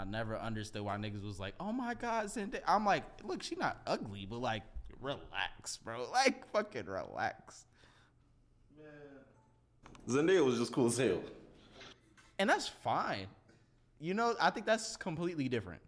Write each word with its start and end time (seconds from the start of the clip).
I 0.00 0.04
never 0.04 0.38
understood 0.38 0.82
why 0.82 0.96
niggas 0.96 1.24
was 1.24 1.38
like, 1.38 1.54
"Oh 1.60 1.72
my 1.72 1.94
god, 1.94 2.26
Zendaya." 2.26 2.62
I'm 2.66 2.86
like, 2.86 3.04
look, 3.22 3.42
she 3.42 3.54
not 3.56 3.80
ugly, 3.86 4.26
but 4.28 4.38
like, 4.38 4.62
relax, 5.00 5.76
bro. 5.76 6.06
Like, 6.12 6.50
fucking 6.52 6.86
relax. 6.86 7.66
Man. 8.78 8.86
Zendaya 10.08 10.44
was 10.44 10.58
just 10.58 10.72
cool 10.72 10.86
as 10.86 10.96
hell. 10.96 11.20
And 12.38 12.48
that's 12.48 12.68
fine. 12.68 13.26
You 14.00 14.14
know, 14.14 14.34
I 14.40 14.48
think 14.50 14.64
that's 14.64 14.96
completely 14.96 15.48
different. 15.48 15.82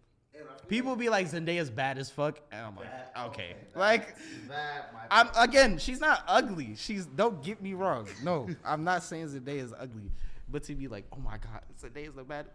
People 0.69 0.97
be 0.97 1.09
like 1.09 1.31
Zendaya's 1.31 1.71
bad 1.71 1.99
as 1.99 2.09
fuck, 2.09 2.41
and 2.51 2.67
I'm 2.67 2.77
like, 2.77 2.89
okay, 3.27 3.55
like, 3.75 4.17
That 4.49 4.95
I'm 5.11 5.29
again, 5.37 5.79
she's 5.79 6.01
not 6.01 6.23
ugly. 6.27 6.75
She's 6.77 7.05
don't 7.07 7.43
get 7.43 7.61
me 7.61 7.75
wrong. 7.75 8.09
No, 8.23 8.49
I'm 8.65 8.85
not 8.85 9.03
saying 9.03 9.29
Zendaya 9.29 9.63
is 9.63 9.75
ugly, 9.79 10.11
but 10.49 10.63
to 10.65 10.75
be 10.75 10.89
like, 10.89 11.05
oh 11.13 11.21
my 11.21 11.37
god, 11.39 11.63
Zendaya's 11.81 12.15
the 12.15 12.25
bad. 12.25 12.47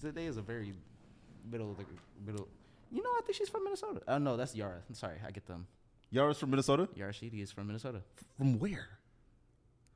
Zendaya's 0.00 0.36
a 0.36 0.42
very 0.42 0.74
middle 1.50 1.70
of 1.70 1.76
the 1.76 1.84
middle. 2.24 2.48
You 2.90 3.02
know, 3.02 3.10
I 3.10 3.20
think 3.24 3.36
she's 3.36 3.48
from 3.48 3.64
Minnesota. 3.64 4.00
Oh 4.08 4.18
no, 4.18 4.36
that's 4.36 4.54
Yara. 4.54 4.80
I'm 4.88 4.94
sorry, 4.94 5.16
I 5.26 5.30
get 5.30 5.46
them. 5.46 5.66
Yara's 6.10 6.38
from 6.38 6.50
Minnesota. 6.50 6.88
Yara 6.94 7.12
Shahidi 7.12 7.42
is 7.42 7.52
from 7.52 7.66
Minnesota. 7.66 8.00
From 8.36 8.58
where? 8.58 8.88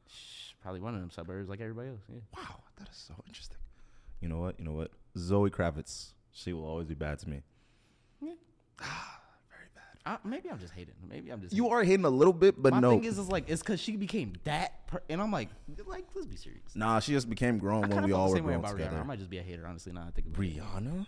Shh, 0.07 0.53
Probably 0.61 0.81
one 0.81 0.95
of 0.95 1.01
them 1.01 1.11
suburbs 1.11 1.49
like 1.49 1.61
everybody 1.61 1.89
else. 1.89 2.01
Yeah. 2.09 2.21
Wow, 2.37 2.61
that 2.79 2.89
is 2.91 2.97
so 2.97 3.15
interesting. 3.27 3.57
You 4.21 4.29
know 4.29 4.39
what? 4.39 4.59
You 4.59 4.65
know 4.67 4.73
what? 4.73 4.91
Zoe 5.17 5.51
Kravitz. 5.51 6.13
She 6.33 6.53
will 6.53 6.65
always 6.67 6.87
be 6.87 6.95
bad 6.95 7.19
to 7.21 7.29
me. 7.29 7.43
Ah, 8.81 9.21
Uh, 10.05 10.17
maybe 10.25 10.51
I'm 10.51 10.59
just 10.59 10.73
hating. 10.73 10.95
Maybe 11.09 11.31
I'm 11.31 11.41
just. 11.41 11.55
You 11.55 11.69
are 11.69 11.85
hating 11.85 12.05
a 12.05 12.11
little 12.11 12.33
bit, 12.33 12.61
but 12.61 12.73
My 12.73 12.81
no. 12.81 12.91
thing 12.91 13.05
is, 13.05 13.19
is 13.19 13.29
like 13.29 13.49
it's 13.49 13.63
because 13.63 13.79
she 13.81 13.97
became 13.97 14.33
that, 14.45 14.87
per- 14.89 15.03
and 15.09 15.23
I'm 15.23 15.31
like, 15.31 15.49
like 15.87 16.07
let's 16.15 16.27
be 16.27 16.37
serious. 16.37 16.75
nah, 16.75 16.99
she 16.99 17.13
just 17.13 17.31
became 17.31 17.59
grown 17.59 17.85
I 17.85 17.95
when 17.95 18.05
we 18.05 18.13
all 18.13 18.31
were 18.31 18.41
grown 18.41 18.57
about 18.57 18.77
Rihanna. 18.77 19.01
I 19.01 19.03
might 19.05 19.19
just 19.19 19.31
be 19.31 19.39
a 19.39 19.43
hater, 19.43 19.65
honestly. 19.67 19.93
Now 19.93 20.07
I 20.09 20.11
think 20.11 20.27
about 20.27 20.45
it. 20.45 20.57
Rihanna? 20.57 21.07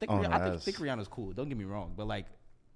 think, 0.00 0.10
Oh, 0.10 0.16
Rih- 0.16 0.22
no, 0.22 0.30
I 0.30 0.50
think, 0.50 0.62
think 0.62 0.76
Rihanna's 0.78 1.06
cool. 1.08 1.32
Don't 1.32 1.48
get 1.48 1.56
me 1.56 1.64
wrong, 1.64 1.92
but 1.96 2.06
like 2.08 2.26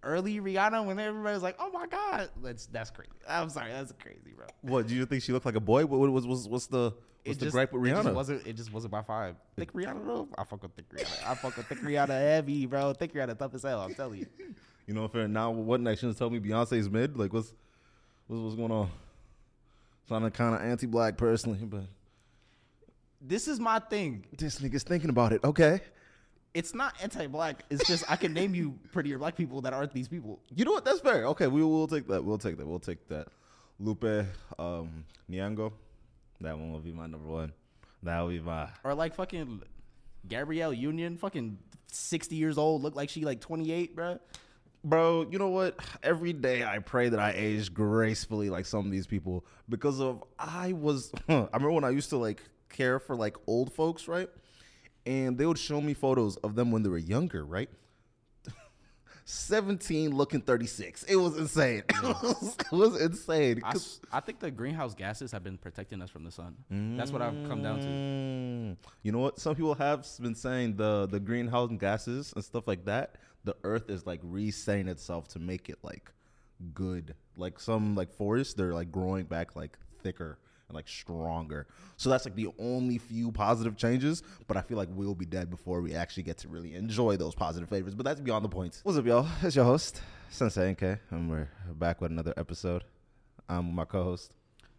early 0.03 0.41
Rihanna, 0.41 0.85
when 0.87 0.99
everybody 0.99 1.35
was 1.35 1.43
like, 1.43 1.57
"Oh 1.59 1.71
my 1.71 1.87
god," 1.87 2.31
that's 2.43 2.67
that's 2.67 2.91
crazy. 2.91 3.11
I'm 3.29 3.49
sorry, 3.51 3.73
that's 3.73 3.93
crazy, 4.01 4.33
bro. 4.37 4.47
What? 4.63 4.87
Do 4.87 4.95
you 4.95 5.07
think 5.07 5.23
she 5.23 5.33
looked 5.33 5.47
like 5.47 5.57
a 5.57 5.61
boy? 5.61 5.87
What 5.87 6.01
what 6.01 6.11
was 6.11 6.27
what's, 6.27 6.47
what's 6.47 6.67
the 6.67 6.87
It 7.25 7.31
what's 7.31 7.39
the 7.39 7.45
just, 7.47 7.53
gripe 7.55 7.73
with 7.73 7.85
It 7.87 7.91
just 7.91 8.07
Rihanna? 8.09 8.15
wasn't. 8.15 8.47
It 8.47 8.53
just 8.57 8.73
wasn't 8.73 8.93
my 8.93 9.03
vibe. 9.03 9.35
Thick 9.57 9.73
Rihanna 9.73 10.07
though. 10.07 10.29
I 10.39 10.45
fuck 10.45 10.63
with 10.63 10.73
thick 10.75 10.89
Rihanna. 10.91 11.31
I 11.31 11.35
fuck 11.35 11.57
with 11.57 11.67
thick 11.67 11.79
Rihanna 11.81 12.09
heavy, 12.09 12.67
bro. 12.67 12.93
Thick 12.93 13.13
Rihanna 13.13 13.39
tough 13.39 13.55
as 13.55 13.63
hell. 13.63 13.81
I'm 13.81 13.95
telling 13.95 14.21
you. 14.21 14.27
You 14.87 14.95
know, 14.95 15.07
fair. 15.07 15.29
Now, 15.29 15.51
what 15.51 15.83
next? 15.83 16.03
You 16.03 16.11
tell 16.15 16.31
me 16.31 16.41
Beyonce's 16.41 16.89
mid? 16.89 17.15
Like, 17.15 17.31
what's 17.31 17.53
what's, 18.27 18.41
what's 18.41 18.55
going 18.55 18.71
on? 18.73 18.91
Sounding 20.09 20.31
kind 20.31 20.55
of 20.55 20.63
anti-black 20.63 21.19
personally, 21.19 21.59
but 21.63 21.83
This 23.21 23.49
is 23.49 23.61
my 23.61 23.81
thing. 23.81 24.25
this 24.39 24.61
nigga's 24.61 24.85
thinking 24.85 25.11
about 25.11 25.33
it. 25.35 25.45
Okay. 25.45 25.81
It's 26.59 26.75
not 26.75 26.97
anti-black. 27.01 27.63
It's 27.71 27.87
just 27.87 28.03
I 28.11 28.17
can 28.17 28.33
name 28.33 28.53
you 28.53 28.77
prettier 28.93 29.17
black 29.17 29.37
people 29.37 29.61
that 29.61 29.73
aren't 29.73 29.93
these 29.93 30.09
people. 30.09 30.41
You 30.53 30.65
know 30.65 30.73
what? 30.73 30.85
That's 30.85 30.99
fair. 30.99 31.25
Okay, 31.27 31.47
we 31.47 31.63
will 31.63 31.87
take 31.87 32.09
that. 32.09 32.25
We'll 32.25 32.37
take 32.37 32.57
that. 32.57 32.67
We'll 32.67 32.81
take 32.81 33.07
that. 33.07 33.29
Lupe 33.79 34.27
um, 34.59 35.05
Nyong'o. 35.31 35.73
That 36.41 36.59
one 36.59 36.73
will 36.73 36.81
be 36.81 36.91
my 36.91 37.07
number 37.07 37.29
one. 37.29 37.53
That 38.03 38.21
will 38.21 38.31
be 38.31 38.41
my. 38.41 38.69
Or 38.83 38.93
like 38.95 39.15
fucking 39.15 39.63
Gabrielle 40.27 40.73
Union, 40.73 41.17
fucking 41.17 41.59
sixty 41.87 42.35
years 42.35 42.59
old, 42.59 42.83
look 42.83 42.97
like 42.97 43.09
she 43.09 43.25
like 43.25 43.41
twenty 43.41 43.71
eight, 43.71 43.95
bro. 43.95 44.19
Bro, 44.83 45.29
you 45.31 45.39
know 45.39 45.51
what? 45.51 45.79
Every 46.03 46.33
day 46.33 46.65
I 46.65 46.81
pray 46.81 47.09
that 47.09 47.21
I 47.21 47.35
age 47.37 47.73
gracefully 47.73 48.51
like 48.51 48.67
some 48.67 48.85
of 48.85 48.91
these 48.91 49.07
people 49.07 49.45
because 49.69 50.01
of 50.01 50.25
I 50.41 50.73
was 50.73 51.13
I 51.29 51.47
remember 51.53 51.71
when 51.71 51.85
I 51.85 51.91
used 51.91 52.11
to 52.11 52.17
like 52.17 52.43
care 52.69 52.99
for 52.99 53.15
like 53.15 53.37
old 53.47 53.73
folks, 53.73 54.09
right? 54.09 54.29
And 55.09 55.39
they 55.39 55.47
would 55.47 55.57
show 55.57 55.81
me 55.81 55.95
photos 55.95 56.37
of 56.37 56.55
them 56.55 56.71
when 56.71 56.83
they 56.83 56.91
were 56.91 56.99
younger, 56.99 57.43
right? 57.43 57.71
17 59.25 60.15
looking 60.15 60.43
36. 60.43 61.05
It 61.05 61.17
was 61.17 61.39
insane. 61.39 61.83
It, 61.95 62.03
was, 62.03 62.57
it 62.61 62.73
was 62.73 63.01
insane. 63.01 63.63
I, 63.65 63.73
I 64.13 64.21
think 64.21 64.39
the 64.39 64.51
greenhouse 64.51 64.95
gases 64.95 65.33
have 65.33 65.43
been 65.43 65.57
protecting 65.57 66.03
us 66.03 66.11
from 66.11 66.25
the 66.25 66.31
sun. 66.31 66.57
That's 66.69 67.11
what 67.11 67.23
I've 67.23 67.49
come 67.49 67.63
down 67.63 67.81
to. 67.81 67.87
Mm. 67.87 68.77
You 69.03 69.13
know 69.13 69.21
what? 69.21 69.39
Some 69.39 69.55
people 69.55 69.75
have 69.77 70.07
been 70.21 70.35
saying 70.35 70.77
the 70.77 71.07
the 71.07 71.21
greenhouse 71.21 71.71
gases 71.79 72.35
and 72.35 72.45
stuff 72.45 72.69
like 72.69 72.85
that. 72.85 73.15
The 73.45 73.57
Earth 73.65 73.89
is 73.89 74.05
like 74.07 74.21
resetting 74.23 74.89
itself 74.89 75.29
to 75.29 75.39
make 75.39 75.71
it 75.71 75.79
like 75.83 76.13
good. 76.75 77.15
Like 77.35 77.61
some 77.61 77.95
like 77.95 78.13
forests, 78.13 78.53
they're 78.53 78.75
like 78.75 78.93
growing 78.93 79.25
back 79.25 79.57
like 79.57 79.79
thicker 80.03 80.39
and 80.69 80.77
like 80.77 80.89
stronger. 80.89 81.67
So 81.97 82.11
that's 82.11 82.25
like 82.25 82.35
the 82.35 82.49
only 82.59 82.99
few 82.99 83.33
positive 83.33 83.77
changes. 83.77 84.23
But 84.47 84.57
I 84.57 84.63
feel 84.63 84.77
like 84.77 84.89
we'll 84.93 85.15
be 85.15 85.27
dead 85.27 85.51
before 85.51 85.81
we 85.81 85.95
actually 85.95 86.23
get 86.25 86.39
to 86.39 86.49
really 86.49 86.75
enjoy 86.75 87.17
those 87.17 87.35
positive 87.35 87.69
favors. 87.69 87.95
But 87.95 88.05
that's 88.05 88.21
beyond 88.21 88.45
the 88.45 88.49
point. 88.49 88.81
What's 88.85 88.99
up, 88.99 89.07
y'all? 89.07 89.27
It's 89.43 89.57
your 89.57 89.65
host 89.65 90.03
Sensei 90.31 90.73
NK, 90.73 90.83
and 91.11 91.31
we're 91.31 91.49
back 91.75 92.01
with 92.01 92.13
another 92.13 92.35
episode. 92.37 92.85
I'm 93.49 93.69
with 93.69 93.77
my 93.77 93.85
co-host. 93.85 94.35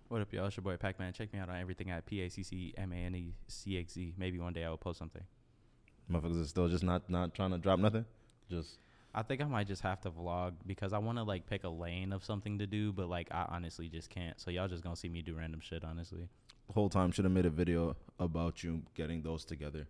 What 0.09 0.21
up, 0.21 0.31
y'all? 0.31 0.45
It's 0.47 0.57
your 0.57 0.63
boy 0.63 0.77
Pac 0.77 0.99
Man. 0.99 1.13
Check 1.13 1.33
me 1.33 1.39
out 1.39 1.49
on 1.49 1.55
everything 1.59 1.89
at 1.91 2.05
P 2.05 2.21
A 2.21 2.29
C 2.29 2.43
C 2.43 2.73
M 2.77 2.91
A 2.93 2.95
N 2.95 3.15
E 3.15 3.33
C 3.47 3.77
X 3.79 3.93
Z. 3.93 4.13
Maybe 4.17 4.39
one 4.39 4.53
day 4.53 4.63
I 4.63 4.69
will 4.69 4.77
post 4.77 4.99
something. 4.99 5.23
Motherfuckers 6.11 6.43
are 6.43 6.47
still 6.47 6.67
just 6.67 6.83
not 6.83 7.09
not 7.09 7.33
trying 7.33 7.51
to 7.51 7.57
drop 7.57 7.79
nothing. 7.79 8.05
Just 8.49 8.79
I 9.13 9.23
think 9.23 9.41
I 9.41 9.45
might 9.45 9.67
just 9.67 9.81
have 9.81 10.01
to 10.01 10.11
vlog 10.11 10.53
because 10.67 10.93
I 10.93 10.99
want 10.99 11.17
to 11.17 11.23
like 11.23 11.47
pick 11.47 11.63
a 11.63 11.69
lane 11.69 12.13
of 12.13 12.23
something 12.23 12.59
to 12.59 12.67
do, 12.67 12.91
but 12.93 13.09
like 13.09 13.27
I 13.31 13.45
honestly 13.49 13.89
just 13.89 14.09
can't. 14.09 14.39
So 14.39 14.51
y'all 14.51 14.67
just 14.67 14.83
gonna 14.83 14.95
see 14.95 15.09
me 15.09 15.21
do 15.21 15.35
random 15.35 15.59
shit, 15.61 15.83
honestly. 15.83 16.27
the 16.67 16.73
whole 16.73 16.89
time 16.89 17.11
should 17.11 17.25
have 17.25 17.31
made 17.31 17.45
a 17.45 17.49
video 17.49 17.95
about 18.19 18.63
you 18.63 18.83
getting 18.95 19.21
those 19.23 19.45
together. 19.45 19.87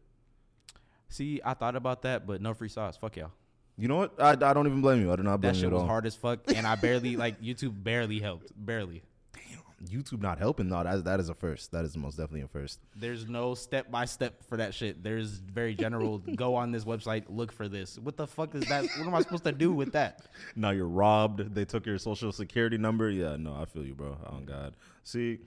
See, 1.10 1.42
I 1.44 1.54
thought 1.54 1.76
about 1.76 2.04
that, 2.04 2.26
but 2.28 2.42
no 2.42 2.54
free 2.54 2.70
sauce. 2.70 2.96
Fuck 2.96 3.18
y'all. 3.18 3.32
You 3.78 3.88
know 3.88 3.96
what? 3.98 4.22
I, 4.22 4.32
I 4.32 4.54
don't 4.54 4.68
even 4.68 4.82
blame 4.82 5.02
you. 5.02 5.12
I 5.12 5.16
do 5.16 5.24
not 5.24 5.42
blame 5.42 5.54
That 5.54 5.58
you 5.58 5.62
shit 5.64 5.68
at 5.68 5.74
was 5.74 5.82
all. 5.82 5.88
hard 5.88 6.06
as 6.06 6.16
fuck, 6.16 6.40
and 6.54 6.68
I 6.68 6.76
barely 6.76 7.16
like 7.16 7.42
YouTube 7.42 7.84
barely 7.84 8.20
helped. 8.20 8.52
Barely. 8.56 9.02
YouTube 9.86 10.22
not 10.22 10.38
helping. 10.38 10.70
No, 10.70 10.84
that 10.84 11.04
that 11.06 11.20
is 11.20 11.30
a 11.30 11.34
first. 11.34 11.72
That 11.72 11.86
is 11.86 11.96
most 11.98 12.18
definitely 12.18 12.42
a 12.42 12.48
first. 12.48 12.80
There's 12.96 13.28
no 13.28 13.56
step 13.56 13.90
by 13.90 14.06
step 14.06 14.44
for 14.44 14.58
that 14.58 14.74
shit. 14.74 15.04
There's 15.04 15.30
very 15.30 15.76
general. 15.76 16.18
go 16.36 16.56
on 16.56 16.72
this 16.72 16.86
website, 16.86 17.26
look 17.30 17.52
for 17.52 17.68
this. 17.68 17.98
What 17.98 18.18
the 18.18 18.28
fuck 18.28 18.56
is 18.56 18.68
that? 18.68 18.84
What 18.84 19.08
am 19.08 19.16
I 19.16 19.22
supposed 19.22 19.44
to 19.46 19.52
do 19.52 19.72
with 19.72 19.94
that? 19.94 20.22
Now 20.56 20.72
you're 20.72 20.88
robbed. 20.88 21.54
They 21.54 21.64
took 21.64 21.86
your 21.86 21.98
social 21.98 22.32
security 22.32 22.78
number. 22.78 23.10
Yeah, 23.10 23.38
no, 23.38 23.54
I 23.54 23.66
feel 23.66 23.86
you, 23.86 23.94
bro. 23.94 24.18
Oh 24.26 24.40
God. 24.40 24.74
See, 25.04 25.40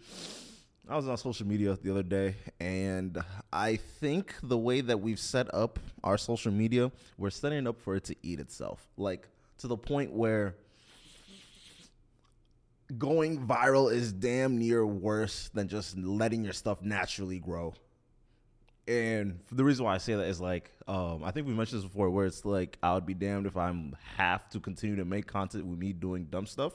I 0.89 0.97
was 0.97 1.09
on 1.09 1.17
social 1.17 1.47
media 1.47 1.77
the 1.81 1.91
other 1.91 2.03
day, 2.03 2.35
and 2.61 3.23
I 3.53 3.77
think 3.77 4.35
the 4.43 4.59
way 4.59 4.81
that 4.81 5.01
we've 5.01 5.19
set 5.19 5.53
up 5.55 5.79
our 6.03 6.19
social 6.19 6.53
media, 6.53 6.91
we're 7.19 7.31
setting 7.31 7.59
it 7.59 7.67
up 7.67 7.81
for 7.81 7.97
it 7.97 8.05
to 8.05 8.17
eat 8.23 8.41
itself. 8.41 8.87
Like 8.97 9.29
to 9.59 9.69
the 9.69 9.77
point 9.77 10.13
where 10.13 10.57
going 12.99 13.47
viral 13.47 13.93
is 13.93 14.13
damn 14.13 14.59
near 14.59 14.87
worse 14.87 15.51
than 15.55 15.69
just 15.69 15.97
letting 15.99 16.45
your 16.45 16.53
stuff 16.53 16.83
naturally 16.83 17.39
grow. 17.39 17.75
And 18.89 19.39
the 19.51 19.63
reason 19.63 19.85
why 19.85 19.95
I 19.95 19.99
say 19.99 20.15
that 20.15 20.27
is 20.27 20.41
like, 20.41 20.73
um, 20.89 21.23
I 21.23 21.31
think 21.31 21.47
we 21.47 21.55
mentioned 21.55 21.83
this 21.83 21.89
before, 21.89 22.11
where 22.11 22.27
it's 22.27 22.45
like 22.45 22.79
I 22.83 22.95
would 22.95 23.07
be 23.07 23.15
damned 23.15 23.47
if 23.47 23.57
I'm 23.57 23.97
have 24.17 24.49
to 24.51 24.61
continue 24.61 24.97
to 24.97 25.05
make 25.05 25.27
content 25.27 25.67
with 25.67 25.79
me 25.79 25.93
doing 25.93 26.25
dumb 26.25 26.47
stuff. 26.47 26.73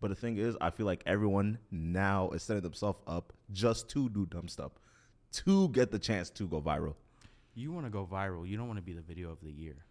But 0.00 0.08
the 0.08 0.14
thing 0.14 0.38
is, 0.38 0.56
I 0.60 0.70
feel 0.70 0.86
like 0.86 1.02
everyone 1.06 1.58
now 1.70 2.30
is 2.30 2.42
setting 2.42 2.62
themselves 2.62 2.98
up 3.06 3.32
just 3.52 3.88
to 3.90 4.08
do 4.08 4.26
dumb 4.26 4.48
stuff, 4.48 4.72
to 5.32 5.68
get 5.68 5.90
the 5.90 5.98
chance 5.98 6.30
to 6.30 6.48
go 6.48 6.60
viral. 6.60 6.94
You 7.54 7.72
want 7.72 7.86
to 7.86 7.90
go 7.90 8.08
viral. 8.10 8.48
You 8.48 8.56
don't 8.56 8.66
want 8.66 8.78
to 8.78 8.82
be 8.82 8.92
the 8.92 9.02
video 9.02 9.30
of 9.30 9.38
the 9.42 9.52
year. 9.52 9.84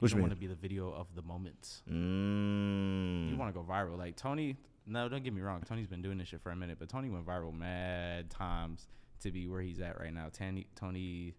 You 0.00 0.08
you 0.08 0.16
want 0.16 0.30
to 0.30 0.36
be 0.36 0.46
the 0.46 0.54
video 0.54 0.92
of 0.92 1.08
the 1.14 1.22
moment. 1.22 1.82
Mm. 1.90 3.30
You 3.30 3.36
want 3.36 3.52
to 3.54 3.58
go 3.58 3.64
viral. 3.66 3.98
Like 3.98 4.16
Tony, 4.16 4.56
no, 4.86 5.08
don't 5.08 5.22
get 5.22 5.32
me 5.32 5.40
wrong. 5.40 5.62
Tony's 5.66 5.86
been 5.86 6.02
doing 6.02 6.18
this 6.18 6.28
shit 6.28 6.42
for 6.42 6.50
a 6.50 6.56
minute, 6.56 6.78
but 6.78 6.88
Tony 6.88 7.10
went 7.10 7.26
viral 7.26 7.56
mad 7.56 8.30
times 8.30 8.86
to 9.22 9.30
be 9.30 9.48
where 9.48 9.60
he's 9.60 9.80
at 9.80 10.00
right 10.00 10.12
now. 10.12 10.28
Tony, 10.32 10.66
Tony 10.74 11.34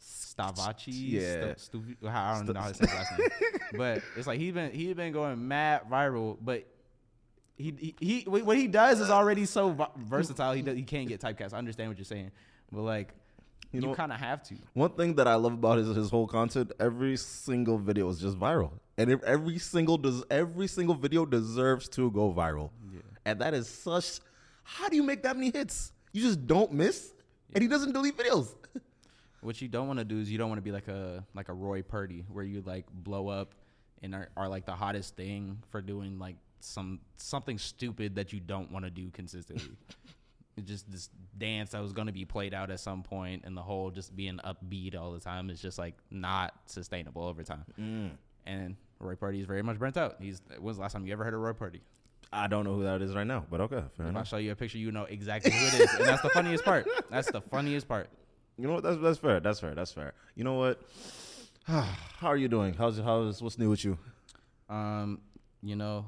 Stavacci. 0.00 0.88
Yeah. 0.88 1.54
Stu, 1.56 1.82
Stu, 1.82 2.08
I 2.08 2.36
don't 2.36 2.52
know 2.52 2.60
how 2.60 2.68
to 2.68 2.74
say 2.74 2.86
his 2.86 2.94
last 2.94 3.18
name, 3.18 3.28
but 3.74 4.02
it's 4.16 4.26
like 4.26 4.38
he's 4.38 4.52
been 4.52 4.72
he's 4.72 4.94
been 4.94 5.12
going 5.12 5.46
mad 5.46 5.82
viral, 5.90 6.36
but. 6.40 6.66
He, 7.56 7.72
he 7.78 7.94
he 8.00 8.20
what 8.28 8.56
he 8.56 8.66
does 8.66 8.98
is 8.98 9.10
already 9.10 9.46
so 9.46 9.88
versatile. 9.96 10.54
He 10.54 10.62
does, 10.62 10.74
he 10.74 10.82
can't 10.82 11.06
get 11.06 11.20
typecast. 11.20 11.54
I 11.54 11.58
understand 11.58 11.88
what 11.88 11.96
you're 11.96 12.04
saying, 12.04 12.32
but 12.72 12.80
like 12.80 13.14
You 13.74 13.80
you, 13.80 13.86
know- 13.88 13.94
kind 13.94 14.12
of 14.12 14.20
have 14.20 14.42
to. 14.44 14.54
One 14.72 14.90
thing 14.90 15.14
that 15.16 15.26
I 15.26 15.34
love 15.34 15.54
about 15.54 15.78
his 15.78 15.94
his 15.96 16.08
whole 16.10 16.26
content, 16.26 16.72
every 16.78 17.16
single 17.16 17.76
video 17.76 18.08
is 18.08 18.20
just 18.20 18.38
viral, 18.38 18.70
and 18.96 19.10
if 19.10 19.22
every 19.24 19.58
single 19.58 19.98
does 19.98 20.22
every 20.30 20.68
single 20.68 20.94
video 20.94 21.26
deserves 21.26 21.88
to 21.90 22.10
go 22.10 22.32
viral, 22.32 22.70
and 23.24 23.40
that 23.40 23.52
is 23.54 23.68
such. 23.68 24.20
How 24.62 24.88
do 24.88 24.96
you 24.96 25.02
make 25.02 25.22
that 25.24 25.36
many 25.36 25.50
hits? 25.50 25.92
You 26.12 26.22
just 26.22 26.46
don't 26.46 26.72
miss, 26.72 27.12
and 27.52 27.60
he 27.62 27.68
doesn't 27.68 27.92
delete 27.92 28.16
videos. 28.16 28.54
What 29.40 29.60
you 29.60 29.68
don't 29.68 29.86
want 29.86 29.98
to 29.98 30.06
do 30.06 30.18
is 30.20 30.30
you 30.32 30.38
don't 30.38 30.48
want 30.48 30.56
to 30.56 30.62
be 30.62 30.72
like 30.72 30.88
a 30.88 31.22
like 31.34 31.50
a 31.50 31.52
Roy 31.52 31.82
Purdy 31.82 32.24
where 32.32 32.44
you 32.44 32.62
like 32.62 32.86
blow 32.90 33.28
up 33.28 33.54
and 34.02 34.14
are, 34.14 34.30
are 34.38 34.48
like 34.48 34.64
the 34.64 34.72
hottest 34.72 35.16
thing 35.16 35.58
for 35.68 35.82
doing 35.82 36.18
like 36.18 36.36
some 36.60 37.00
something 37.18 37.58
stupid 37.58 38.14
that 38.14 38.32
you 38.32 38.40
don't 38.40 38.72
want 38.72 38.86
to 38.86 38.90
do 38.90 39.10
consistently. 39.10 39.76
just 40.64 40.90
this 40.90 41.10
dance 41.36 41.70
that 41.70 41.82
was 41.82 41.92
going 41.92 42.06
to 42.06 42.12
be 42.12 42.24
played 42.24 42.54
out 42.54 42.70
at 42.70 42.80
some 42.80 43.02
point, 43.02 43.42
and 43.44 43.56
the 43.56 43.62
whole 43.62 43.90
just 43.90 44.14
being 44.14 44.38
upbeat 44.44 44.96
all 44.96 45.12
the 45.12 45.20
time 45.20 45.50
is 45.50 45.60
just 45.60 45.78
like 45.78 45.94
not 46.10 46.54
sustainable 46.66 47.22
over 47.24 47.42
time. 47.42 47.64
Mm. 47.80 48.10
And 48.46 48.76
Roy 49.00 49.14
Purdy 49.16 49.40
is 49.40 49.46
very 49.46 49.62
much 49.62 49.78
burnt 49.78 49.96
out. 49.96 50.16
He's 50.20 50.40
when's 50.58 50.76
the 50.76 50.82
last 50.82 50.92
time 50.92 51.06
you 51.06 51.12
ever 51.12 51.24
heard 51.24 51.34
of 51.34 51.40
Roy 51.40 51.52
Purdy? 51.52 51.80
I 52.32 52.46
don't 52.48 52.64
know 52.64 52.74
who 52.74 52.82
that 52.84 53.00
is 53.00 53.14
right 53.14 53.26
now, 53.26 53.44
but 53.50 53.60
okay, 53.62 53.82
fair 53.96 54.06
If 54.06 54.06
I 54.06 54.08
enough. 54.08 54.28
show 54.28 54.38
you 54.38 54.52
a 54.52 54.56
picture, 54.56 54.78
you 54.78 54.90
know 54.90 55.04
exactly 55.04 55.52
who 55.52 55.66
it 55.66 55.74
is, 55.74 55.94
and 55.94 56.04
that's 56.04 56.22
the 56.22 56.30
funniest 56.30 56.64
part. 56.64 56.86
That's 57.10 57.30
the 57.30 57.40
funniest 57.40 57.86
part. 57.86 58.08
You 58.58 58.66
know 58.66 58.74
what? 58.74 58.82
That's 58.82 58.98
that's 58.98 59.18
fair. 59.18 59.40
That's 59.40 59.60
fair. 59.60 59.74
That's 59.74 59.92
fair. 59.92 60.14
You 60.34 60.44
know 60.44 60.54
what? 60.54 60.80
How 61.66 62.28
are 62.28 62.36
you 62.36 62.48
doing? 62.48 62.74
How's 62.74 62.98
how's 62.98 63.42
what's 63.42 63.58
new 63.58 63.70
with 63.70 63.84
you? 63.84 63.98
Um, 64.68 65.20
you 65.62 65.76
know, 65.76 66.06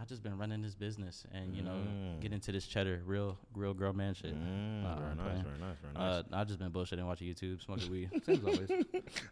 I 0.00 0.04
just 0.04 0.22
been 0.22 0.38
running 0.38 0.62
this 0.62 0.74
business 0.76 1.26
and 1.32 1.56
you 1.56 1.62
know 1.62 1.72
Mm. 1.72 2.20
get 2.20 2.32
into 2.32 2.52
this 2.52 2.66
cheddar, 2.66 3.02
real, 3.04 3.36
real 3.54 3.74
girl 3.74 3.92
man 3.92 4.14
shit. 4.14 4.32
Mm, 4.34 4.84
Uh, 4.84 4.96
very 4.96 5.10
I'm 5.10 5.16
nice, 5.16 5.42
very 5.42 5.58
nice, 5.58 5.76
very 5.82 5.94
nice. 5.94 6.24
Uh, 6.32 6.36
I 6.36 6.44
just 6.44 6.58
been 6.60 6.70
bullshitting, 6.70 7.04
watching 7.04 7.26
YouTube, 7.28 7.60
smoking 7.64 7.90
weed. 7.90 8.10
Same 8.24 8.36
as 8.36 8.44
always. 8.44 8.70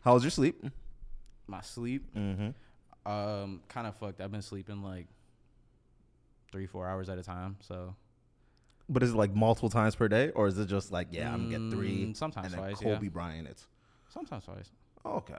How 0.03 0.15
was 0.15 0.25
your 0.25 0.31
sleep? 0.33 0.65
My 1.47 1.61
sleep, 1.61 2.13
Mm-hmm. 2.17 3.11
um, 3.11 3.61
kind 3.69 3.87
of 3.87 3.95
fucked. 3.97 4.21
I've 4.21 4.33
been 4.33 4.43
sleeping 4.43 4.83
like 4.83 5.07
three, 6.51 6.67
four 6.67 6.87
hours 6.89 7.09
at 7.09 7.19
a 7.19 7.23
time. 7.23 7.57
So 7.61 7.95
But 8.89 9.03
is 9.05 9.11
it 9.11 9.17
like 9.17 9.35
multiple 9.35 9.71
times 9.71 9.95
per 9.95 10.09
day, 10.09 10.31
or 10.31 10.49
is 10.49 10.59
it 10.59 10.67
just 10.67 10.91
like 10.91 11.09
yeah, 11.13 11.33
I'm 11.33 11.49
gonna 11.49 11.69
get 11.69 11.77
three, 11.77 12.07
Mm, 12.07 12.17
sometimes 12.17 12.47
and 12.47 12.55
then 12.55 12.61
twice, 12.61 12.83
yeah. 12.83 12.95
Kobe 12.95 13.09
Bryant 13.09 13.47
it? 13.47 13.65
sometimes 14.09 14.45
twice. 14.45 14.71
Oh, 15.05 15.17
okay. 15.19 15.35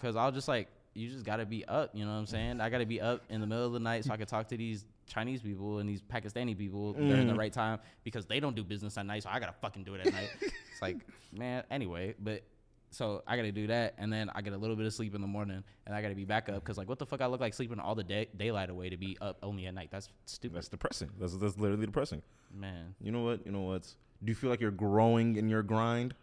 Cause 0.00 0.16
I'll 0.16 0.32
just 0.32 0.48
like 0.48 0.68
you 0.94 1.08
just 1.10 1.24
gotta 1.24 1.44
be 1.44 1.64
up. 1.66 1.90
You 1.94 2.04
know 2.04 2.12
what 2.12 2.18
I'm 2.18 2.26
saying? 2.26 2.60
I 2.60 2.70
gotta 2.70 2.86
be 2.86 3.00
up 3.00 3.22
in 3.28 3.40
the 3.40 3.46
middle 3.46 3.66
of 3.66 3.72
the 3.72 3.80
night 3.80 4.04
so 4.04 4.12
I 4.12 4.16
can 4.16 4.26
talk 4.26 4.48
to 4.48 4.56
these 4.56 4.84
Chinese 5.06 5.42
people 5.42 5.78
and 5.78 5.88
these 5.88 6.00
Pakistani 6.02 6.56
people 6.56 6.92
during 6.94 7.26
the 7.26 7.34
Mm. 7.34 7.38
right 7.38 7.52
time 7.52 7.78
because 8.04 8.24
they 8.26 8.40
don't 8.40 8.56
do 8.56 8.64
business 8.64 8.96
at 8.96 9.04
night, 9.04 9.22
so 9.24 9.28
I 9.30 9.38
gotta 9.40 9.52
fucking 9.60 9.84
do 9.84 9.94
it 9.94 10.06
at 10.06 10.12
night. 10.12 10.30
It's 10.72 10.82
like, 10.82 10.96
man, 11.32 11.62
anyway, 11.70 12.14
but 12.18 12.42
so 12.90 13.22
I 13.26 13.36
gotta 13.36 13.52
do 13.52 13.66
that, 13.68 13.94
and 13.98 14.12
then 14.12 14.30
I 14.34 14.40
get 14.40 14.52
a 14.52 14.56
little 14.56 14.76
bit 14.76 14.86
of 14.86 14.92
sleep 14.94 15.14
in 15.14 15.20
the 15.20 15.26
morning, 15.26 15.62
and 15.86 15.94
I 15.94 16.00
gotta 16.02 16.14
be 16.14 16.24
back 16.24 16.48
up 16.48 16.56
because 16.56 16.78
like, 16.78 16.88
what 16.88 16.98
the 16.98 17.06
fuck? 17.06 17.20
I 17.20 17.26
look 17.26 17.40
like 17.40 17.54
sleeping 17.54 17.78
all 17.80 17.94
the 17.94 18.02
day 18.04 18.28
daylight 18.36 18.70
away 18.70 18.88
to 18.88 18.96
be 18.96 19.16
up 19.20 19.38
only 19.42 19.66
at 19.66 19.74
night. 19.74 19.88
That's 19.92 20.08
stupid, 20.26 20.56
That's 20.56 20.68
depressing. 20.68 21.10
That's 21.18 21.36
that's 21.36 21.58
literally 21.58 21.86
depressing. 21.86 22.22
man. 22.52 22.94
You 23.00 23.10
know 23.12 23.22
what? 23.22 23.44
You 23.46 23.52
know 23.52 23.62
what? 23.62 23.82
Do 24.22 24.30
you 24.30 24.34
feel 24.34 24.48
like 24.50 24.60
you're 24.60 24.70
growing 24.70 25.36
in 25.36 25.48
your 25.48 25.62
grind? 25.62 26.14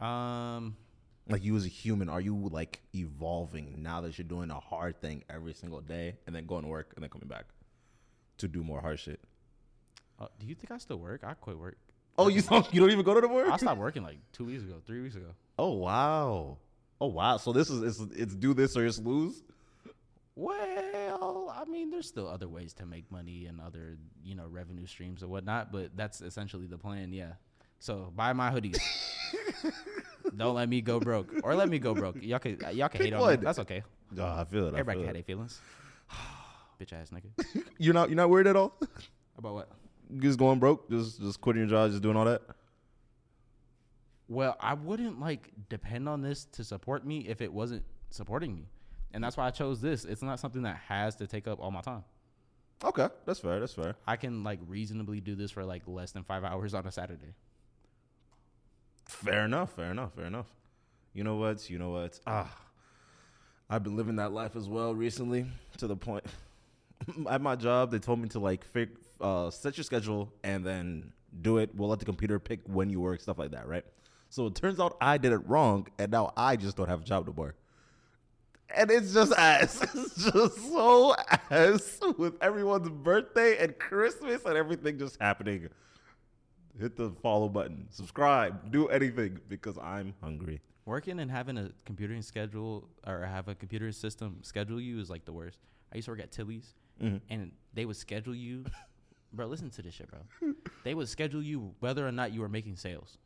Um, 0.00 0.76
Like 1.30 1.44
you 1.44 1.56
as 1.56 1.64
a 1.64 1.68
human, 1.68 2.08
are 2.08 2.20
you 2.20 2.48
like 2.50 2.80
evolving 2.94 3.76
now 3.78 4.00
that 4.00 4.18
you're 4.18 4.26
doing 4.26 4.50
a 4.50 4.60
hard 4.60 5.00
thing 5.00 5.24
every 5.30 5.54
single 5.54 5.80
day 5.80 6.16
and 6.26 6.34
then 6.34 6.46
going 6.46 6.62
to 6.62 6.68
work 6.68 6.92
and 6.94 7.02
then 7.02 7.10
coming 7.10 7.28
back 7.28 7.44
to 8.38 8.48
do 8.48 8.62
more 8.62 8.80
hard 8.80 8.98
shit? 8.98 9.20
uh, 10.20 10.26
do 10.38 10.46
you 10.46 10.54
think 10.54 10.70
I 10.70 10.78
still 10.78 10.98
work? 10.98 11.22
I 11.24 11.34
quit 11.34 11.58
work. 11.58 11.76
Oh, 12.18 12.28
you 12.28 12.42
don't, 12.42 12.72
you 12.74 12.80
don't 12.80 12.90
even 12.90 13.04
go 13.04 13.14
to 13.14 13.20
the 13.20 13.28
work? 13.28 13.48
I 13.50 13.56
stopped 13.56 13.80
working 13.80 14.02
like 14.02 14.18
two 14.32 14.44
weeks 14.44 14.62
ago, 14.62 14.74
three 14.86 15.00
weeks 15.00 15.16
ago. 15.16 15.28
Oh 15.58 15.72
wow. 15.72 16.58
Oh 17.00 17.06
wow. 17.06 17.38
So 17.38 17.52
this 17.52 17.70
is 17.70 17.82
it's, 17.82 18.12
it's 18.12 18.34
do 18.34 18.52
this 18.52 18.76
or 18.76 18.86
just 18.86 19.02
lose. 19.02 19.42
Well, 20.36 21.54
I 21.54 21.64
mean, 21.68 21.90
there's 21.90 22.06
still 22.06 22.28
other 22.28 22.48
ways 22.48 22.72
to 22.74 22.86
make 22.86 23.10
money 23.10 23.46
and 23.46 23.60
other, 23.60 23.98
you 24.22 24.34
know, 24.34 24.46
revenue 24.48 24.86
streams 24.86 25.22
and 25.22 25.30
whatnot, 25.30 25.72
but 25.72 25.96
that's 25.96 26.20
essentially 26.20 26.66
the 26.66 26.78
plan, 26.78 27.12
yeah. 27.12 27.32
So 27.78 28.12
buy 28.14 28.32
my 28.32 28.50
hoodies. 28.50 28.78
Don't 30.36 30.54
let 30.54 30.68
me 30.68 30.80
go 30.80 31.00
broke, 31.00 31.32
or 31.42 31.54
let 31.54 31.68
me 31.68 31.78
go 31.78 31.94
broke. 31.94 32.22
Y'all 32.22 32.38
can 32.38 32.58
y'all 32.72 32.88
can 32.88 33.02
hate 33.02 33.12
on 33.12 33.30
me. 33.30 33.36
That's 33.36 33.58
okay. 33.60 33.82
Oh, 34.18 34.24
I 34.24 34.44
feel 34.44 34.66
it. 34.66 34.74
I 34.74 34.80
Everybody 34.80 34.98
feel 34.98 35.02
can 35.02 35.06
have 35.06 35.16
it. 35.16 35.26
their 35.26 35.34
feelings. 35.34 35.60
Bitch 36.80 36.92
ass 36.92 37.10
nigga. 37.10 37.64
You're 37.78 37.94
not 37.94 38.08
you're 38.08 38.16
not 38.16 38.30
worried 38.30 38.46
at 38.46 38.56
all. 38.56 38.74
About 39.38 39.54
what? 39.54 39.68
just 40.18 40.38
going 40.38 40.58
broke, 40.58 40.90
just 40.90 41.20
just 41.20 41.40
quitting 41.40 41.62
your 41.62 41.70
job, 41.70 41.90
just 41.90 42.02
doing 42.02 42.16
all 42.16 42.24
that. 42.24 42.42
Well, 44.28 44.56
I 44.60 44.74
wouldn't 44.74 45.20
like 45.20 45.50
depend 45.68 46.08
on 46.08 46.22
this 46.22 46.44
to 46.52 46.64
support 46.64 47.04
me 47.06 47.26
if 47.28 47.40
it 47.40 47.52
wasn't 47.52 47.84
supporting 48.10 48.54
me, 48.54 48.68
and 49.12 49.22
that's 49.22 49.36
why 49.36 49.46
I 49.46 49.50
chose 49.50 49.80
this. 49.80 50.04
It's 50.04 50.22
not 50.22 50.40
something 50.40 50.62
that 50.62 50.76
has 50.88 51.16
to 51.16 51.26
take 51.26 51.48
up 51.48 51.60
all 51.60 51.70
my 51.70 51.80
time. 51.80 52.04
Okay, 52.82 53.08
that's 53.26 53.40
fair. 53.40 53.60
That's 53.60 53.74
fair. 53.74 53.96
I 54.06 54.16
can 54.16 54.42
like 54.42 54.58
reasonably 54.66 55.20
do 55.20 55.34
this 55.34 55.50
for 55.50 55.64
like 55.64 55.82
less 55.86 56.12
than 56.12 56.24
five 56.24 56.44
hours 56.44 56.74
on 56.74 56.86
a 56.86 56.92
Saturday. 56.92 57.34
Fair 59.10 59.44
enough. 59.44 59.72
Fair 59.74 59.90
enough. 59.90 60.14
Fair 60.14 60.26
enough. 60.26 60.46
You 61.12 61.24
know 61.24 61.36
what? 61.36 61.68
You 61.68 61.78
know 61.78 61.90
what? 61.90 62.18
Ah, 62.26 62.54
I've 63.68 63.82
been 63.82 63.96
living 63.96 64.16
that 64.16 64.32
life 64.32 64.56
as 64.56 64.68
well 64.68 64.94
recently. 64.94 65.46
To 65.78 65.86
the 65.86 65.96
point, 65.96 66.24
at 67.28 67.40
my 67.40 67.56
job, 67.56 67.90
they 67.90 67.98
told 67.98 68.20
me 68.20 68.28
to 68.28 68.38
like 68.38 68.64
fig, 68.64 68.90
uh, 69.20 69.50
set 69.50 69.76
your 69.76 69.84
schedule 69.84 70.32
and 70.44 70.64
then 70.64 71.12
do 71.42 71.58
it. 71.58 71.70
We'll 71.74 71.88
let 71.88 71.98
the 71.98 72.04
computer 72.04 72.38
pick 72.38 72.60
when 72.66 72.88
you 72.88 73.00
work, 73.00 73.20
stuff 73.20 73.38
like 73.38 73.50
that, 73.50 73.66
right? 73.66 73.84
So 74.28 74.46
it 74.46 74.54
turns 74.54 74.78
out 74.78 74.96
I 75.00 75.18
did 75.18 75.32
it 75.32 75.46
wrong, 75.48 75.88
and 75.98 76.12
now 76.12 76.32
I 76.36 76.54
just 76.56 76.76
don't 76.76 76.88
have 76.88 77.00
a 77.02 77.04
job 77.04 77.26
no 77.26 77.32
more. 77.32 77.54
And 78.74 78.90
it's 78.90 79.12
just 79.12 79.32
ass. 79.32 79.82
It's 79.94 80.30
just 80.32 80.56
so 80.68 81.16
ass 81.50 81.98
with 82.16 82.34
everyone's 82.40 82.88
birthday 82.88 83.58
and 83.62 83.76
Christmas 83.76 84.44
and 84.44 84.56
everything 84.56 84.98
just 84.98 85.20
happening. 85.20 85.68
Hit 86.80 86.96
the 86.96 87.10
follow 87.22 87.48
button, 87.48 87.86
subscribe, 87.90 88.72
do 88.72 88.88
anything 88.88 89.38
because 89.48 89.76
I'm 89.78 90.14
hungry. 90.22 90.60
Working 90.86 91.20
and 91.20 91.30
having 91.30 91.58
a 91.58 91.70
computing 91.84 92.22
schedule 92.22 92.88
or 93.06 93.20
have 93.20 93.48
a 93.48 93.54
computer 93.54 93.92
system 93.92 94.38
schedule 94.42 94.80
you 94.80 94.98
is 94.98 95.10
like 95.10 95.26
the 95.26 95.32
worst. 95.32 95.58
I 95.92 95.96
used 95.96 96.06
to 96.06 96.12
work 96.12 96.20
at 96.20 96.32
Tilly's 96.32 96.74
Mhm. 97.02 97.20
and 97.28 97.52
they 97.74 97.84
would 97.84 97.96
schedule 97.96 98.34
you. 98.34 98.64
bro, 99.34 99.46
listen 99.46 99.68
to 99.70 99.82
this 99.82 99.92
shit, 99.94 100.08
bro. 100.10 100.54
They 100.82 100.94
would 100.94 101.08
schedule 101.08 101.42
you 101.42 101.74
whether 101.80 102.06
or 102.06 102.12
not 102.12 102.32
you 102.32 102.40
were 102.40 102.48
making 102.48 102.76
sales. 102.76 103.18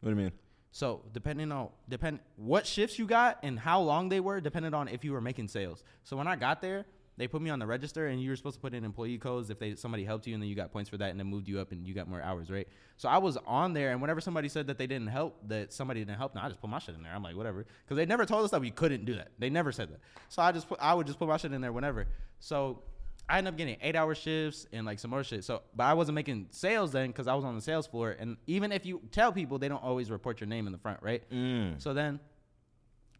What 0.00 0.10
do 0.10 0.16
you 0.16 0.22
mean? 0.24 0.32
So 0.72 1.04
depending 1.12 1.52
on 1.52 1.68
depend 1.88 2.18
what 2.36 2.66
shifts 2.66 2.98
you 2.98 3.06
got 3.06 3.38
and 3.44 3.58
how 3.60 3.80
long 3.80 4.08
they 4.08 4.20
were, 4.20 4.40
depended 4.40 4.74
on 4.74 4.88
if 4.88 5.04
you 5.04 5.12
were 5.12 5.20
making 5.20 5.46
sales. 5.48 5.84
So 6.02 6.16
when 6.16 6.26
I 6.26 6.34
got 6.36 6.60
there, 6.62 6.84
they 7.20 7.28
put 7.28 7.42
me 7.42 7.50
on 7.50 7.58
the 7.58 7.66
register 7.66 8.06
and 8.06 8.22
you 8.22 8.30
were 8.30 8.36
supposed 8.36 8.56
to 8.56 8.60
put 8.60 8.72
in 8.72 8.82
employee 8.82 9.18
codes 9.18 9.50
if 9.50 9.58
they 9.58 9.74
somebody 9.74 10.04
helped 10.04 10.26
you 10.26 10.32
and 10.32 10.42
then 10.42 10.48
you 10.48 10.56
got 10.56 10.72
points 10.72 10.88
for 10.88 10.96
that 10.96 11.10
and 11.10 11.20
then 11.20 11.26
moved 11.26 11.48
you 11.48 11.60
up 11.60 11.70
and 11.70 11.86
you 11.86 11.92
got 11.92 12.08
more 12.08 12.22
hours, 12.22 12.50
right? 12.50 12.66
So 12.96 13.08
I 13.08 13.18
was 13.18 13.36
on 13.46 13.74
there 13.74 13.92
and 13.92 14.00
whenever 14.00 14.20
somebody 14.20 14.48
said 14.48 14.66
that 14.68 14.78
they 14.78 14.86
didn't 14.86 15.08
help, 15.08 15.36
that 15.48 15.72
somebody 15.72 16.00
didn't 16.00 16.16
help, 16.16 16.34
now 16.34 16.44
I 16.44 16.48
just 16.48 16.60
put 16.60 16.70
my 16.70 16.78
shit 16.78 16.94
in 16.94 17.02
there. 17.02 17.12
I'm 17.14 17.22
like, 17.22 17.36
whatever. 17.36 17.66
Because 17.84 17.96
they 17.96 18.06
never 18.06 18.24
told 18.24 18.44
us 18.44 18.50
that 18.52 18.60
we 18.60 18.70
couldn't 18.70 19.04
do 19.04 19.14
that. 19.16 19.28
They 19.38 19.50
never 19.50 19.70
said 19.70 19.90
that. 19.90 20.00
So 20.30 20.40
I 20.40 20.50
just 20.50 20.68
put 20.68 20.78
I 20.80 20.94
would 20.94 21.06
just 21.06 21.18
put 21.18 21.28
my 21.28 21.36
shit 21.36 21.52
in 21.52 21.60
there 21.60 21.72
whenever. 21.72 22.06
So 22.38 22.82
I 23.28 23.38
ended 23.38 23.52
up 23.52 23.58
getting 23.58 23.76
eight 23.82 23.96
hour 23.96 24.14
shifts 24.14 24.66
and 24.72 24.86
like 24.86 24.98
some 24.98 25.10
more 25.10 25.22
shit. 25.22 25.44
So, 25.44 25.62
but 25.76 25.84
I 25.84 25.94
wasn't 25.94 26.14
making 26.14 26.48
sales 26.50 26.90
then 26.90 27.08
because 27.08 27.28
I 27.28 27.34
was 27.34 27.44
on 27.44 27.54
the 27.54 27.60
sales 27.60 27.86
floor. 27.86 28.16
And 28.18 28.38
even 28.46 28.72
if 28.72 28.84
you 28.86 29.02
tell 29.12 29.30
people, 29.30 29.58
they 29.58 29.68
don't 29.68 29.82
always 29.82 30.10
report 30.10 30.40
your 30.40 30.48
name 30.48 30.66
in 30.66 30.72
the 30.72 30.78
front, 30.78 31.02
right? 31.02 31.22
Mm. 31.30 31.80
So 31.80 31.92
then 31.94 32.18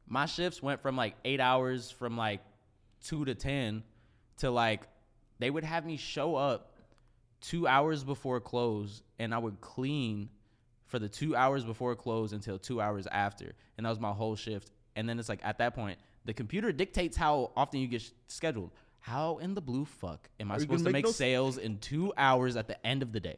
my 0.08 0.26
shifts 0.26 0.62
went 0.62 0.82
from 0.82 0.96
like 0.96 1.14
eight 1.25 1.40
hours 1.40 1.90
from 1.90 2.16
like 2.16 2.40
two 3.04 3.25
to 3.25 3.35
10 3.35 3.83
to 4.38 4.50
like 4.50 4.83
they 5.38 5.50
would 5.50 5.64
have 5.64 5.85
me 5.87 5.97
show 5.97 6.37
up 6.37 6.73
two 7.40 7.66
hours 7.66 8.04
before 8.04 8.40
close 8.40 9.02
and 9.19 9.35
I 9.35 9.38
would 9.38 9.61
clean 9.61 10.28
for 10.87 10.99
the 10.99 11.09
two 11.09 11.35
hours 11.37 11.64
before 11.64 11.95
close 11.97 12.33
until 12.33 12.59
two 12.59 12.80
hours 12.80 13.07
after. 13.11 13.52
And 13.76 13.87
that 13.87 13.90
was 13.90 14.00
my 14.00 14.12
whole 14.12 14.37
shift. 14.37 14.71
And 14.97 15.09
then 15.09 15.19
it's 15.19 15.28
like 15.28 15.40
at 15.42 15.59
that 15.59 15.75
point, 15.75 15.99
the 16.25 16.35
computer 16.35 16.73
dictates 16.73 17.16
how 17.16 17.52
often 17.57 17.80
you 17.80 17.87
get 17.87 18.02
sh- 18.02 18.11
scheduled. 18.28 18.71
How 18.99 19.38
in 19.38 19.54
the 19.54 19.62
blue 19.62 19.87
fuck 19.87 20.28
am 20.38 20.50
I 20.52 20.57
Are 20.57 20.61
supposed 20.61 20.85
gonna 20.85 20.92
make 20.92 21.04
make 21.04 21.04
no 21.04 21.11
s- 21.11 21.16
sales 21.16 21.57
in 21.59 21.78
two 21.78 22.12
hours 22.19 22.57
at 22.57 22.69
the 22.69 22.85
end 22.87 23.02
of 23.02 23.12
the 23.12 23.21
day? 23.21 23.37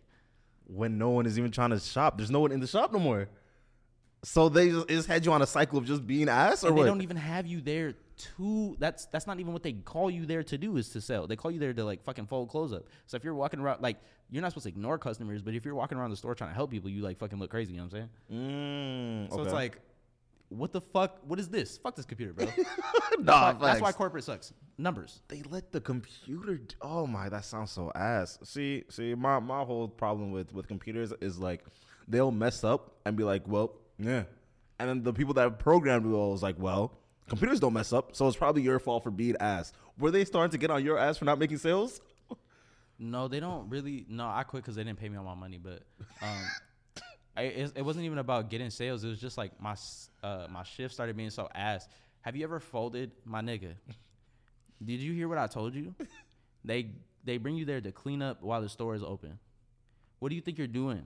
When 0.66 0.98
no 0.98 1.10
one 1.10 1.26
is 1.26 1.38
even 1.38 1.50
trying 1.52 1.70
to 1.70 1.78
shop, 1.78 2.16
there's 2.16 2.30
no 2.30 2.40
one 2.40 2.50
in 2.50 2.58
the 2.60 2.66
shop 2.66 2.92
no 2.92 2.98
more. 2.98 3.28
So 4.24 4.48
they 4.48 4.70
just, 4.70 4.88
just 4.88 5.08
had 5.08 5.24
you 5.26 5.32
on 5.32 5.42
a 5.42 5.46
cycle 5.46 5.78
of 5.78 5.84
just 5.84 6.06
being 6.06 6.28
ass, 6.28 6.64
or 6.64 6.68
And 6.68 6.76
they 6.76 6.80
what? 6.80 6.86
don't 6.86 7.02
even 7.02 7.16
have 7.16 7.46
you 7.46 7.60
there 7.60 7.94
to. 8.36 8.76
That's 8.78 9.06
that's 9.06 9.26
not 9.26 9.40
even 9.40 9.52
what 9.52 9.62
they 9.62 9.72
call 9.72 10.10
you 10.10 10.26
there 10.26 10.42
to 10.44 10.58
do 10.58 10.76
is 10.76 10.88
to 10.90 11.00
sell. 11.00 11.26
They 11.26 11.36
call 11.36 11.50
you 11.50 11.58
there 11.58 11.72
to 11.72 11.84
like 11.84 12.02
fucking 12.04 12.26
fold 12.26 12.48
clothes 12.48 12.72
up. 12.72 12.84
So 13.06 13.16
if 13.16 13.24
you're 13.24 13.34
walking 13.34 13.60
around 13.60 13.82
like 13.82 13.96
you're 14.30 14.42
not 14.42 14.52
supposed 14.52 14.64
to 14.64 14.68
ignore 14.70 14.98
customers, 14.98 15.42
but 15.42 15.54
if 15.54 15.64
you're 15.64 15.74
walking 15.74 15.98
around 15.98 16.10
the 16.10 16.16
store 16.16 16.34
trying 16.34 16.50
to 16.50 16.54
help 16.54 16.70
people, 16.70 16.88
you 16.90 17.02
like 17.02 17.18
fucking 17.18 17.38
look 17.38 17.50
crazy. 17.50 17.72
You 17.72 17.78
know 17.78 17.84
what 17.84 17.94
I'm 17.94 18.08
saying? 18.30 19.28
Mm, 19.28 19.32
So 19.34 19.42
it's 19.42 19.52
like, 19.52 19.78
what 20.48 20.72
the 20.72 20.80
fuck? 20.80 21.18
What 21.26 21.38
is 21.38 21.48
this? 21.48 21.78
Fuck 21.78 21.96
this 21.96 22.04
computer, 22.06 22.32
bro. 22.32 22.46
nah, 23.18 23.52
That's 23.52 23.60
why- 23.60 23.66
that's 23.68 23.80
why 23.80 23.92
corporate 23.92 24.24
sucks. 24.24 24.52
Numbers. 24.78 25.20
they 25.28 25.42
let 25.50 25.70
the 25.70 25.80
computer. 25.80 26.56
d- 26.56 26.74
Oh 26.80 27.06
my, 27.06 27.28
that 27.28 27.44
sounds 27.44 27.70
so 27.70 27.92
ass. 27.94 28.38
See, 28.42 28.84
see, 28.88 29.14
my 29.14 29.38
my 29.38 29.62
whole 29.64 29.86
problem 29.86 30.32
with 30.32 30.52
with 30.52 30.66
computers 30.66 31.12
is 31.20 31.38
like 31.38 31.64
they'll 32.08 32.32
mess 32.32 32.64
up 32.64 32.96
and 33.04 33.16
be 33.16 33.22
like, 33.22 33.46
well, 33.46 33.74
yeah, 33.98 34.24
and 34.78 34.88
then 34.88 35.02
the 35.02 35.12
people 35.12 35.34
that 35.34 35.58
programmed 35.58 36.06
it 36.06 36.10
all 36.10 36.32
was 36.32 36.42
like, 36.42 36.56
well, 36.58 36.98
computers 37.28 37.60
don't 37.60 37.72
mess 37.72 37.92
up, 37.92 38.14
so 38.16 38.26
it's 38.28 38.36
probably 38.36 38.62
your 38.62 38.78
fault 38.78 39.02
for 39.02 39.10
being 39.10 39.36
ass. 39.40 39.72
Were 39.98 40.10
they 40.10 40.24
starting 40.24 40.50
to 40.52 40.58
get 40.58 40.70
on 40.70 40.84
your 40.84 40.98
ass 40.98 41.18
for 41.18 41.24
not 41.24 41.38
making 41.38 41.58
sales? 41.58 42.00
No, 42.98 43.26
they 43.28 43.40
don't 43.40 43.68
really. 43.68 44.06
No, 44.08 44.28
I 44.28 44.44
quit 44.44 44.62
because 44.62 44.76
they 44.76 44.84
didn't 44.84 44.98
pay 44.98 45.08
me 45.08 45.16
all 45.16 45.24
my 45.24 45.34
money. 45.34 45.58
But 45.58 45.82
um, 46.22 46.38
I, 47.36 47.42
it, 47.42 47.72
it 47.76 47.82
wasn't 47.82 48.04
even 48.04 48.18
about 48.18 48.48
getting 48.48 48.70
sales. 48.70 49.02
It 49.02 49.08
was 49.08 49.20
just 49.20 49.36
like 49.36 49.60
my 49.60 49.74
uh, 50.22 50.46
my 50.50 50.62
shift 50.62 50.94
started 50.94 51.16
being 51.16 51.30
so 51.30 51.48
ass. 51.54 51.88
Have 52.20 52.36
you 52.36 52.44
ever 52.44 52.60
folded, 52.60 53.10
my 53.24 53.40
nigga? 53.40 53.74
Did 54.84 55.00
you 55.00 55.12
hear 55.12 55.28
what 55.28 55.38
I 55.38 55.46
told 55.46 55.74
you? 55.74 55.94
They 56.64 56.90
they 57.24 57.38
bring 57.38 57.56
you 57.56 57.64
there 57.64 57.80
to 57.80 57.90
clean 57.90 58.22
up 58.22 58.40
while 58.40 58.62
the 58.62 58.68
store 58.68 58.94
is 58.94 59.02
open. 59.02 59.40
What 60.20 60.28
do 60.28 60.36
you 60.36 60.40
think 60.40 60.58
you're 60.58 60.68
doing? 60.68 61.04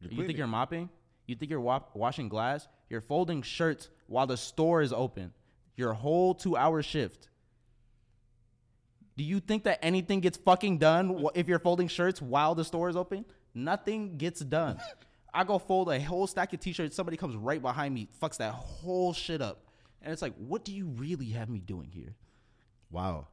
You're 0.00 0.10
you 0.10 0.16
cleaning. 0.16 0.26
think 0.26 0.38
you're 0.38 0.46
mopping? 0.46 0.90
You 1.26 1.34
think 1.34 1.50
you're 1.50 1.62
wa- 1.62 1.80
washing 1.94 2.28
glass? 2.28 2.68
You're 2.90 3.00
folding 3.00 3.40
shirts 3.40 3.88
while 4.06 4.26
the 4.26 4.36
store 4.36 4.82
is 4.82 4.92
open. 4.92 5.32
Your 5.78 5.94
whole 5.94 6.34
two 6.34 6.56
hour 6.56 6.82
shift. 6.82 7.28
Do 9.16 9.22
you 9.22 9.38
think 9.38 9.62
that 9.64 9.78
anything 9.80 10.18
gets 10.20 10.36
fucking 10.36 10.78
done 10.78 11.24
if 11.36 11.46
you're 11.46 11.60
folding 11.60 11.86
shirts 11.86 12.20
while 12.20 12.56
the 12.56 12.64
store 12.64 12.88
is 12.88 12.96
open? 12.96 13.24
Nothing 13.54 14.16
gets 14.16 14.40
done. 14.40 14.78
I 15.32 15.44
go 15.44 15.60
fold 15.60 15.88
a 15.90 16.00
whole 16.00 16.26
stack 16.26 16.52
of 16.52 16.58
t-shirts. 16.58 16.96
Somebody 16.96 17.16
comes 17.16 17.36
right 17.36 17.62
behind 17.62 17.94
me, 17.94 18.08
fucks 18.20 18.38
that 18.38 18.54
whole 18.54 19.12
shit 19.12 19.40
up, 19.40 19.66
and 20.02 20.12
it's 20.12 20.20
like, 20.20 20.34
what 20.36 20.64
do 20.64 20.72
you 20.72 20.86
really 20.86 21.26
have 21.26 21.48
me 21.48 21.60
doing 21.60 21.90
here? 21.92 22.16
Wow. 22.90 23.28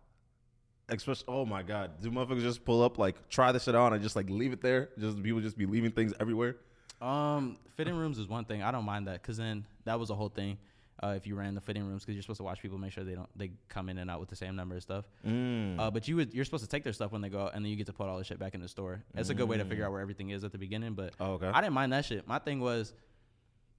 Especially, 0.88 1.26
oh 1.28 1.46
my 1.46 1.64
god, 1.64 2.00
do 2.00 2.12
motherfuckers 2.12 2.42
just 2.42 2.64
pull 2.64 2.84
up 2.84 3.00
like 3.00 3.28
try 3.28 3.52
this 3.52 3.64
shit 3.64 3.74
on 3.74 3.94
and 3.94 4.04
just 4.04 4.16
like 4.16 4.30
leave 4.30 4.54
it 4.54 4.62
there? 4.62 4.90
Just 5.00 5.22
people 5.24 5.42
just 5.42 5.58
be 5.58 5.66
leaving 5.66 5.92
things 5.92 6.14
everywhere. 6.20 6.58
Um, 7.02 7.58
fitting 7.76 7.96
rooms 7.96 8.20
is 8.20 8.28
one 8.28 8.46
thing. 8.46 8.62
I 8.62 8.72
don't 8.72 8.86
mind 8.86 9.08
that 9.08 9.24
because 9.24 9.38
then 9.38 9.66
that 9.86 10.00
was 10.00 10.12
a 10.12 10.16
whole 10.16 10.30
thing. 10.30 10.60
Uh, 11.04 11.14
if 11.18 11.28
you 11.28 11.36
ran 11.36 11.54
the 11.56 11.62
fitting 11.62 11.86
rooms, 11.86 12.04
because 12.04 12.16
you're 12.16 12.22
supposed 12.22 12.38
to 12.38 12.44
watch 12.44 12.62
people, 12.62 12.78
make 12.78 12.94
sure 12.94 13.04
they 13.04 13.16
don't 13.16 13.30
they 13.36 13.52
come 13.68 13.90
in 13.90 13.98
and 13.98 14.10
out 14.10 14.20
with 14.22 14.30
the 14.30 14.36
same 14.36 14.56
number 14.56 14.76
of 14.76 14.82
stuff. 14.82 15.06
Mm. 15.28 15.78
Uh, 15.78 15.92
but 15.92 16.08
you 16.08 16.16
would 16.16 16.34
you're 16.34 16.46
supposed 16.46 16.64
to 16.64 16.70
take 16.70 16.84
their 16.84 16.94
stuff 16.94 17.12
when 17.12 17.22
they 17.22 17.28
go, 17.30 17.44
out, 17.44 17.52
and 17.54 17.66
then 17.66 17.70
you 17.70 17.76
get 17.76 17.88
to 17.88 17.94
put 17.94 18.08
all 18.08 18.18
the 18.18 18.24
shit 18.24 18.40
back 18.40 18.56
in 18.56 18.62
the 18.62 18.68
store. 18.68 19.04
It's 19.14 19.30
a 19.30 19.34
good 19.34 19.50
way 19.50 19.58
to 19.58 19.66
figure 19.66 19.86
out 19.86 19.92
where 19.92 20.00
everything 20.00 20.30
is 20.30 20.44
at 20.46 20.54
the 20.54 20.58
beginning. 20.58 20.94
But 20.94 21.14
Oh, 21.20 21.34
okay. 21.34 21.48
I 21.48 21.60
didn't 21.60 21.74
mind 21.74 21.92
that 21.92 22.06
shit. 22.06 22.26
My 22.28 22.40
thing 22.40 22.62
was, 22.62 22.94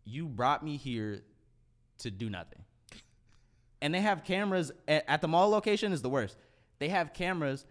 you 0.05 0.27
brought 0.27 0.63
me 0.63 0.77
here 0.77 1.23
to 1.99 2.11
do 2.11 2.29
nothing, 2.29 2.63
and 3.81 3.95
they 3.95 4.03
have 4.03 4.23
cameras 4.23 4.71
at, 4.87 5.05
at 5.09 5.23
the 5.23 5.29
mall 5.29 5.49
location. 5.49 5.93
Is 5.93 6.03
the 6.03 6.11
worst. 6.11 6.37
They 6.79 6.91
have 6.91 7.15
cameras. 7.15 7.65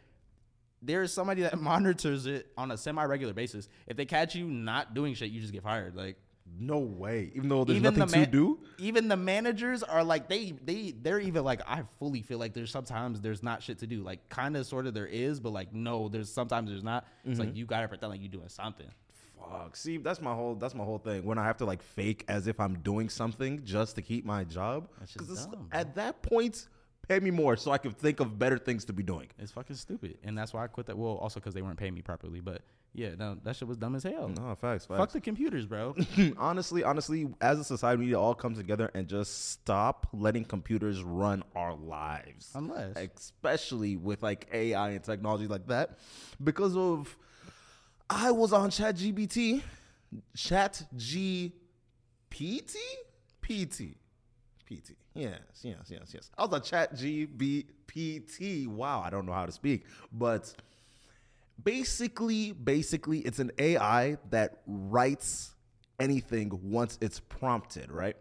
There 0.82 1.04
is 1.04 1.14
somebody 1.14 1.44
that 1.44 1.60
monitors 1.62 2.26
it 2.26 2.48
on 2.58 2.72
a 2.72 2.78
semi-regular 2.78 3.34
basis. 3.34 3.70
If 3.86 3.96
they 3.96 4.06
catch 4.06 4.34
you 4.34 4.48
not 4.48 4.96
doing 4.96 5.14
shit, 5.14 5.30
you 5.30 5.40
just 5.40 5.54
get 5.54 5.62
fired. 5.62 5.96
Like 5.96 6.18
No 6.60 6.78
way. 6.80 7.32
Even 7.36 7.50
though 7.50 7.64
there's 7.66 7.78
even 7.78 7.96
nothing 7.96 8.12
the 8.12 8.18
man- 8.18 8.26
to 8.26 8.32
do. 8.32 8.60
Even 8.78 9.08
the 9.08 9.18
managers 9.18 9.84
are 9.84 10.04
like 10.04 10.30
they 10.30 10.54
they 10.64 10.92
they're 11.02 11.20
even 11.20 11.44
like 11.44 11.62
I 11.68 11.84
fully 12.00 12.22
feel 12.22 12.38
like 12.38 12.54
there's 12.54 12.72
sometimes 12.72 13.20
there's 13.22 13.44
not 13.44 13.62
shit 13.64 13.80
to 13.80 13.88
do. 13.88 14.02
Like 14.04 14.30
kind 14.30 14.56
of 14.56 14.66
sort 14.66 14.86
of 14.88 14.94
there 14.94 15.08
is, 15.08 15.40
but 15.40 15.52
like 15.52 15.74
no, 15.74 16.08
there's 16.08 16.32
sometimes 16.32 16.70
there's 16.70 16.84
not. 16.84 17.08
It's 17.24 17.32
Mm-hmm. 17.34 17.40
like 17.50 17.56
you 17.58 17.66
gotta 17.66 17.88
pretend 17.88 18.12
like 18.12 18.22
you're 18.22 18.30
doing 18.30 18.50
something. 18.50 18.88
Fuck. 19.40 19.76
See, 19.76 19.98
that's 19.98 20.22
my 20.22 20.34
whole 20.34 20.56
that's 20.56 20.74
my 20.76 20.84
whole 20.84 20.98
thing. 21.00 21.26
When 21.26 21.38
I 21.38 21.44
have 21.46 21.58
to 21.58 21.66
like 21.66 21.84
fake 21.84 22.24
as 22.28 22.48
if 22.48 22.60
I'm 22.60 22.76
doing 22.80 23.10
something 23.10 23.64
just 23.66 23.96
to 23.96 24.02
keep 24.02 24.26
my 24.26 24.44
job. 24.44 24.88
That's 25.00 25.14
just 25.14 25.20
'Cause 25.28 25.32
it's- 25.32 25.46
dumb, 25.48 25.68
bro. 25.70 25.80
at 25.80 25.96
that 25.96 26.22
point, 26.22 26.68
pay 27.08 27.20
me 27.20 27.32
more 27.32 27.56
so 27.58 27.72
I 27.72 27.78
can 27.78 27.92
think 27.92 28.20
of 28.20 28.38
better 28.38 28.58
things 28.58 28.86
to 28.86 28.94
be 28.94 29.04
doing. 29.04 29.28
It's 29.40 29.52
fucking 29.52 29.76
stupid, 29.76 30.18
and 30.24 30.38
that's 30.38 30.54
why 30.54 30.64
I 30.64 30.68
quit 30.68 30.88
that. 30.88 30.98
Well, 30.98 31.14
also 31.14 31.40
because 31.40 31.54
they 31.54 31.62
weren't 31.62 31.78
paying 31.78 31.94
me 31.94 32.02
properly, 32.02 32.40
but 32.40 32.62
yeah, 32.94 33.10
no, 33.18 33.38
that 33.44 33.56
shit 33.56 33.68
was 33.68 33.78
dumb 33.78 33.96
as 33.96 34.04
hell. 34.04 34.30
No, 34.30 34.56
facts, 34.56 34.86
Fuck 34.86 35.12
the 35.12 35.20
computers, 35.20 35.66
bro. 35.66 35.96
honestly, 36.38 36.84
honestly, 36.84 37.28
as 37.42 37.60
a 37.60 37.64
society, 37.64 38.00
we 38.00 38.06
need 38.06 38.12
to 38.12 38.20
all 38.20 38.34
come 38.34 38.56
together 38.56 38.90
and 38.94 39.08
just 39.08 39.52
stop 39.52 40.08
letting 40.14 40.46
computers 40.46 41.04
run 41.04 41.44
our 41.56 41.76
lives. 41.76 42.52
Unless 42.56 42.96
especially 42.98 43.98
with 43.98 44.24
like 44.24 44.48
AI 44.54 44.92
and 44.92 45.04
technology 45.04 45.48
like 45.48 45.68
that, 45.68 46.00
because 46.44 46.78
of 46.78 47.18
I 48.10 48.32
was 48.32 48.54
on 48.54 48.70
Chat 48.70 48.96
GBT, 48.96 49.62
Chat 50.36 50.84
GPT, 50.96 51.52
PT, 53.42 53.98
PT. 54.66 54.92
Yes, 55.16 55.40
yes, 55.62 55.78
yes, 55.88 56.12
yes. 56.14 56.30
I 56.38 56.44
was 56.44 56.54
on 56.54 56.62
Chat 56.62 56.94
GBPT. 56.94 58.68
Wow, 58.68 59.02
I 59.02 59.10
don't 59.10 59.26
know 59.26 59.32
how 59.32 59.46
to 59.46 59.52
speak, 59.52 59.86
but 60.12 60.54
basically, 61.64 62.52
basically, 62.52 63.20
it's 63.20 63.40
an 63.40 63.52
AI 63.58 64.18
that 64.30 64.62
writes 64.68 65.56
anything 66.02 66.52
once 66.62 66.98
it's 67.00 67.22
prompted, 67.22 67.92
right? 67.92 68.18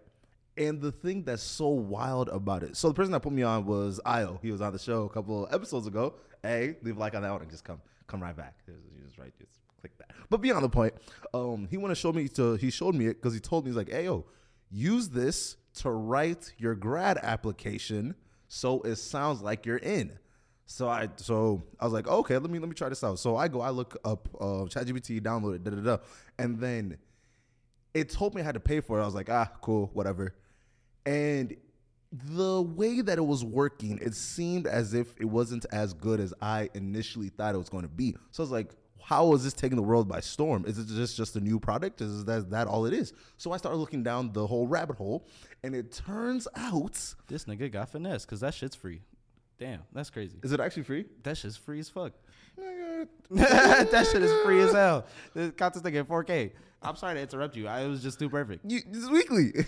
And 0.56 0.80
the 0.80 0.92
thing 0.92 1.24
that's 1.24 1.42
so 1.42 1.66
wild 1.66 2.28
about 2.28 2.62
it. 2.62 2.76
So 2.76 2.86
the 2.86 2.94
person 2.94 3.10
that 3.10 3.20
put 3.20 3.32
me 3.32 3.42
on 3.42 3.66
was 3.66 4.00
Io. 4.06 4.38
He 4.40 4.52
was 4.52 4.60
on 4.60 4.72
the 4.72 4.78
show 4.78 5.02
a 5.02 5.08
couple 5.08 5.48
episodes 5.50 5.88
ago. 5.88 6.14
Hey, 6.44 6.76
leave 6.82 6.96
a 6.96 7.00
like 7.00 7.16
on 7.16 7.22
that 7.22 7.32
one 7.32 7.42
and 7.42 7.50
just 7.50 7.64
come 7.64 7.80
come 8.06 8.22
right 8.22 8.36
back. 8.36 8.54
Just, 8.66 8.78
just 9.04 9.18
right, 9.18 9.32
just 9.36 9.58
click 9.80 9.98
that. 9.98 10.12
But 10.30 10.40
beyond 10.40 10.62
the 10.62 10.68
point, 10.68 10.94
um, 11.32 11.66
he 11.68 11.76
want 11.76 11.90
to 11.90 11.96
show 11.96 12.12
me 12.12 12.28
to. 12.28 12.54
He 12.54 12.70
showed 12.70 12.94
me 12.94 13.06
it 13.06 13.14
because 13.14 13.34
he 13.34 13.40
told 13.40 13.64
me 13.64 13.70
he's 13.70 13.76
like, 13.76 13.90
hey 13.90 14.04
yo, 14.04 14.26
use 14.70 15.08
this 15.08 15.56
to 15.74 15.90
write 15.90 16.52
your 16.58 16.74
grad 16.74 17.18
application 17.22 18.14
so 18.48 18.80
it 18.82 18.96
sounds 18.96 19.42
like 19.42 19.66
you're 19.66 19.78
in. 19.78 20.18
So 20.66 20.88
I 20.88 21.08
so 21.16 21.64
I 21.78 21.84
was 21.84 21.92
like, 21.92 22.06
okay, 22.06 22.38
let 22.38 22.50
me 22.50 22.58
let 22.58 22.68
me 22.68 22.74
try 22.74 22.88
this 22.88 23.04
out. 23.04 23.18
So 23.18 23.36
I 23.36 23.48
go, 23.48 23.60
I 23.60 23.70
look 23.70 23.96
up 24.04 24.28
uh, 24.40 24.64
ChatGPT, 24.64 25.20
download 25.20 25.56
it, 25.56 25.64
da 25.64 25.70
da 25.72 25.80
da, 25.80 25.96
and 26.38 26.58
then 26.58 26.96
it 27.92 28.10
told 28.10 28.34
me 28.34 28.40
I 28.40 28.44
had 28.44 28.54
to 28.54 28.60
pay 28.60 28.80
for 28.80 28.98
it. 28.98 29.02
I 29.02 29.06
was 29.06 29.14
like, 29.14 29.28
ah, 29.30 29.50
cool, 29.60 29.90
whatever. 29.92 30.34
And 31.04 31.54
the 32.12 32.62
way 32.62 33.00
that 33.00 33.18
it 33.18 33.26
was 33.26 33.44
working, 33.44 33.98
it 34.00 34.14
seemed 34.14 34.66
as 34.66 34.94
if 34.94 35.14
it 35.20 35.26
wasn't 35.26 35.66
as 35.72 35.92
good 35.92 36.20
as 36.20 36.32
I 36.40 36.70
initially 36.74 37.28
thought 37.28 37.54
it 37.54 37.58
was 37.58 37.68
going 37.68 37.82
to 37.82 37.88
be. 37.88 38.16
So 38.30 38.42
I 38.42 38.44
was 38.44 38.50
like, 38.50 38.70
how 39.04 39.34
is 39.34 39.44
this 39.44 39.52
taking 39.52 39.76
the 39.76 39.82
world 39.82 40.08
by 40.08 40.20
storm? 40.20 40.64
Is 40.66 40.78
it 40.78 40.86
just 40.86 41.16
just 41.16 41.36
a 41.36 41.40
new 41.40 41.60
product? 41.60 42.00
Is 42.00 42.24
that, 42.24 42.50
that 42.50 42.66
all 42.66 42.86
it 42.86 42.94
is? 42.94 43.12
So 43.36 43.52
I 43.52 43.58
started 43.58 43.76
looking 43.76 44.02
down 44.02 44.32
the 44.32 44.46
whole 44.46 44.66
rabbit 44.66 44.96
hole, 44.96 45.26
and 45.62 45.74
it 45.74 45.92
turns 45.92 46.48
out, 46.56 47.14
this 47.28 47.44
nigga 47.44 47.70
got 47.70 47.90
finesse 47.90 48.24
because 48.24 48.40
that 48.40 48.54
shit's 48.54 48.74
free. 48.74 49.02
Damn, 49.58 49.80
that's 49.92 50.10
crazy. 50.10 50.38
is 50.42 50.52
it 50.52 50.58
actually 50.60 50.82
free? 50.84 51.04
That 51.22 51.36
shit's 51.36 51.56
free 51.56 51.80
as 51.80 51.88
fuck. 51.88 52.12
That 53.30 54.08
shit 54.10 54.22
is 54.22 54.32
free 54.44 54.60
as 54.62 54.72
hell. 54.72 55.06
This 55.34 55.52
Caught 55.52 55.74
this 55.74 55.82
nigga 55.82 55.96
in 55.96 56.06
4K. 56.06 56.52
I'm 56.82 56.96
sorry 56.96 57.14
to 57.14 57.20
interrupt 57.20 57.56
you. 57.56 57.66
I 57.68 57.80
it 57.80 57.88
was 57.88 58.02
just 58.02 58.18
too 58.18 58.28
perfect. 58.30 58.64
You, 58.70 58.80
this 58.88 59.02
is 59.02 59.10
weekly. 59.10 59.52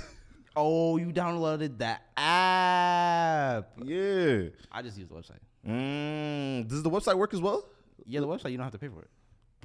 Oh, 0.58 0.96
you 0.96 1.08
downloaded 1.08 1.76
the 1.76 1.98
app. 2.18 3.72
yeah. 3.84 4.48
I 4.72 4.80
just 4.80 4.96
use 4.96 5.06
the 5.06 5.14
website. 5.14 5.40
Mm, 5.68 6.66
does 6.66 6.82
the 6.82 6.88
website 6.88 7.18
work 7.18 7.34
as 7.34 7.42
well? 7.42 7.68
Yeah, 8.06 8.20
the 8.20 8.26
website 8.26 8.52
you 8.52 8.56
don't 8.56 8.64
have 8.64 8.72
to 8.72 8.78
pay 8.78 8.88
for 8.88 9.02
it. 9.02 9.10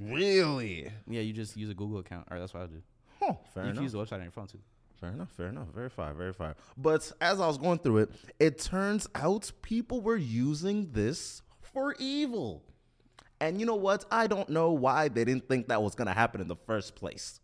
Really? 0.00 0.90
Yeah, 1.08 1.20
you 1.20 1.32
just 1.32 1.56
use 1.56 1.70
a 1.70 1.74
Google 1.74 1.98
account. 1.98 2.26
Or 2.30 2.38
that's 2.38 2.54
what 2.54 2.64
I 2.64 2.66
do. 2.66 2.82
Huh, 3.20 3.34
fair 3.54 3.64
you 3.64 3.70
enough. 3.70 3.76
can 3.76 3.82
use 3.84 3.92
the 3.92 3.98
website 3.98 4.14
on 4.14 4.22
your 4.22 4.32
phone 4.32 4.46
too. 4.46 4.58
Fair 5.00 5.10
enough, 5.10 5.30
fair 5.30 5.48
enough. 5.48 5.68
Verify, 5.74 6.12
verify. 6.12 6.52
But 6.76 7.10
as 7.20 7.40
I 7.40 7.46
was 7.46 7.58
going 7.58 7.78
through 7.78 7.98
it, 7.98 8.10
it 8.38 8.58
turns 8.58 9.08
out 9.14 9.50
people 9.62 10.00
were 10.00 10.16
using 10.16 10.92
this 10.92 11.42
for 11.60 11.94
evil. 11.98 12.62
And 13.40 13.58
you 13.58 13.66
know 13.66 13.74
what? 13.74 14.04
I 14.12 14.28
don't 14.28 14.48
know 14.48 14.70
why 14.70 15.08
they 15.08 15.24
didn't 15.24 15.48
think 15.48 15.68
that 15.68 15.82
was 15.82 15.96
gonna 15.96 16.12
happen 16.14 16.40
in 16.40 16.46
the 16.46 16.56
first 16.56 16.94
place. 16.94 17.40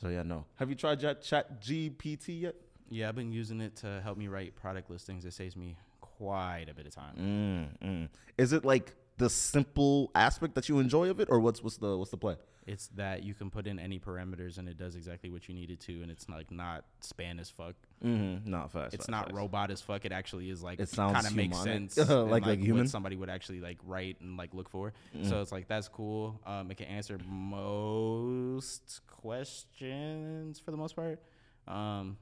So 0.00 0.08
yeah, 0.08 0.24
no. 0.24 0.44
Have 0.56 0.68
you 0.68 0.74
tried 0.74 0.98
Chat, 0.98 1.22
Chat 1.22 1.62
GPT 1.62 2.40
yet? 2.40 2.56
Yeah, 2.90 3.08
I've 3.08 3.14
been 3.14 3.32
using 3.32 3.60
it 3.60 3.76
to 3.76 4.00
help 4.02 4.18
me 4.18 4.26
write 4.26 4.56
product 4.56 4.90
listings. 4.90 5.24
It 5.24 5.32
saves 5.32 5.56
me 5.56 5.76
quite 6.00 6.66
a 6.68 6.74
bit 6.74 6.86
of 6.86 6.94
time. 6.94 7.70
Mm, 7.82 7.88
mm. 7.88 8.08
Is 8.36 8.52
it 8.52 8.64
like 8.64 8.94
the 9.22 9.30
simple 9.30 10.10
aspect 10.14 10.54
that 10.56 10.68
you 10.68 10.78
enjoy 10.78 11.08
of 11.10 11.20
it, 11.20 11.28
or 11.30 11.38
what's 11.40 11.62
what's 11.62 11.76
the 11.78 11.96
what's 11.96 12.10
the 12.10 12.16
play? 12.16 12.36
It's 12.64 12.86
that 12.94 13.24
you 13.24 13.34
can 13.34 13.50
put 13.50 13.66
in 13.66 13.80
any 13.80 13.98
parameters 13.98 14.56
and 14.58 14.68
it 14.68 14.76
does 14.78 14.94
exactly 14.94 15.30
what 15.30 15.48
you 15.48 15.54
need 15.54 15.70
it 15.70 15.80
to, 15.80 16.00
and 16.02 16.10
it's 16.12 16.28
like 16.28 16.50
not 16.52 16.84
span 17.00 17.40
as 17.40 17.50
fuck. 17.50 17.74
Mm-hmm. 18.04 18.48
Not 18.48 18.70
fast. 18.70 18.94
It's 18.94 19.06
fast, 19.06 19.10
not 19.10 19.24
fast. 19.26 19.34
robot 19.36 19.70
as 19.72 19.80
fuck. 19.80 20.04
It 20.04 20.12
actually 20.12 20.48
is 20.48 20.62
like 20.62 20.78
It 20.78 20.88
sounds 20.88 21.14
kind 21.14 21.26
of 21.26 21.34
makes 21.34 21.58
sense, 21.60 21.96
and, 21.98 22.30
Like- 22.30 22.46
like 22.46 22.60
human? 22.60 22.86
somebody 22.86 23.16
would 23.16 23.30
actually 23.30 23.60
like 23.60 23.78
write 23.84 24.20
and 24.20 24.36
like 24.36 24.54
look 24.54 24.68
for. 24.68 24.92
Mm. 25.16 25.28
So 25.28 25.40
it's 25.40 25.50
like 25.50 25.66
that's 25.66 25.88
cool. 25.88 26.40
Um, 26.46 26.70
it 26.70 26.76
can 26.76 26.86
answer 26.86 27.18
most 27.26 29.00
questions 29.06 30.58
for 30.60 30.70
the 30.70 30.76
most 30.76 30.94
part, 30.96 31.20
um, 31.66 32.16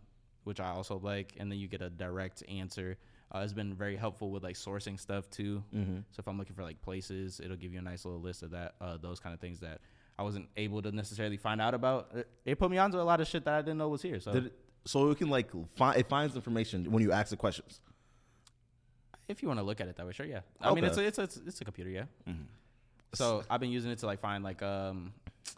which 0.45 0.61
I 0.61 0.71
also 0.71 0.99
like. 0.99 1.35
And 1.39 1.51
then 1.53 1.59
you 1.59 1.69
get 1.69 1.83
a 1.83 1.91
direct 1.91 2.43
answer. 2.49 2.97
Uh, 3.33 3.39
it's 3.39 3.53
been 3.53 3.75
very 3.75 3.97
helpful 3.97 4.31
with 4.31 4.43
like 4.43 4.57
sourcing 4.57 4.99
stuff 4.99 5.31
too. 5.31 5.63
Mm-hmm. 5.75 5.99
So 6.11 6.19
if 6.19 6.27
I'm 6.27 6.37
looking 6.37 6.57
for 6.57 6.63
like 6.63 6.83
places, 6.83 7.41
it'll 7.43 7.57
give 7.57 7.73
you 7.73 7.79
a 7.79 7.83
nice 7.83 8.05
little 8.05 8.21
list 8.21 8.43
of 8.43 8.51
that, 8.51 8.75
uh, 8.81 8.97
those 8.97 9.21
kind 9.21 9.33
of 9.33 9.41
things 9.41 9.61
that 9.61 9.81
I 10.19 10.23
wasn't 10.23 10.49
able 10.57 10.83
to 10.83 10.91
necessarily 10.93 11.37
find 11.37 11.61
out 11.61 11.75
about. 11.75 12.11
It, 12.15 12.29
it 12.45 12.59
put 12.59 12.71
me 12.71 12.79
onto 12.79 13.01
a 13.01 13.03
lot 13.03 13.21
of 13.21 13.29
shit 13.29 13.45
that 13.45 13.55
I 13.55 13.63
didn't 13.63 13.79
know 13.79 13.89
was 13.89 14.03
here. 14.03 14.19
So 14.19 14.33
it, 14.33 14.53
so 14.85 15.11
it 15.11 15.19
can 15.19 15.31
like 15.31 15.51
find 15.77 15.99
it 15.99 16.09
finds 16.09 16.35
information 16.35 16.91
when 16.91 17.03
you 17.03 17.13
ask 17.13 17.31
the 17.31 17.37
questions. 17.37 17.81
if 19.29 19.43
you 19.43 19.49
want 19.49 19.61
to 19.61 19.65
look 19.65 19.81
at 19.81 19.87
it 19.87 19.97
that 19.97 20.07
way, 20.07 20.13
sure, 20.13 20.27
yeah. 20.27 20.41
I 20.61 20.75
mean, 20.75 20.85
it's 20.85 20.97
a, 20.97 21.07
it's 21.07 21.19
a, 21.19 21.23
it's, 21.23 21.61
a 21.61 21.65
computer, 21.65 21.91
yeah. 21.91 22.05
So 23.15 23.45
I've 23.49 23.61
been 23.61 23.71
using 23.71 23.91
it 23.91 23.99
to 24.01 24.07
like 24.07 24.21
find 24.21 24.43
like 24.43 24.63
um 24.63 25.13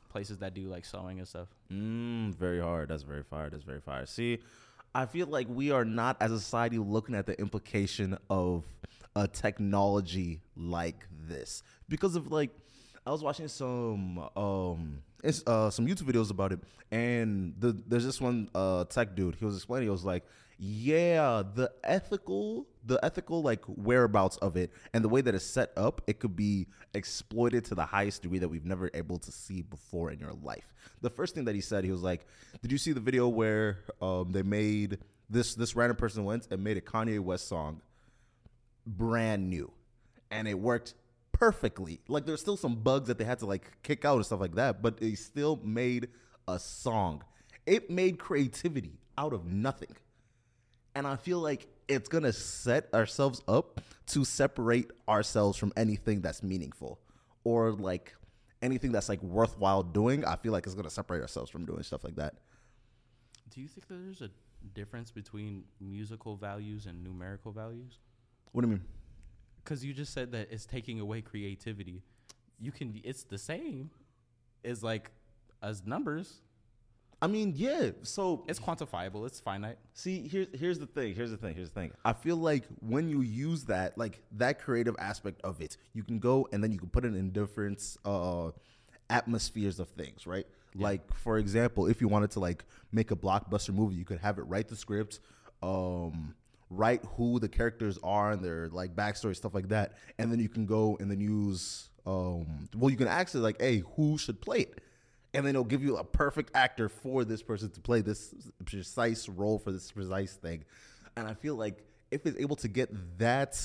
places 0.08 0.38
that 0.38 0.54
do 0.54 0.68
like 0.68 0.84
sewing 0.84 1.18
and 1.18 1.26
stuff. 1.26 1.48
Mm, 1.72 2.34
very 2.34 2.60
hard. 2.60 2.88
That's 2.88 3.02
very 3.02 3.22
fire. 3.22 3.50
That's 3.50 3.64
very 3.64 3.80
fire. 3.80 4.06
See, 4.06 4.38
I 4.94 5.06
feel 5.06 5.26
like 5.26 5.46
we 5.48 5.70
are 5.70 5.84
not 5.84 6.16
as 6.20 6.32
a 6.32 6.38
society 6.38 6.78
looking 6.78 7.14
at 7.14 7.26
the 7.26 7.38
implication 7.40 8.18
of 8.28 8.64
a 9.16 9.26
technology 9.26 10.40
like 10.56 11.06
this 11.28 11.62
because 11.88 12.16
of 12.16 12.30
like 12.30 12.50
I 13.06 13.10
was 13.10 13.22
watching 13.22 13.48
some 13.48 14.18
um 14.36 15.02
it's, 15.24 15.42
uh 15.46 15.70
some 15.70 15.86
YouTube 15.86 16.10
videos 16.10 16.30
about 16.30 16.52
it, 16.52 16.60
and 16.90 17.54
the 17.58 17.76
there's 17.86 18.04
this 18.04 18.20
one 18.20 18.48
uh 18.54 18.84
tech 18.84 19.14
dude. 19.16 19.34
He 19.36 19.44
was 19.44 19.56
explaining. 19.56 19.86
He 19.86 19.90
was 19.90 20.04
like, 20.04 20.24
"Yeah, 20.58 21.42
the 21.54 21.72
ethical, 21.82 22.66
the 22.84 23.00
ethical 23.04 23.42
like 23.42 23.64
whereabouts 23.66 24.36
of 24.38 24.56
it, 24.56 24.70
and 24.92 25.04
the 25.04 25.08
way 25.08 25.20
that 25.20 25.34
it's 25.34 25.44
set 25.44 25.72
up, 25.76 26.00
it 26.06 26.20
could 26.20 26.36
be 26.36 26.68
exploited 26.94 27.64
to 27.66 27.74
the 27.74 27.84
highest 27.84 28.22
degree 28.22 28.38
that 28.38 28.48
we've 28.48 28.64
never 28.64 28.90
able 28.94 29.18
to 29.18 29.32
see 29.32 29.62
before 29.62 30.10
in 30.12 30.20
your 30.20 30.32
life." 30.42 30.72
The 31.00 31.10
first 31.10 31.34
thing 31.34 31.44
that 31.46 31.56
he 31.56 31.60
said, 31.60 31.84
he 31.84 31.90
was 31.90 32.02
like, 32.02 32.24
"Did 32.62 32.70
you 32.70 32.78
see 32.78 32.92
the 32.92 33.00
video 33.00 33.26
where 33.28 33.78
um 34.00 34.30
they 34.30 34.42
made 34.42 34.98
this 35.28 35.56
this 35.56 35.74
random 35.74 35.96
person 35.96 36.24
went 36.24 36.46
and 36.52 36.62
made 36.62 36.76
a 36.76 36.80
Kanye 36.80 37.18
West 37.18 37.48
song, 37.48 37.80
brand 38.86 39.50
new, 39.50 39.72
and 40.30 40.46
it 40.46 40.54
worked." 40.58 40.94
Perfectly. 41.32 42.00
Like 42.08 42.26
there's 42.26 42.40
still 42.40 42.56
some 42.56 42.76
bugs 42.76 43.08
that 43.08 43.18
they 43.18 43.24
had 43.24 43.38
to 43.40 43.46
like 43.46 43.82
kick 43.82 44.04
out 44.04 44.16
and 44.16 44.26
stuff 44.26 44.40
like 44.40 44.54
that, 44.54 44.82
but 44.82 44.98
they 44.98 45.14
still 45.14 45.60
made 45.64 46.08
a 46.48 46.58
song. 46.58 47.24
It 47.66 47.90
made 47.90 48.18
creativity 48.18 48.98
out 49.16 49.32
of 49.32 49.46
nothing. 49.46 49.96
And 50.94 51.06
I 51.06 51.16
feel 51.16 51.38
like 51.38 51.66
it's 51.88 52.08
going 52.08 52.24
to 52.24 52.32
set 52.32 52.92
ourselves 52.92 53.42
up 53.48 53.80
to 54.08 54.24
separate 54.24 54.90
ourselves 55.08 55.58
from 55.58 55.72
anything 55.76 56.20
that's 56.20 56.42
meaningful 56.42 56.98
or 57.44 57.72
like 57.72 58.14
anything 58.60 58.92
that's 58.92 59.08
like 59.08 59.22
worthwhile 59.22 59.82
doing. 59.82 60.24
I 60.24 60.36
feel 60.36 60.52
like 60.52 60.66
it's 60.66 60.74
going 60.74 60.84
to 60.84 60.90
separate 60.90 61.22
ourselves 61.22 61.50
from 61.50 61.64
doing 61.66 61.82
stuff 61.82 62.04
like 62.04 62.16
that. 62.16 62.34
Do 63.50 63.60
you 63.60 63.68
think 63.68 63.88
that 63.88 63.94
there's 63.94 64.22
a 64.22 64.30
difference 64.74 65.10
between 65.10 65.64
musical 65.80 66.36
values 66.36 66.86
and 66.86 67.02
numerical 67.02 67.52
values? 67.52 67.98
What 68.52 68.62
do 68.62 68.68
you 68.68 68.74
mean? 68.74 68.84
Because 69.62 69.84
you 69.84 69.92
just 69.92 70.12
said 70.12 70.32
that 70.32 70.48
it's 70.50 70.66
taking 70.66 71.00
away 71.00 71.20
creativity. 71.20 72.02
You 72.58 72.72
can. 72.72 73.00
It's 73.04 73.24
the 73.24 73.38
same. 73.38 73.90
As 74.64 74.82
like 74.82 75.10
as 75.62 75.86
numbers. 75.86 76.40
I 77.20 77.28
mean, 77.28 77.52
yeah. 77.54 77.90
So 78.02 78.44
it's 78.48 78.58
quantifiable. 78.58 79.24
It's 79.26 79.38
finite. 79.38 79.78
See, 79.94 80.26
here's 80.26 80.48
here's 80.58 80.78
the 80.80 80.86
thing. 80.86 81.14
Here's 81.14 81.30
the 81.30 81.36
thing. 81.36 81.54
Here's 81.54 81.70
the 81.70 81.80
thing. 81.80 81.92
I 82.04 82.12
feel 82.12 82.36
like 82.36 82.64
when 82.80 83.08
you 83.08 83.20
use 83.20 83.64
that, 83.66 83.96
like 83.96 84.20
that 84.32 84.60
creative 84.60 84.96
aspect 84.98 85.40
of 85.42 85.60
it, 85.60 85.76
you 85.94 86.02
can 86.02 86.18
go 86.18 86.48
and 86.52 86.62
then 86.62 86.72
you 86.72 86.78
can 86.78 86.88
put 86.88 87.04
it 87.04 87.14
in 87.14 87.30
different 87.30 87.96
uh, 88.04 88.50
atmospheres 89.08 89.78
of 89.78 89.88
things, 89.90 90.26
right? 90.26 90.46
Yeah. 90.74 90.82
Like 90.84 91.14
for 91.14 91.38
example, 91.38 91.86
if 91.86 92.00
you 92.00 92.08
wanted 92.08 92.32
to 92.32 92.40
like 92.40 92.64
make 92.90 93.12
a 93.12 93.16
blockbuster 93.16 93.72
movie, 93.72 93.94
you 93.94 94.04
could 94.04 94.18
have 94.18 94.38
it 94.38 94.42
write 94.42 94.66
the 94.66 94.76
script, 94.76 95.20
um, 95.62 96.34
write 96.72 97.04
who 97.16 97.38
the 97.38 97.48
characters 97.48 97.98
are 98.02 98.30
and 98.32 98.44
their 98.44 98.68
like 98.68 98.94
backstory 98.94 99.36
stuff 99.36 99.54
like 99.54 99.68
that, 99.68 99.94
and 100.18 100.30
then 100.32 100.40
you 100.40 100.48
can 100.48 100.66
go 100.66 100.96
and 101.00 101.10
then 101.10 101.20
use 101.20 101.90
um 102.04 102.68
well 102.76 102.90
you 102.90 102.96
can 102.96 103.06
actually 103.06 103.40
like 103.40 103.60
hey 103.60 103.82
who 103.96 104.18
should 104.18 104.40
play 104.40 104.60
it, 104.60 104.80
and 105.34 105.46
then 105.46 105.54
it'll 105.54 105.64
give 105.64 105.82
you 105.82 105.96
a 105.96 106.04
perfect 106.04 106.50
actor 106.54 106.88
for 106.88 107.24
this 107.24 107.42
person 107.42 107.70
to 107.70 107.80
play 107.80 108.00
this 108.00 108.34
precise 108.64 109.28
role 109.28 109.58
for 109.58 109.72
this 109.72 109.92
precise 109.92 110.34
thing, 110.34 110.64
and 111.16 111.26
I 111.26 111.34
feel 111.34 111.54
like 111.54 111.84
if 112.10 112.26
it's 112.26 112.38
able 112.38 112.56
to 112.56 112.68
get 112.68 113.18
that 113.18 113.58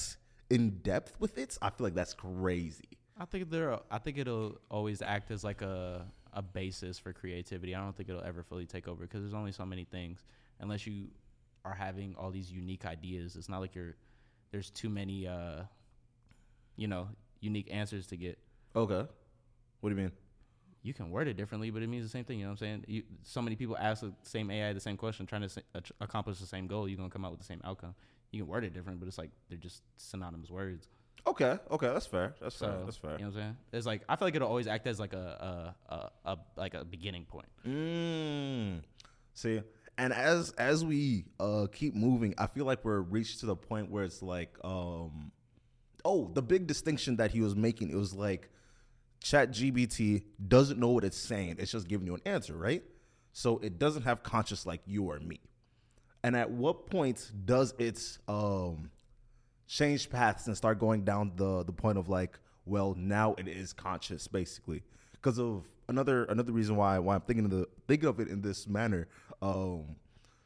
in 0.49 0.79
depth 0.79 1.19
with 1.19 1.37
it, 1.37 1.57
I 1.61 1.69
feel 1.69 1.85
like 1.85 1.95
that's 1.95 2.13
crazy. 2.13 2.97
I 3.19 3.25
think 3.25 3.49
there. 3.49 3.79
I 3.89 3.97
think 3.97 4.17
it'll 4.17 4.59
always 4.69 5.01
act 5.01 5.31
as 5.31 5.43
like 5.43 5.61
a 5.61 6.05
a 6.33 6.41
basis 6.41 6.99
for 6.99 7.13
creativity. 7.13 7.73
I 7.73 7.79
don't 7.79 7.95
think 7.95 8.09
it'll 8.09 8.23
ever 8.23 8.43
fully 8.43 8.65
take 8.65 8.87
over 8.87 9.03
because 9.03 9.21
there's 9.21 9.33
only 9.33 9.51
so 9.51 9.65
many 9.65 9.85
things. 9.85 10.23
Unless 10.59 10.85
you 10.85 11.07
are 11.67 11.75
having 11.75 12.15
all 12.17 12.31
these 12.31 12.51
unique 12.51 12.85
ideas. 12.85 13.35
It's 13.35 13.49
not 13.49 13.61
like 13.61 13.75
you're 13.75 13.95
there's 14.51 14.69
too 14.69 14.89
many 14.89 15.27
uh 15.27 15.63
you 16.77 16.87
know, 16.87 17.09
unique 17.41 17.67
answers 17.71 18.07
to 18.07 18.17
get. 18.17 18.37
Okay. 18.75 19.05
What 19.81 19.89
do 19.89 19.95
you 19.95 20.01
mean? 20.01 20.11
You 20.83 20.93
can 20.93 21.09
word 21.11 21.27
it 21.27 21.35
differently, 21.35 21.69
but 21.71 21.81
it 21.81 21.87
means 21.87 22.05
the 22.05 22.09
same 22.09 22.23
thing. 22.23 22.39
You 22.39 22.45
know 22.45 22.51
what 22.51 22.61
I'm 22.61 22.67
saying? 22.67 22.85
You, 22.87 23.03
so 23.23 23.41
many 23.41 23.55
people 23.55 23.75
ask 23.77 24.01
the 24.01 24.13
same 24.23 24.49
AI 24.49 24.71
the 24.71 24.79
same 24.79 24.95
question, 24.95 25.25
trying 25.25 25.41
to 25.41 25.49
sa- 25.49 25.61
accomplish 25.99 26.39
the 26.39 26.45
same 26.45 26.67
goal. 26.67 26.87
You're 26.87 26.97
gonna 26.97 27.09
come 27.09 27.25
out 27.25 27.31
with 27.31 27.39
the 27.41 27.45
same 27.45 27.61
outcome. 27.65 27.93
You 28.31 28.43
can 28.43 28.47
word 28.47 28.63
it 28.63 28.73
different, 28.73 28.99
but 28.99 29.07
it's 29.07 29.17
like 29.17 29.31
they're 29.49 29.57
just 29.57 29.81
synonymous 29.97 30.49
words. 30.49 30.87
Okay, 31.25 31.57
okay, 31.71 31.87
that's 31.87 32.05
fair. 32.05 32.35
That's 32.39 32.55
so, 32.55 32.67
fair. 32.67 32.77
That's 32.85 32.97
fair. 32.97 33.11
You 33.13 33.17
know 33.17 33.25
what 33.25 33.35
I'm 33.35 33.41
saying? 33.41 33.57
It's 33.73 33.85
like 33.85 34.01
I 34.07 34.15
feel 34.15 34.27
like 34.27 34.35
it'll 34.35 34.47
always 34.47 34.67
act 34.67 34.87
as 34.87 34.99
like 34.99 35.13
a 35.13 35.75
a, 35.89 35.93
a, 35.93 36.09
a 36.31 36.37
like 36.55 36.73
a 36.73 36.85
beginning 36.85 37.25
point. 37.25 37.47
Mm. 37.67 38.81
See, 39.33 39.61
and 39.97 40.13
as 40.13 40.51
as 40.51 40.85
we 40.85 41.25
uh 41.39 41.67
keep 41.71 41.95
moving, 41.95 42.33
I 42.37 42.47
feel 42.47 42.65
like 42.65 42.83
we're 42.85 43.01
reached 43.01 43.39
to 43.41 43.45
the 43.45 43.55
point 43.55 43.89
where 43.89 44.03
it's 44.03 44.21
like, 44.21 44.55
um, 44.63 45.31
oh, 46.05 46.29
the 46.33 46.41
big 46.41 46.67
distinction 46.67 47.17
that 47.17 47.31
he 47.31 47.41
was 47.41 47.55
making, 47.55 47.89
it 47.89 47.95
was 47.95 48.13
like, 48.13 48.49
Chat 49.21 49.51
GBT 49.51 50.23
doesn't 50.47 50.79
know 50.79 50.89
what 50.89 51.03
it's 51.03 51.17
saying; 51.17 51.55
it's 51.59 51.71
just 51.71 51.87
giving 51.87 52.05
you 52.07 52.15
an 52.15 52.21
answer, 52.25 52.55
right? 52.55 52.83
So 53.33 53.57
it 53.59 53.79
doesn't 53.79 54.03
have 54.03 54.23
conscious 54.23 54.65
like 54.65 54.81
you 54.85 55.05
or 55.05 55.19
me. 55.19 55.39
And 56.23 56.35
at 56.35 56.51
what 56.51 56.87
point 56.87 57.31
does 57.45 57.73
it 57.79 57.99
um 58.27 58.91
change 59.67 60.09
paths 60.09 60.47
and 60.47 60.55
start 60.55 60.79
going 60.79 61.03
down 61.03 61.33
the 61.35 61.63
the 61.63 61.73
point 61.73 61.97
of 61.97 62.07
like, 62.07 62.39
well, 62.65 62.95
now 62.97 63.33
it 63.37 63.47
is 63.47 63.73
conscious, 63.73 64.27
basically, 64.27 64.83
because 65.13 65.39
of 65.39 65.67
another 65.89 66.25
another 66.25 66.51
reason 66.51 66.75
why 66.75 66.99
why 66.99 67.15
I'm 67.15 67.21
thinking 67.21 67.45
of 67.45 67.51
the 67.51 67.67
thinking 67.87 68.09
of 68.09 68.19
it 68.19 68.27
in 68.27 68.41
this 68.41 68.67
manner 68.67 69.07
um, 69.41 69.95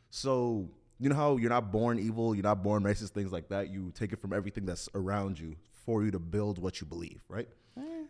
so 0.09 0.69
you 0.99 1.09
know 1.09 1.15
how 1.15 1.37
you're 1.37 1.49
not 1.49 1.71
born 1.71 1.99
evil, 1.99 2.35
you're 2.35 2.43
not 2.43 2.63
born 2.63 2.83
racist, 2.83 3.09
things 3.09 3.31
like 3.31 3.49
that. 3.49 3.69
You 3.69 3.91
take 3.95 4.13
it 4.13 4.19
from 4.19 4.33
everything 4.33 4.65
that's 4.65 4.89
around 4.93 5.39
you 5.39 5.55
for 5.85 6.03
you 6.03 6.11
to 6.11 6.19
build 6.19 6.59
what 6.59 6.79
you 6.79 6.87
believe, 6.87 7.21
right? 7.27 7.47
Eh. 7.77 8.03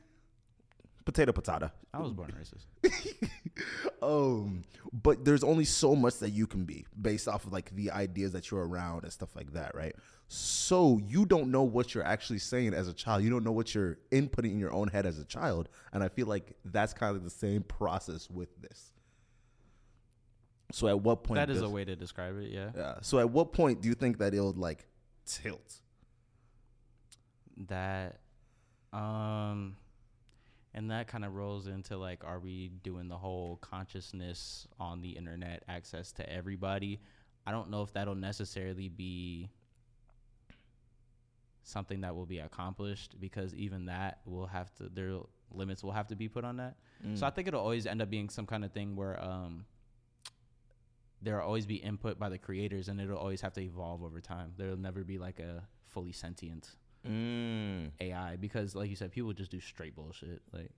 Potato, 1.06 1.32
potato. 1.32 1.72
I 1.94 2.00
was 2.00 2.12
born 2.12 2.34
racist. 2.39 2.65
um, 4.02 4.63
but 4.91 5.26
there's 5.26 5.44
only 5.44 5.65
so 5.65 5.96
much 5.96 6.20
that 6.20 6.30
you 6.30 6.46
can 6.46 6.63
be 6.63 6.86
based 7.02 7.28
off 7.28 7.46
of 7.46 7.54
like 7.54 7.74
the 7.76 7.91
ideas 7.91 8.34
that 8.34 8.52
you're 8.52 8.67
around 8.67 9.04
and 9.04 9.12
stuff 9.12 9.36
like 9.36 9.54
that, 9.54 9.74
right? 9.74 9.96
So 10.28 11.02
you 11.08 11.26
don't 11.26 11.50
know 11.50 11.63
what 11.63 11.96
you're 11.96 12.06
actually 12.06 12.39
saying 12.39 12.74
as 12.74 12.88
a 12.88 12.94
child. 12.94 13.24
You 13.24 13.30
don't 13.30 13.44
know 13.44 13.52
what 13.52 13.74
you're 13.74 13.98
inputting 14.12 14.52
in 14.52 14.60
your 14.60 14.74
own 14.74 14.88
head 14.88 15.06
as 15.06 15.17
a 15.17 15.26
child, 15.26 15.70
and 15.91 16.04
I 16.04 16.10
feel 16.10 16.28
like 16.28 16.54
that's 16.65 16.94
kind 16.94 17.15
of 17.15 17.24
the 17.24 17.30
same 17.30 17.63
process 17.63 18.30
with 18.30 18.50
this. 18.62 18.91
So 20.72 20.88
at 20.88 21.00
what 21.00 21.24
point? 21.24 21.36
That 21.36 21.50
is 21.50 21.62
does, 21.62 21.70
a 21.70 21.70
way 21.70 21.86
to 21.86 21.96
describe 21.96 22.38
it. 22.40 22.52
Yeah. 22.52 22.70
Yeah. 22.76 22.96
So 23.02 23.20
at 23.20 23.30
what 23.30 23.54
point 23.54 23.82
do 23.82 23.90
you 23.90 23.96
think 23.96 24.18
that 24.20 24.34
it'll 24.34 24.54
like 24.54 24.86
tilt? 25.26 25.82
That, 27.68 28.20
um, 28.94 29.76
and 30.74 30.90
that 30.90 31.08
kind 31.08 31.26
of 31.26 31.36
rolls 31.36 31.68
into 31.68 31.98
like, 31.98 32.24
are 32.24 32.40
we 32.40 32.70
doing 32.84 33.08
the 33.08 33.18
whole 33.18 33.58
consciousness 33.62 34.68
on 34.80 35.02
the 35.02 35.10
internet, 35.10 35.64
access 35.68 36.12
to 36.14 36.32
everybody? 36.32 37.00
I 37.46 37.52
don't 37.52 37.70
know 37.70 37.82
if 37.82 37.94
that'll 37.94 38.16
necessarily 38.16 38.90
be 38.90 39.50
something 41.64 42.02
that 42.02 42.16
will 42.16 42.26
be 42.26 42.40
accomplished 42.40 43.16
because 43.20 43.54
even 43.56 43.86
that 43.86 44.20
will 44.26 44.48
have 44.48 44.74
to 44.76 44.90
their 44.90 45.20
limits 45.54 45.84
will 45.84 45.92
have 45.92 46.08
to 46.08 46.16
be 46.16 46.28
put 46.28 46.44
on 46.44 46.58
that. 46.58 46.76
Mm. 47.06 47.18
So 47.18 47.26
I 47.26 47.30
think 47.30 47.48
it'll 47.48 47.62
always 47.62 47.86
end 47.86 48.02
up 48.02 48.10
being 48.10 48.30
some 48.30 48.46
kind 48.46 48.66
of 48.66 48.72
thing 48.72 48.96
where 48.96 49.22
um 49.24 49.66
there'll 51.22 51.46
always 51.46 51.66
be 51.66 51.76
input 51.76 52.18
by 52.18 52.30
the 52.30 52.38
creators 52.38 52.88
and 52.88 53.00
it'll 53.00 53.18
always 53.18 53.42
have 53.42 53.54
to 53.54 53.62
evolve 53.62 54.04
over 54.04 54.20
time. 54.20 54.54
There'll 54.58 54.78
never 54.78 55.04
be 55.04 55.18
like 55.18 55.40
a 55.40 55.64
fully 55.88 56.12
sentient 56.12 56.70
mm. 57.08 57.92
AI 58.00 58.36
because 58.38 58.76
like 58.76 58.90
you 58.90 58.96
said, 58.96 59.12
people 59.12 59.34
just 59.34 59.52
do 59.52 59.60
straight 59.60 59.96
bullshit. 59.96 60.42
Like 60.52 60.72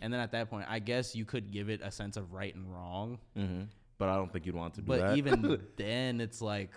and 0.00 0.12
then 0.12 0.20
at 0.20 0.32
that 0.32 0.50
point, 0.50 0.66
I 0.68 0.78
guess 0.78 1.14
you 1.14 1.24
could 1.24 1.50
give 1.50 1.68
it 1.68 1.80
a 1.82 1.90
sense 1.90 2.16
of 2.16 2.32
right 2.32 2.54
and 2.54 2.72
wrong. 2.72 3.18
Mm-hmm. 3.36 3.62
But 3.98 4.08
I 4.08 4.16
don't 4.16 4.32
think 4.32 4.46
you'd 4.46 4.54
want 4.54 4.74
to 4.74 4.82
do 4.82 4.86
but 4.86 4.98
that. 4.98 5.08
But 5.08 5.18
even 5.18 5.62
then, 5.76 6.20
it's 6.20 6.42
like, 6.42 6.70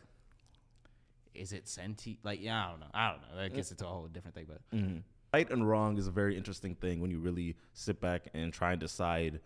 is 1.33 1.51
it 1.51 1.67
sentient? 1.67 2.19
Like, 2.23 2.41
yeah, 2.41 2.65
I 2.65 2.69
don't 2.69 2.79
know. 2.79 2.87
I 2.93 3.09
don't 3.11 3.21
know. 3.21 3.41
I 3.41 3.49
guess 3.49 3.71
it's 3.71 3.81
a 3.81 3.85
whole 3.85 4.07
different 4.07 4.35
thing. 4.35 4.45
But 4.47 4.77
mm-hmm. 4.77 4.97
right 5.33 5.49
and 5.49 5.67
wrong 5.67 5.97
is 5.97 6.07
a 6.07 6.11
very 6.11 6.37
interesting 6.37 6.75
thing 6.75 7.01
when 7.01 7.11
you 7.11 7.19
really 7.19 7.55
sit 7.73 7.99
back 7.99 8.27
and 8.33 8.53
try 8.53 8.71
and 8.71 8.79
decide 8.79 9.41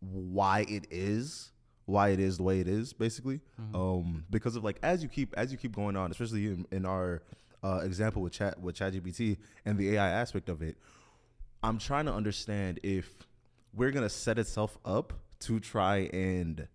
why 0.00 0.66
it 0.68 0.86
is 0.90 1.50
why 1.88 2.10
it 2.10 2.20
is 2.20 2.36
the 2.36 2.42
way 2.42 2.60
it 2.60 2.68
is, 2.68 2.92
basically. 2.92 3.40
Mm-hmm. 3.60 3.74
Um, 3.74 4.24
because 4.28 4.56
of 4.56 4.62
like 4.62 4.78
as 4.82 5.02
you 5.02 5.08
keep 5.08 5.34
as 5.36 5.50
you 5.50 5.56
keep 5.56 5.74
going 5.74 5.96
on, 5.96 6.10
especially 6.10 6.46
in, 6.46 6.66
in 6.70 6.84
our 6.84 7.22
uh, 7.64 7.80
example 7.82 8.20
with 8.20 8.34
chat 8.34 8.60
with 8.60 8.76
ChatGPT 8.76 9.38
and 9.64 9.78
the 9.78 9.94
AI 9.94 10.08
aspect 10.10 10.50
of 10.50 10.60
it, 10.60 10.76
I'm 11.62 11.78
trying 11.78 12.04
to 12.04 12.12
understand 12.12 12.78
if 12.82 13.26
we're 13.72 13.90
gonna 13.90 14.10
set 14.10 14.38
itself 14.38 14.76
up 14.84 15.14
to 15.40 15.58
try 15.60 16.10
and 16.12 16.68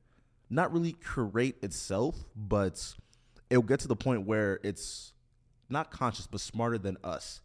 not 0.49 0.73
really 0.73 0.93
create 0.93 1.58
itself, 1.62 2.15
but 2.36 2.95
it'll 3.52 3.62
get 3.62 3.82
to 3.82 3.88
the 3.88 3.95
point 3.95 4.26
where 4.26 4.60
it's 4.63 5.13
not 5.69 5.91
conscious 5.91 6.26
but 6.26 6.41
smarter 6.41 6.80
than 6.80 6.97
us 7.04 7.41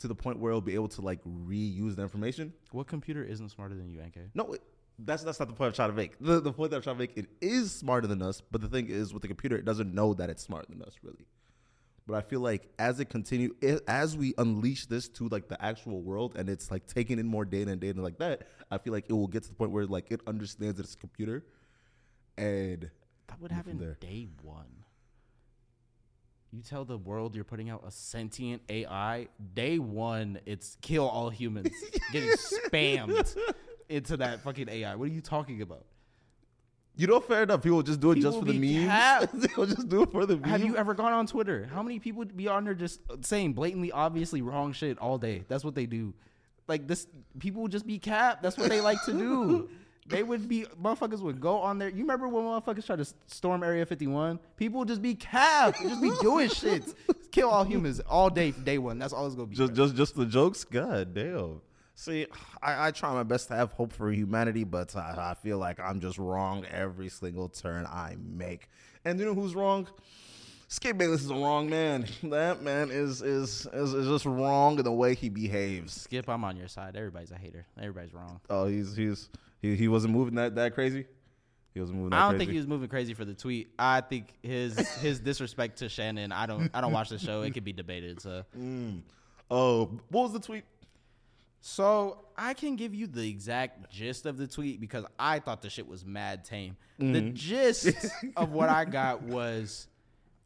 to 0.00 0.08
the 0.08 0.14
point 0.14 0.38
where 0.38 0.50
it'll 0.50 0.60
be 0.60 0.74
able 0.74 0.88
to 0.88 1.00
like 1.00 1.20
reuse 1.24 1.96
the 1.96 2.02
information. 2.02 2.52
What 2.72 2.88
computer 2.88 3.24
isn't 3.24 3.48
smarter 3.48 3.74
than 3.74 3.88
you, 3.88 4.02
NK? 4.02 4.34
No, 4.34 4.52
it, 4.52 4.62
that's 5.04 5.22
that's 5.22 5.38
not 5.40 5.48
the 5.48 5.54
point 5.54 5.68
I'm 5.68 5.74
trying 5.74 5.90
to 5.90 5.96
make. 5.96 6.18
The, 6.20 6.40
the 6.40 6.52
point 6.52 6.70
that 6.70 6.76
I'm 6.78 6.82
trying 6.82 6.96
to 6.96 7.00
make, 7.00 7.16
it 7.16 7.26
is 7.40 7.72
smarter 7.72 8.06
than 8.06 8.22
us, 8.22 8.40
but 8.50 8.60
the 8.60 8.68
thing 8.68 8.88
is, 8.88 9.12
with 9.12 9.22
the 9.22 9.28
computer, 9.28 9.56
it 9.56 9.64
doesn't 9.64 9.94
know 9.94 10.14
that 10.14 10.30
it's 10.30 10.42
smarter 10.42 10.66
than 10.68 10.82
us, 10.82 10.94
really. 11.02 11.26
But 12.06 12.16
I 12.16 12.22
feel 12.22 12.40
like 12.40 12.68
as 12.78 12.98
it 12.98 13.04
continue, 13.08 13.54
it, 13.60 13.82
as 13.86 14.16
we 14.16 14.34
unleash 14.38 14.86
this 14.86 15.08
to 15.10 15.28
like 15.28 15.48
the 15.48 15.62
actual 15.64 16.00
world, 16.02 16.34
and 16.36 16.48
it's 16.48 16.70
like 16.70 16.86
taking 16.86 17.18
in 17.18 17.26
more 17.26 17.44
data 17.44 17.70
and 17.70 17.80
data 17.80 18.00
like 18.02 18.18
that, 18.18 18.48
I 18.70 18.78
feel 18.78 18.92
like 18.92 19.06
it 19.08 19.12
will 19.12 19.28
get 19.28 19.42
to 19.44 19.48
the 19.48 19.54
point 19.54 19.70
where 19.70 19.86
like 19.86 20.10
it 20.10 20.20
understands 20.26 20.76
that 20.76 20.84
it's 20.84 20.94
a 20.94 20.98
computer, 20.98 21.44
and 22.36 22.90
That 23.28 23.40
would 23.40 23.52
happen 23.52 23.78
there. 23.78 23.96
day 24.00 24.28
one. 24.42 24.66
You 26.52 26.62
tell 26.62 26.84
the 26.84 26.98
world 26.98 27.36
you're 27.36 27.44
putting 27.44 27.70
out 27.70 27.84
a 27.86 27.92
sentient 27.92 28.62
AI. 28.68 29.28
Day 29.54 29.78
one, 29.78 30.40
it's 30.46 30.76
kill 30.80 31.06
all 31.08 31.30
humans, 31.30 31.70
getting 32.12 32.30
spammed 32.30 33.36
into 33.90 34.16
that 34.18 34.40
fucking 34.42 34.68
AI. 34.68 34.94
What 34.94 35.08
are 35.08 35.12
you 35.12 35.20
talking 35.20 35.60
about? 35.62 35.84
you 37.00 37.06
know, 37.06 37.18
fair 37.18 37.44
enough. 37.44 37.62
People 37.62 37.82
just 37.82 38.00
do 38.00 38.10
it 38.12 38.20
just 38.20 38.38
for 38.38 38.44
the 38.44 38.52
memes. 38.52 39.30
They'll 39.32 39.64
just 39.64 39.88
do 39.88 40.02
it 40.02 40.12
for 40.12 40.26
the 40.26 40.36
memes. 40.36 40.50
Have 40.50 40.62
you 40.62 40.76
ever 40.76 40.92
gone 40.92 41.12
on 41.12 41.26
Twitter? 41.26 41.68
How 41.72 41.82
many 41.82 41.98
people 41.98 42.18
would 42.18 42.36
be 42.36 42.46
on 42.46 42.64
there 42.64 42.74
just 42.74 43.00
saying 43.22 43.54
blatantly, 43.54 43.90
obviously 43.90 44.42
wrong 44.42 44.72
shit 44.72 44.98
all 44.98 45.16
day? 45.16 45.44
That's 45.48 45.64
what 45.64 45.74
they 45.74 45.86
do. 45.86 46.12
Like 46.68 46.86
this, 46.86 47.06
people 47.38 47.62
would 47.62 47.72
just 47.72 47.86
be 47.86 47.98
capped. 47.98 48.42
That's 48.42 48.58
what 48.58 48.68
they 48.68 48.80
like 48.80 49.02
to 49.04 49.12
do. 49.12 49.70
They 50.06 50.24
would 50.24 50.48
be 50.48 50.64
motherfuckers 50.82 51.20
would 51.20 51.40
go 51.40 51.58
on 51.58 51.78
there. 51.78 51.88
You 51.88 52.00
remember 52.00 52.26
when 52.26 52.42
motherfuckers 52.42 52.84
tried 52.84 52.98
to 52.98 53.06
storm 53.28 53.62
Area 53.62 53.86
51? 53.86 54.40
People 54.56 54.80
would 54.80 54.88
just 54.88 55.02
be 55.02 55.14
capped, 55.14 55.80
just 55.80 56.02
be 56.02 56.10
doing 56.20 56.48
shit, 56.48 56.82
kill 57.30 57.48
all 57.48 57.62
humans 57.62 58.00
all 58.08 58.28
day, 58.28 58.50
day 58.50 58.78
one. 58.78 58.98
That's 58.98 59.12
all 59.12 59.26
it's 59.26 59.36
gonna 59.36 59.46
be. 59.46 59.54
just 59.54 59.72
bro. 59.72 59.84
just 59.86 59.96
just 59.96 60.16
the 60.16 60.26
jokes? 60.26 60.64
God 60.64 61.14
damn. 61.14 61.60
See, 61.94 62.26
I, 62.62 62.88
I 62.88 62.90
try 62.92 63.12
my 63.12 63.22
best 63.24 63.48
to 63.48 63.54
have 63.54 63.72
hope 63.72 63.92
for 63.92 64.10
humanity, 64.10 64.64
but 64.64 64.96
I, 64.96 65.32
I 65.32 65.34
feel 65.34 65.58
like 65.58 65.78
I'm 65.78 66.00
just 66.00 66.18
wrong 66.18 66.64
every 66.70 67.08
single 67.10 67.48
turn 67.48 67.84
I 67.86 68.16
make. 68.18 68.68
And 69.04 69.18
you 69.18 69.26
know 69.26 69.34
who's 69.34 69.54
wrong? 69.54 69.86
Skip 70.68 70.96
Bayless 70.96 71.22
is 71.22 71.30
a 71.30 71.34
wrong 71.34 71.68
man. 71.68 72.06
That 72.22 72.62
man 72.62 72.90
is 72.90 73.22
is 73.22 73.66
is, 73.72 73.92
is 73.92 74.06
just 74.06 74.24
wrong 74.24 74.78
in 74.78 74.84
the 74.84 74.92
way 74.92 75.14
he 75.14 75.28
behaves. 75.28 75.92
Skip, 76.02 76.28
I'm 76.28 76.44
on 76.44 76.56
your 76.56 76.68
side. 76.68 76.96
Everybody's 76.96 77.32
a 77.32 77.36
hater. 77.36 77.66
Everybody's 77.78 78.14
wrong. 78.14 78.40
Oh, 78.48 78.66
he's 78.66 78.94
he's 78.96 79.28
he, 79.60 79.74
he 79.76 79.88
wasn't 79.88 80.14
moving 80.14 80.36
that 80.36 80.54
that 80.54 80.74
crazy. 80.74 81.06
He 81.74 81.80
wasn't 81.80 81.98
moving 81.98 82.10
that 82.10 82.16
I 82.16 82.20
don't 82.22 82.30
crazy. 82.32 82.38
think 82.38 82.50
he 82.52 82.56
was 82.58 82.66
moving 82.66 82.88
crazy 82.88 83.14
for 83.14 83.24
the 83.24 83.34
tweet. 83.34 83.72
I 83.78 84.00
think 84.00 84.32
his 84.42 84.78
his 85.00 85.18
disrespect 85.20 85.78
to 85.80 85.88
Shannon. 85.88 86.30
I 86.32 86.46
don't 86.46 86.70
I 86.72 86.80
don't 86.80 86.92
watch 86.92 87.08
the 87.10 87.18
show. 87.18 87.42
It 87.42 87.50
could 87.52 87.64
be 87.64 87.72
debated. 87.72 88.22
So 88.22 88.44
Mm. 88.58 89.00
Oh, 89.50 89.90
what 90.10 90.22
was 90.22 90.32
the 90.32 90.40
tweet? 90.40 90.62
So 91.60 92.24
I 92.36 92.54
can 92.54 92.76
give 92.76 92.94
you 92.94 93.06
the 93.06 93.28
exact 93.28 93.90
gist 93.92 94.24
of 94.26 94.38
the 94.38 94.46
tweet 94.46 94.80
because 94.80 95.04
I 95.18 95.38
thought 95.40 95.60
the 95.62 95.68
shit 95.70 95.86
was 95.86 96.04
mad 96.04 96.44
tame. 96.44 96.76
The 96.98 97.04
Mm-hmm. 97.04 97.34
gist 97.34 97.88
of 98.36 98.52
what 98.52 98.68
I 98.68 98.84
got 98.84 99.22
was 99.22 99.86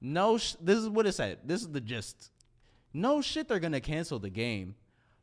no. 0.00 0.38
Sh- 0.38 0.54
this 0.60 0.78
is 0.78 0.88
what 0.88 1.06
it 1.06 1.12
said. 1.12 1.38
This 1.44 1.60
is 1.62 1.68
the 1.68 1.80
gist. 1.80 2.30
No 2.92 3.20
shit, 3.22 3.48
they're 3.48 3.60
gonna 3.60 3.80
cancel 3.80 4.18
the 4.18 4.30
game, 4.30 4.74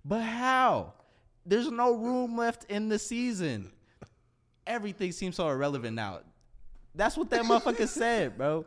but 0.04 0.22
how? 0.22 0.94
There's 1.46 1.72
no 1.72 1.96
room 1.96 2.38
left 2.38 2.66
in 2.70 2.88
the 2.90 3.00
season. 3.00 3.72
Everything 4.68 5.12
seems 5.12 5.36
so 5.38 5.50
irrelevant 5.50 5.96
now. 5.96 6.20
That's 6.94 7.18
what 7.18 7.30
that 7.32 7.44
motherfucker 7.44 7.88
said, 7.88 8.38
bro. 8.38 8.66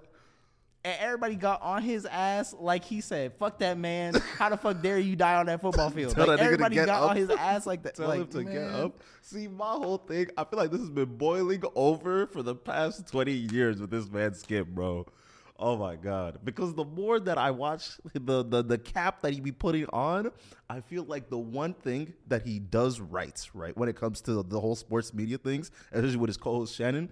And 0.85 1.01
everybody 1.01 1.35
got 1.35 1.63
on 1.63 1.83
his 1.83 2.05
ass 2.05 2.55
like 2.59 2.85
he 2.85 3.01
said, 3.01 3.33
"Fuck 3.39 3.59
that 3.61 3.79
man! 3.79 4.15
How 4.37 4.51
the 4.51 4.59
fuck 4.59 4.83
dare 4.83 4.99
you 4.99 5.17
die 5.17 5.37
on 5.37 5.47
that 5.47 5.63
football 5.63 5.89
field?" 5.89 6.15
Tell 6.15 6.27
like 6.27 6.37
that 6.37 6.43
nigga 6.43 6.47
to 6.49 6.53
everybody 6.53 6.75
get 6.75 6.87
got 6.87 7.03
up. 7.03 7.11
on 7.11 7.17
his 7.17 7.31
ass 7.31 7.67
like 7.67 7.83
that. 7.85 7.95
Tell 7.97 8.09
like, 8.09 8.21
him 8.21 8.27
to 8.29 8.45
get 8.45 8.63
up. 8.63 9.03
See, 9.23 9.49
my 9.49 9.71
whole 9.71 9.97
thing, 9.97 10.29
I 10.37 10.45
feel 10.45 10.59
like 10.59 10.71
this 10.71 10.81
has 10.81 10.91
been 10.91 11.17
boiling 11.17 11.63
over 11.75 12.27
for 12.27 12.43
the 12.43 12.55
past 12.55 13.09
20 13.11 13.33
years 13.33 13.81
with 13.81 13.91
this 13.91 14.11
man 14.11 14.35
Skip, 14.35 14.67
bro. 14.67 15.07
Oh 15.59 15.77
my 15.77 15.97
god. 15.97 16.41
Because 16.45 16.75
the 16.75 16.85
more 16.85 17.21
that 17.21 17.39
I 17.39 17.51
watch 17.53 17.93
the, 18.13 18.45
the 18.45 18.63
the 18.63 18.79
cap 18.79 19.23
that 19.23 19.33
he 19.33 19.41
be 19.41 19.53
putting 19.53 19.87
on, 19.87 20.33
I 20.69 20.81
feel 20.81 21.05
like 21.05 21.31
the 21.31 21.39
one 21.39 21.75
thing 21.75 22.13
that 22.29 22.43
he 22.43 22.59
does 22.59 23.01
right, 23.01 23.41
right, 23.55 23.77
when 23.77 23.89
it 23.89 23.97
comes 23.97 24.21
to 24.23 24.43
the 24.43 24.61
whole 24.61 24.75
sports 24.75 25.15
media 25.15 25.39
things, 25.39 25.71
especially 25.93 26.17
with 26.17 26.29
his 26.29 26.37
co-host 26.37 26.75
Shannon, 26.75 27.11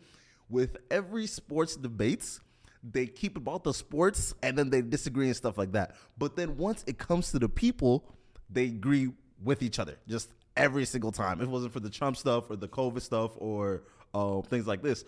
with 0.51 0.77
every 0.91 1.27
sports 1.27 1.77
debates, 1.77 2.41
they 2.83 3.07
keep 3.07 3.37
about 3.37 3.65
the 3.65 3.73
sports 3.73 4.35
and 4.43 4.57
then 4.59 4.71
they 4.71 4.83
disagree 4.83 5.27
and 5.27 5.37
stuff 5.37 5.57
like 5.57 5.73
that. 5.73 5.95
But 6.19 6.37
then 6.37 6.57
once 6.57 6.85
it 6.87 6.99
comes 6.99 7.31
to 7.33 7.39
the 7.39 7.49
people, 7.49 8.05
they 8.51 8.65
agree 8.65 9.11
with 9.43 9.63
each 9.63 9.79
other 9.79 9.97
just 10.09 10.31
every 10.57 10.85
single 10.85 11.13
time. 11.13 11.41
If 11.41 11.49
it 11.49 11.51
wasn't 11.51 11.73
for 11.73 11.81
the 11.81 11.91
Trump 11.91 12.17
stuff 12.17 12.51
or 12.51 12.57
the 12.57 12.69
COVID 12.69 13.01
stuff 13.01 13.33
or 13.37 13.83
uh, 14.15 14.43
things 14.43 14.67
like 14.67 14.83
this. 14.83 15.05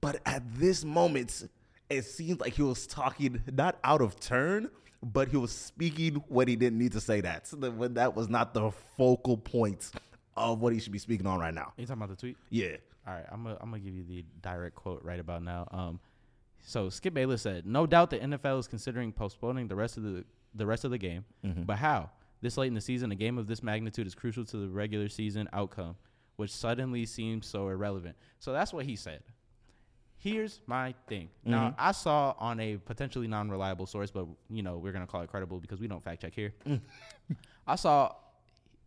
But 0.00 0.20
at 0.26 0.42
this 0.54 0.84
moment, 0.84 1.48
it 1.90 2.04
seemed 2.04 2.40
like 2.40 2.54
he 2.54 2.62
was 2.62 2.86
talking 2.86 3.42
not 3.52 3.78
out 3.84 4.00
of 4.00 4.18
turn, 4.18 4.70
but 5.02 5.28
he 5.28 5.36
was 5.36 5.52
speaking 5.52 6.16
when 6.28 6.48
he 6.48 6.56
didn't 6.56 6.78
need 6.78 6.92
to 6.92 7.00
say 7.00 7.20
that. 7.20 7.46
So 7.46 7.56
that 7.56 7.74
when 7.74 7.94
that 7.94 8.16
was 8.16 8.28
not 8.28 8.54
the 8.54 8.70
focal 8.96 9.36
point 9.36 9.90
of 10.36 10.60
what 10.60 10.72
he 10.72 10.80
should 10.80 10.92
be 10.92 10.98
speaking 10.98 11.26
on 11.26 11.38
right 11.38 11.54
now. 11.54 11.72
You 11.76 11.86
talking 11.86 12.02
about 12.02 12.16
the 12.16 12.20
tweet? 12.20 12.36
Yeah. 12.50 12.76
All 13.06 13.14
right, 13.14 13.24
I'm 13.30 13.42
gonna 13.42 13.58
I'm 13.60 13.70
gonna 13.70 13.82
give 13.82 13.94
you 13.94 14.04
the 14.04 14.24
direct 14.40 14.76
quote 14.76 15.02
right 15.02 15.18
about 15.18 15.42
now. 15.42 15.66
Um, 15.72 16.00
so 16.62 16.88
Skip 16.88 17.14
Bayless 17.14 17.42
said, 17.42 17.66
"No 17.66 17.86
doubt 17.86 18.10
the 18.10 18.18
NFL 18.18 18.58
is 18.60 18.66
considering 18.66 19.12
postponing 19.12 19.68
the 19.68 19.76
rest 19.76 19.96
of 19.96 20.02
the 20.02 20.24
the 20.54 20.66
rest 20.66 20.84
of 20.84 20.90
the 20.90 20.98
game, 20.98 21.24
mm-hmm. 21.44 21.62
but 21.62 21.78
how? 21.78 22.10
This 22.40 22.56
late 22.56 22.68
in 22.68 22.74
the 22.74 22.80
season, 22.80 23.12
a 23.12 23.14
game 23.14 23.38
of 23.38 23.46
this 23.46 23.62
magnitude 23.62 24.06
is 24.06 24.14
crucial 24.14 24.44
to 24.46 24.56
the 24.56 24.68
regular 24.68 25.08
season 25.08 25.48
outcome, 25.52 25.94
which 26.36 26.50
suddenly 26.50 27.06
seems 27.06 27.46
so 27.46 27.68
irrelevant." 27.68 28.16
So 28.38 28.52
that's 28.52 28.72
what 28.72 28.84
he 28.84 28.96
said. 28.96 29.22
Here's 30.16 30.60
my 30.66 30.94
thing. 31.08 31.30
Now 31.44 31.70
mm-hmm. 31.70 31.80
I 31.80 31.92
saw 31.92 32.34
on 32.38 32.60
a 32.60 32.76
potentially 32.76 33.26
non-reliable 33.26 33.86
source, 33.86 34.10
but 34.10 34.26
you 34.48 34.62
know 34.62 34.78
we're 34.78 34.92
gonna 34.92 35.06
call 35.06 35.22
it 35.22 35.28
credible 35.28 35.58
because 35.58 35.80
we 35.80 35.88
don't 35.88 36.02
fact 36.02 36.22
check 36.22 36.34
here. 36.34 36.52
Mm. 36.66 36.80
I 37.66 37.76
saw 37.76 38.12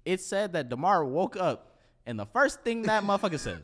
it 0.05 0.21
said 0.21 0.53
that 0.53 0.69
Damar 0.69 1.03
woke 1.03 1.35
up 1.35 1.75
and 2.05 2.19
the 2.19 2.25
first 2.25 2.61
thing 2.61 2.83
that 2.83 3.03
motherfucker 3.03 3.39
said, 3.39 3.63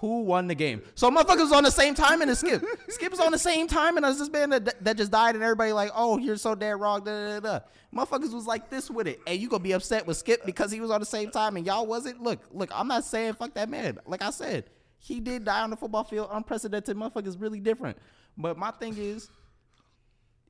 who 0.00 0.22
won 0.22 0.46
the 0.46 0.54
game? 0.54 0.82
So 0.94 1.10
motherfuckers 1.10 1.40
was 1.40 1.52
on 1.52 1.64
the 1.64 1.70
same 1.70 1.94
time 1.94 2.22
and 2.22 2.36
Skip. 2.36 2.64
Skip 2.88 3.10
was 3.10 3.20
on 3.20 3.32
the 3.32 3.38
same 3.38 3.66
time 3.66 3.96
and 3.96 4.06
as 4.06 4.18
this 4.18 4.30
man 4.30 4.50
that, 4.50 4.84
that 4.84 4.96
just 4.96 5.10
died 5.10 5.34
and 5.34 5.42
everybody 5.42 5.72
like, 5.72 5.90
oh, 5.94 6.18
you're 6.18 6.36
so 6.36 6.54
dead 6.54 6.72
wrong. 6.72 7.02
Da, 7.04 7.40
da, 7.40 7.40
da. 7.40 7.60
Motherfuckers 7.94 8.32
was 8.32 8.46
like 8.46 8.70
this 8.70 8.90
with 8.90 9.08
it. 9.08 9.20
And 9.26 9.40
you 9.40 9.48
gonna 9.48 9.62
be 9.62 9.72
upset 9.72 10.06
with 10.06 10.16
Skip 10.16 10.44
because 10.46 10.70
he 10.70 10.80
was 10.80 10.90
on 10.90 11.00
the 11.00 11.06
same 11.06 11.30
time 11.30 11.56
and 11.56 11.66
y'all 11.66 11.86
wasn't. 11.86 12.22
Look, 12.22 12.40
look, 12.52 12.70
I'm 12.72 12.86
not 12.88 13.04
saying 13.04 13.34
fuck 13.34 13.54
that 13.54 13.68
man. 13.68 13.98
Like 14.06 14.22
I 14.22 14.30
said, 14.30 14.70
he 14.98 15.20
did 15.20 15.44
die 15.44 15.62
on 15.62 15.70
the 15.70 15.76
football 15.76 16.04
field. 16.04 16.28
Unprecedented 16.32 16.96
motherfuckers 16.96 17.40
really 17.40 17.60
different. 17.60 17.96
But 18.36 18.56
my 18.56 18.70
thing 18.70 18.96
is, 18.96 19.30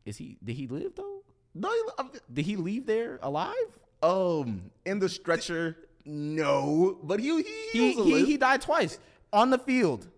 is 0.05 0.17
he 0.17 0.37
did 0.45 0.57
he 0.57 0.67
live 0.67 0.93
though? 0.95 1.23
No, 1.55 1.71
he- 1.73 2.19
Did 2.33 2.45
he 2.45 2.57
leave 2.57 2.87
there 2.87 3.19
alive? 3.23 3.55
um, 4.03 4.71
in 4.85 4.99
the 5.01 5.09
stretcher, 5.09 5.77
no, 6.05 6.99
but 7.03 7.19
he 7.19 7.43
he 7.73 7.93
He 7.93 7.93
he, 7.95 8.25
he 8.25 8.37
died 8.37 8.61
twice 8.63 8.99
on 9.33 9.51
the 9.51 9.59
field. 9.59 10.09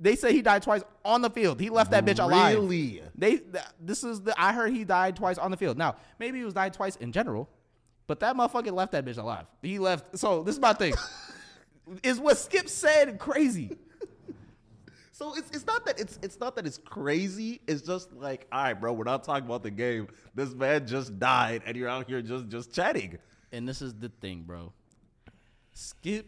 They 0.00 0.16
say 0.16 0.32
he 0.32 0.42
died 0.42 0.62
twice 0.62 0.82
on 1.04 1.22
the 1.22 1.30
field. 1.30 1.60
He 1.60 1.70
left 1.70 1.92
that 1.92 2.04
bitch 2.04 2.18
alive. 2.18 2.56
Really? 2.56 3.02
They 3.14 3.36
th- 3.36 3.64
this 3.80 4.02
is 4.02 4.22
the 4.22 4.34
I 4.40 4.52
heard 4.52 4.72
he 4.72 4.84
died 4.84 5.16
twice 5.16 5.38
on 5.38 5.50
the 5.50 5.56
field. 5.56 5.78
Now 5.78 5.96
maybe 6.18 6.38
he 6.38 6.44
was 6.44 6.54
died 6.54 6.74
twice 6.74 6.96
in 6.96 7.12
general, 7.12 7.48
but 8.06 8.20
that 8.20 8.36
motherfucker 8.36 8.72
left 8.72 8.92
that 8.92 9.04
bitch 9.04 9.18
alive. 9.18 9.46
He 9.62 9.78
left. 9.78 10.18
So 10.18 10.42
this 10.42 10.56
is 10.56 10.60
my 10.60 10.72
thing. 10.72 10.94
is 12.02 12.18
what 12.18 12.38
Skip 12.38 12.68
said 12.68 13.18
crazy? 13.18 13.76
So 15.14 15.32
it's, 15.36 15.48
it's 15.52 15.64
not 15.64 15.86
that 15.86 16.00
it's 16.00 16.18
it's 16.24 16.40
not 16.40 16.56
that 16.56 16.66
it's 16.66 16.78
crazy. 16.78 17.60
It's 17.68 17.82
just 17.82 18.12
like, 18.12 18.48
all 18.50 18.64
right, 18.64 18.74
bro, 18.74 18.92
we're 18.92 19.04
not 19.04 19.22
talking 19.22 19.46
about 19.46 19.62
the 19.62 19.70
game. 19.70 20.08
This 20.34 20.52
man 20.52 20.88
just 20.88 21.20
died, 21.20 21.62
and 21.64 21.76
you're 21.76 21.88
out 21.88 22.08
here 22.08 22.20
just 22.20 22.48
just 22.48 22.72
chatting. 22.72 23.18
And 23.52 23.68
this 23.68 23.80
is 23.80 23.94
the 23.94 24.08
thing, 24.20 24.42
bro. 24.42 24.72
Skip, 25.72 26.26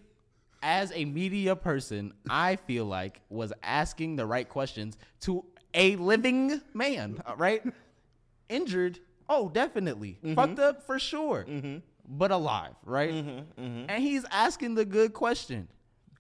as 0.62 0.92
a 0.94 1.04
media 1.04 1.56
person, 1.56 2.12
I 2.28 2.56
feel 2.56 2.84
like 2.84 3.20
was 3.28 3.52
asking 3.62 4.16
the 4.16 4.26
right 4.26 4.48
questions 4.48 4.96
to 5.20 5.44
a 5.74 5.96
living 5.96 6.60
man, 6.74 7.22
right? 7.36 7.62
Injured, 8.48 8.98
oh, 9.28 9.48
definitely. 9.48 10.18
Mm-hmm. 10.24 10.34
Fucked 10.34 10.58
up 10.58 10.86
for 10.86 10.98
sure, 10.98 11.44
mm-hmm. 11.48 11.78
but 12.08 12.30
alive, 12.30 12.74
right? 12.84 13.12
Mm-hmm, 13.12 13.84
and 13.88 14.02
he's 14.02 14.24
asking 14.30 14.74
the 14.74 14.84
good 14.84 15.12
question 15.12 15.68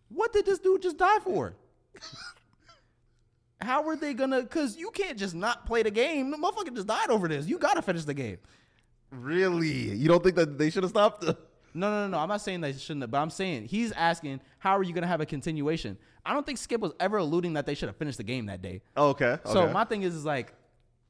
What 0.08 0.32
did 0.32 0.46
this 0.46 0.58
dude 0.58 0.82
just 0.82 0.98
die 0.98 1.18
for? 1.20 1.54
How 3.62 3.88
are 3.88 3.96
they 3.96 4.12
gonna? 4.12 4.42
Because 4.42 4.76
you 4.76 4.90
can't 4.90 5.18
just 5.18 5.34
not 5.34 5.66
play 5.66 5.82
the 5.82 5.90
game. 5.90 6.30
The 6.30 6.36
motherfucker 6.36 6.74
just 6.74 6.86
died 6.86 7.08
over 7.08 7.26
this. 7.26 7.46
You 7.46 7.58
gotta 7.58 7.82
finish 7.82 8.04
the 8.04 8.14
game. 8.14 8.38
Really? 9.10 9.94
You 9.94 10.08
don't 10.08 10.22
think 10.22 10.36
that 10.36 10.58
they 10.58 10.70
should 10.70 10.82
have 10.82 10.90
stopped? 10.90 11.24
No, 11.76 11.90
no, 11.90 12.02
no, 12.06 12.16
no. 12.16 12.18
I'm 12.18 12.28
not 12.28 12.40
saying 12.40 12.60
that 12.62 12.72
they 12.72 12.78
shouldn't 12.78 13.02
have, 13.02 13.10
but 13.10 13.18
I'm 13.18 13.30
saying 13.30 13.66
he's 13.66 13.92
asking, 13.92 14.40
how 14.58 14.76
are 14.76 14.82
you 14.82 14.92
going 14.92 15.02
to 15.02 15.08
have 15.08 15.20
a 15.20 15.26
continuation? 15.26 15.98
I 16.24 16.32
don't 16.32 16.44
think 16.44 16.58
Skip 16.58 16.80
was 16.80 16.92
ever 16.98 17.18
alluding 17.18 17.52
that 17.52 17.66
they 17.66 17.74
should 17.74 17.88
have 17.88 17.96
finished 17.96 18.18
the 18.18 18.24
game 18.24 18.46
that 18.46 18.62
day. 18.62 18.82
Oh, 18.96 19.10
okay. 19.10 19.38
So 19.44 19.62
okay. 19.62 19.72
my 19.72 19.84
thing 19.84 20.02
is, 20.02 20.14
is 20.14 20.24
like, 20.24 20.52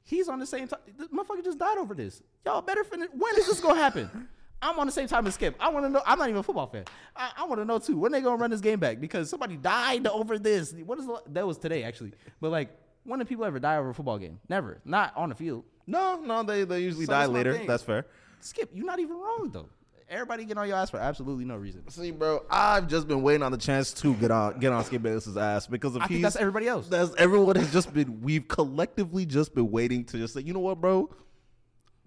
he's 0.03 0.29
on 0.29 0.39
the 0.39 0.45
same 0.45 0.67
time. 0.67 0.79
This 0.97 1.07
motherfucker 1.07 1.43
just 1.43 1.57
died 1.57 1.77
over 1.77 1.93
this. 1.93 2.21
Y'all 2.45 2.61
better 2.61 2.83
finish. 2.83 3.09
When 3.13 3.35
is 3.35 3.47
this 3.47 3.59
going 3.59 3.75
to 3.75 3.81
happen? 3.81 4.27
I'm 4.61 4.79
on 4.79 4.87
the 4.87 4.91
same 4.91 5.07
time 5.07 5.27
as 5.27 5.35
Skip. 5.35 5.55
I 5.59 5.69
want 5.69 5.85
to 5.85 5.89
know. 5.89 6.01
I'm 6.05 6.17
not 6.17 6.29
even 6.29 6.39
a 6.39 6.43
football 6.43 6.67
fan. 6.67 6.85
I, 7.15 7.31
I 7.37 7.45
want 7.45 7.61
to 7.61 7.65
know 7.65 7.79
too. 7.79 7.97
When 7.97 8.11
they 8.11 8.21
going 8.21 8.37
to 8.37 8.41
run 8.41 8.49
this 8.49 8.61
game 8.61 8.79
back? 8.79 8.99
Because 8.99 9.29
somebody 9.29 9.55
died 9.55 10.07
over 10.07 10.39
this. 10.39 10.73
What 10.73 10.97
is 10.97 11.05
the, 11.05 11.21
that 11.27 11.45
was 11.45 11.57
today 11.57 11.83
actually? 11.83 12.13
But 12.41 12.51
like, 12.51 12.69
when 13.03 13.19
did 13.19 13.27
people 13.27 13.45
ever 13.45 13.59
die 13.59 13.77
over 13.77 13.91
a 13.91 13.93
football 13.93 14.17
game? 14.17 14.39
Never. 14.49 14.81
Not 14.83 15.13
on 15.15 15.29
the 15.29 15.35
field. 15.35 15.63
No, 15.85 16.19
no, 16.19 16.43
they 16.43 16.63
they 16.65 16.81
usually 16.81 17.05
So 17.05 17.13
die 17.13 17.19
that's 17.21 17.31
later. 17.31 17.61
That's 17.65 17.83
fair. 17.83 18.05
Skip, 18.41 18.69
you're 18.73 18.85
not 18.85 18.99
even 18.99 19.15
wrong 19.15 19.49
though. 19.51 19.69
Everybody 20.09 20.45
get 20.45 20.57
on 20.57 20.67
your 20.67 20.77
ass 20.77 20.89
for 20.89 20.99
absolutely 20.99 21.43
no 21.43 21.57
reason. 21.57 21.87
See, 21.89 22.11
bro, 22.11 22.45
I've 22.49 22.87
just 22.87 23.09
been 23.09 23.21
waiting 23.21 23.43
on 23.43 23.51
the 23.51 23.57
chance 23.57 23.91
to 23.95 24.13
get 24.15 24.31
on 24.31 24.57
get 24.59 24.71
on 24.71 24.85
Skip 24.85 25.01
Bayless's 25.01 25.35
ass 25.35 25.67
because 25.67 25.97
if 25.97 26.01
I 26.01 26.07
think 26.07 26.21
that's 26.21 26.37
everybody 26.37 26.67
else. 26.67 26.87
that's 26.87 27.13
everyone 27.17 27.57
has 27.57 27.73
just 27.73 27.93
been 27.93 28.21
we've 28.21 28.47
collectively 28.47 29.25
just 29.25 29.53
been 29.53 29.69
waiting 29.69 30.05
to 30.05 30.17
just 30.17 30.33
say, 30.33 30.41
you 30.41 30.53
know 30.53 30.59
what, 30.61 30.79
bro? 30.79 31.09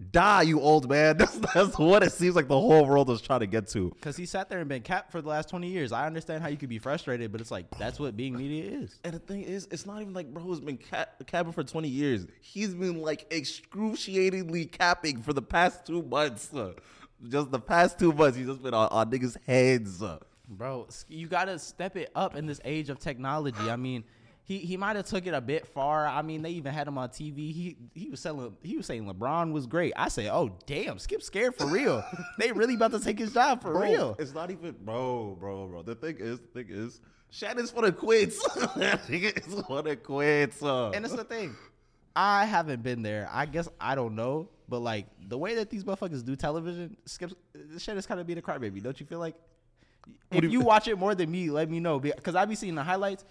Die, 0.09 0.41
you 0.41 0.59
old 0.59 0.89
man. 0.89 1.15
That's 1.19 1.37
that's 1.53 1.77
what 1.77 2.01
it 2.01 2.11
seems 2.11 2.35
like 2.35 2.47
the 2.47 2.59
whole 2.59 2.87
world 2.87 3.11
is 3.11 3.21
trying 3.21 3.41
to 3.41 3.45
get 3.45 3.67
to. 3.67 3.91
Because 3.91 4.17
he 4.17 4.25
sat 4.25 4.49
there 4.49 4.57
and 4.57 4.67
been 4.67 4.81
capped 4.81 5.11
for 5.11 5.21
the 5.21 5.29
last 5.29 5.49
20 5.49 5.67
years. 5.67 5.91
I 5.91 6.07
understand 6.07 6.41
how 6.41 6.49
you 6.49 6.57
could 6.57 6.69
be 6.69 6.79
frustrated, 6.79 7.31
but 7.31 7.39
it's 7.39 7.51
like, 7.51 7.69
that's 7.77 7.99
what 7.99 8.17
being 8.17 8.35
media 8.35 8.79
is. 8.79 8.99
And 9.03 9.13
the 9.13 9.19
thing 9.19 9.43
is, 9.43 9.67
it's 9.69 9.85
not 9.85 10.01
even 10.01 10.15
like 10.15 10.33
bro 10.33 10.49
has 10.49 10.59
been 10.59 10.77
cap- 10.77 11.21
capping 11.27 11.51
for 11.51 11.63
20 11.63 11.87
years. 11.87 12.25
He's 12.39 12.73
been 12.73 12.99
like 12.99 13.27
excruciatingly 13.29 14.65
capping 14.65 15.21
for 15.21 15.33
the 15.33 15.41
past 15.43 15.85
two 15.85 16.01
months. 16.01 16.49
Just 17.29 17.51
the 17.51 17.59
past 17.59 17.99
two 17.99 18.11
months, 18.11 18.37
he's 18.37 18.47
just 18.47 18.63
been 18.63 18.73
on, 18.73 18.87
on 18.89 19.11
niggas' 19.11 19.37
heads. 19.45 20.03
Bro, 20.47 20.87
you 21.07 21.27
got 21.27 21.45
to 21.45 21.57
step 21.59 21.95
it 21.95 22.11
up 22.15 22.35
in 22.35 22.45
this 22.45 22.59
age 22.65 22.89
of 22.89 22.99
technology. 22.99 23.69
I 23.69 23.75
mean, 23.75 24.03
he, 24.43 24.57
he 24.57 24.75
might 24.75 24.95
have 24.95 25.05
took 25.05 25.25
it 25.27 25.33
a 25.33 25.39
bit 25.39 25.65
far. 25.67 26.05
I 26.07 26.21
mean, 26.23 26.41
they 26.41 26.49
even 26.49 26.73
had 26.73 26.87
him 26.87 26.97
on 26.97 27.09
TV. 27.09 27.53
He 27.53 27.77
he 27.93 28.09
was 28.09 28.19
selling 28.19 28.53
he 28.61 28.75
was 28.75 28.85
saying 28.85 29.05
LeBron 29.05 29.51
was 29.53 29.65
great. 29.67 29.93
I 29.95 30.09
say, 30.09 30.29
"Oh, 30.29 30.51
damn, 30.65 30.99
Skip 30.99 31.21
scared 31.21 31.55
for 31.55 31.67
real. 31.67 32.03
they 32.37 32.51
really 32.51 32.73
about 32.73 32.91
to 32.91 32.99
take 32.99 33.19
his 33.19 33.33
job 33.33 33.61
for 33.61 33.71
Bro, 33.71 33.81
real." 33.81 34.15
It's 34.19 34.33
not 34.33 34.51
even, 34.51 34.75
bro, 34.83 35.37
bro, 35.39 35.67
bro. 35.67 35.83
The 35.83 35.95
thing 35.95 36.17
is, 36.19 36.39
the 36.39 36.47
thing 36.47 36.67
is, 36.69 36.99
Shannon's 37.29 37.71
for 37.71 37.83
the 37.83 37.91
quits. 37.93 38.45
Niggas 38.49 39.65
for 39.67 39.83
the 39.83 39.95
quits. 39.95 40.61
uh. 40.61 40.89
And 40.89 41.05
it's 41.05 41.15
the 41.15 41.23
thing. 41.23 41.55
I 42.15 42.45
haven't 42.45 42.83
been 42.83 43.01
there. 43.01 43.29
I 43.31 43.45
guess 43.45 43.69
I 43.79 43.95
don't 43.95 44.15
know, 44.15 44.49
but 44.67 44.79
like 44.79 45.05
the 45.27 45.37
way 45.37 45.55
that 45.55 45.69
these 45.69 45.83
motherfuckers 45.83 46.25
do 46.25 46.35
television, 46.35 46.97
Skip 47.05 47.31
this 47.53 47.83
shit 47.83 47.95
is 47.97 48.05
kind 48.05 48.19
of 48.19 48.27
being 48.27 48.39
a 48.39 48.41
crybaby. 48.41 48.81
Don't 48.83 48.99
you 48.99 49.05
feel 49.05 49.19
like? 49.19 49.35
If 50.31 50.43
you- 50.43 50.49
you 50.49 50.61
watch 50.61 50.87
it 50.87 50.97
more 50.97 51.13
than 51.15 51.29
me, 51.29 51.49
let 51.51 51.69
me 51.69 51.79
know 51.79 51.99
because 51.99 52.35
I 52.35 52.45
be 52.45 52.55
seeing 52.55 52.75
the 52.75 52.83
highlights. 52.83 53.23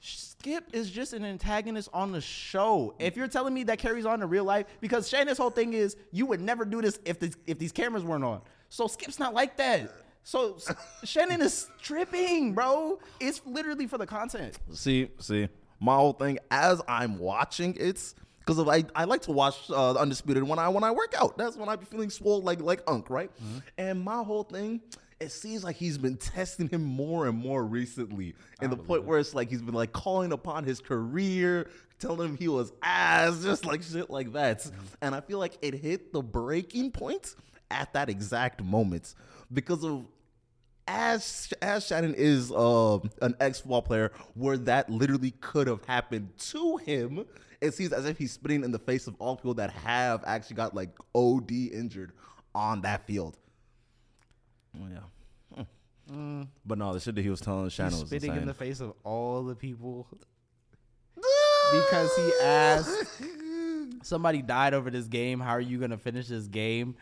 Skip 0.00 0.64
is 0.72 0.90
just 0.90 1.12
an 1.12 1.24
antagonist 1.24 1.88
on 1.92 2.12
the 2.12 2.20
show. 2.20 2.94
If 2.98 3.16
you're 3.16 3.28
telling 3.28 3.52
me 3.54 3.64
that 3.64 3.78
carries 3.78 4.06
on 4.06 4.22
in 4.22 4.28
real 4.28 4.44
life, 4.44 4.66
because 4.80 5.08
Shannon's 5.08 5.38
whole 5.38 5.50
thing 5.50 5.72
is 5.72 5.96
you 6.12 6.26
would 6.26 6.40
never 6.40 6.64
do 6.64 6.80
this 6.82 6.98
if 7.04 7.18
the, 7.18 7.34
if 7.46 7.58
these 7.58 7.72
cameras 7.72 8.04
weren't 8.04 8.24
on. 8.24 8.40
So 8.68 8.86
Skip's 8.86 9.18
not 9.18 9.34
like 9.34 9.56
that. 9.56 9.90
So 10.22 10.58
Shannon 11.04 11.40
is 11.40 11.68
tripping, 11.80 12.52
bro. 12.52 12.98
It's 13.20 13.40
literally 13.46 13.86
for 13.86 13.98
the 13.98 14.06
content. 14.06 14.56
See, 14.72 15.08
see, 15.18 15.48
my 15.80 15.94
whole 15.96 16.12
thing 16.12 16.38
as 16.50 16.80
I'm 16.88 17.18
watching 17.18 17.76
it's 17.78 18.14
because 18.46 18.66
I, 18.68 18.84
I 18.94 19.04
like 19.04 19.22
to 19.22 19.32
watch 19.32 19.68
uh, 19.70 19.94
Undisputed 19.94 20.44
when 20.44 20.58
I 20.58 20.68
when 20.68 20.84
I 20.84 20.90
work 20.92 21.14
out. 21.18 21.36
That's 21.36 21.56
when 21.56 21.68
I 21.68 21.76
be 21.76 21.84
feeling 21.84 22.10
swole 22.10 22.42
like 22.42 22.60
like 22.60 22.80
Unk, 22.86 23.10
right? 23.10 23.30
And 23.76 24.00
my 24.00 24.22
whole 24.22 24.44
thing, 24.44 24.80
it 25.18 25.30
seems 25.30 25.64
like 25.64 25.76
he's 25.76 25.98
been 25.98 26.16
testing 26.18 26.68
him 26.68 26.84
more 26.84 27.26
and 27.26 27.36
more 27.36 27.64
recently, 27.64 28.34
and 28.60 28.70
the 28.70 28.76
point 28.76 29.04
where 29.04 29.18
it's 29.18 29.34
like 29.34 29.50
he's 29.50 29.62
been 29.62 29.74
like 29.74 29.92
calling 29.92 30.32
upon 30.32 30.64
his 30.64 30.80
career, 30.80 31.68
telling 31.98 32.30
him 32.30 32.36
he 32.36 32.48
was 32.48 32.72
ass, 32.82 33.38
just 33.42 33.64
like 33.64 33.82
shit 33.82 34.10
like 34.10 34.32
that. 34.34 34.68
And 35.02 35.14
I 35.14 35.20
feel 35.20 35.38
like 35.38 35.58
it 35.60 35.74
hit 35.74 36.12
the 36.12 36.22
breaking 36.22 36.92
point 36.92 37.34
at 37.70 37.92
that 37.94 38.08
exact 38.08 38.62
moment 38.62 39.14
because 39.52 39.84
of 39.84 40.06
as 40.86 41.52
as 41.62 41.86
Shannon 41.86 42.14
is 42.16 42.52
uh, 42.52 42.98
an 43.22 43.34
ex 43.40 43.60
football 43.60 43.82
player, 43.82 44.12
where 44.34 44.56
that 44.58 44.88
literally 44.90 45.32
could 45.40 45.66
have 45.66 45.84
happened 45.84 46.30
to 46.38 46.76
him, 46.78 47.24
it 47.60 47.74
seems 47.74 47.92
as 47.92 48.06
if 48.06 48.18
he's 48.18 48.32
spitting 48.32 48.64
in 48.64 48.70
the 48.70 48.78
face 48.78 49.06
of 49.06 49.14
all 49.18 49.36
people 49.36 49.54
that 49.54 49.70
have 49.70 50.22
actually 50.26 50.56
got 50.56 50.74
like 50.74 50.90
OD 51.14 51.50
injured 51.50 52.12
on 52.54 52.82
that 52.82 53.06
field. 53.06 53.36
Oh, 54.78 54.86
yeah. 54.90 55.64
Hmm. 56.10 56.42
But 56.64 56.78
no, 56.78 56.92
the 56.92 57.00
shit 57.00 57.16
that 57.16 57.22
he 57.22 57.30
was 57.30 57.40
telling 57.40 57.68
Shannon 57.68 57.92
He's 57.92 58.02
was 58.02 58.10
spitting 58.10 58.30
insane. 58.30 58.42
in 58.42 58.48
the 58.48 58.54
face 58.54 58.80
of 58.80 58.92
all 59.02 59.42
the 59.42 59.56
people 59.56 60.06
because 61.16 62.14
he 62.16 62.32
asked 62.42 63.22
somebody 64.02 64.40
died 64.40 64.72
over 64.72 64.88
this 64.90 65.06
game. 65.06 65.40
How 65.40 65.50
are 65.50 65.60
you 65.60 65.78
gonna 65.78 65.98
finish 65.98 66.28
this 66.28 66.46
game? 66.46 66.94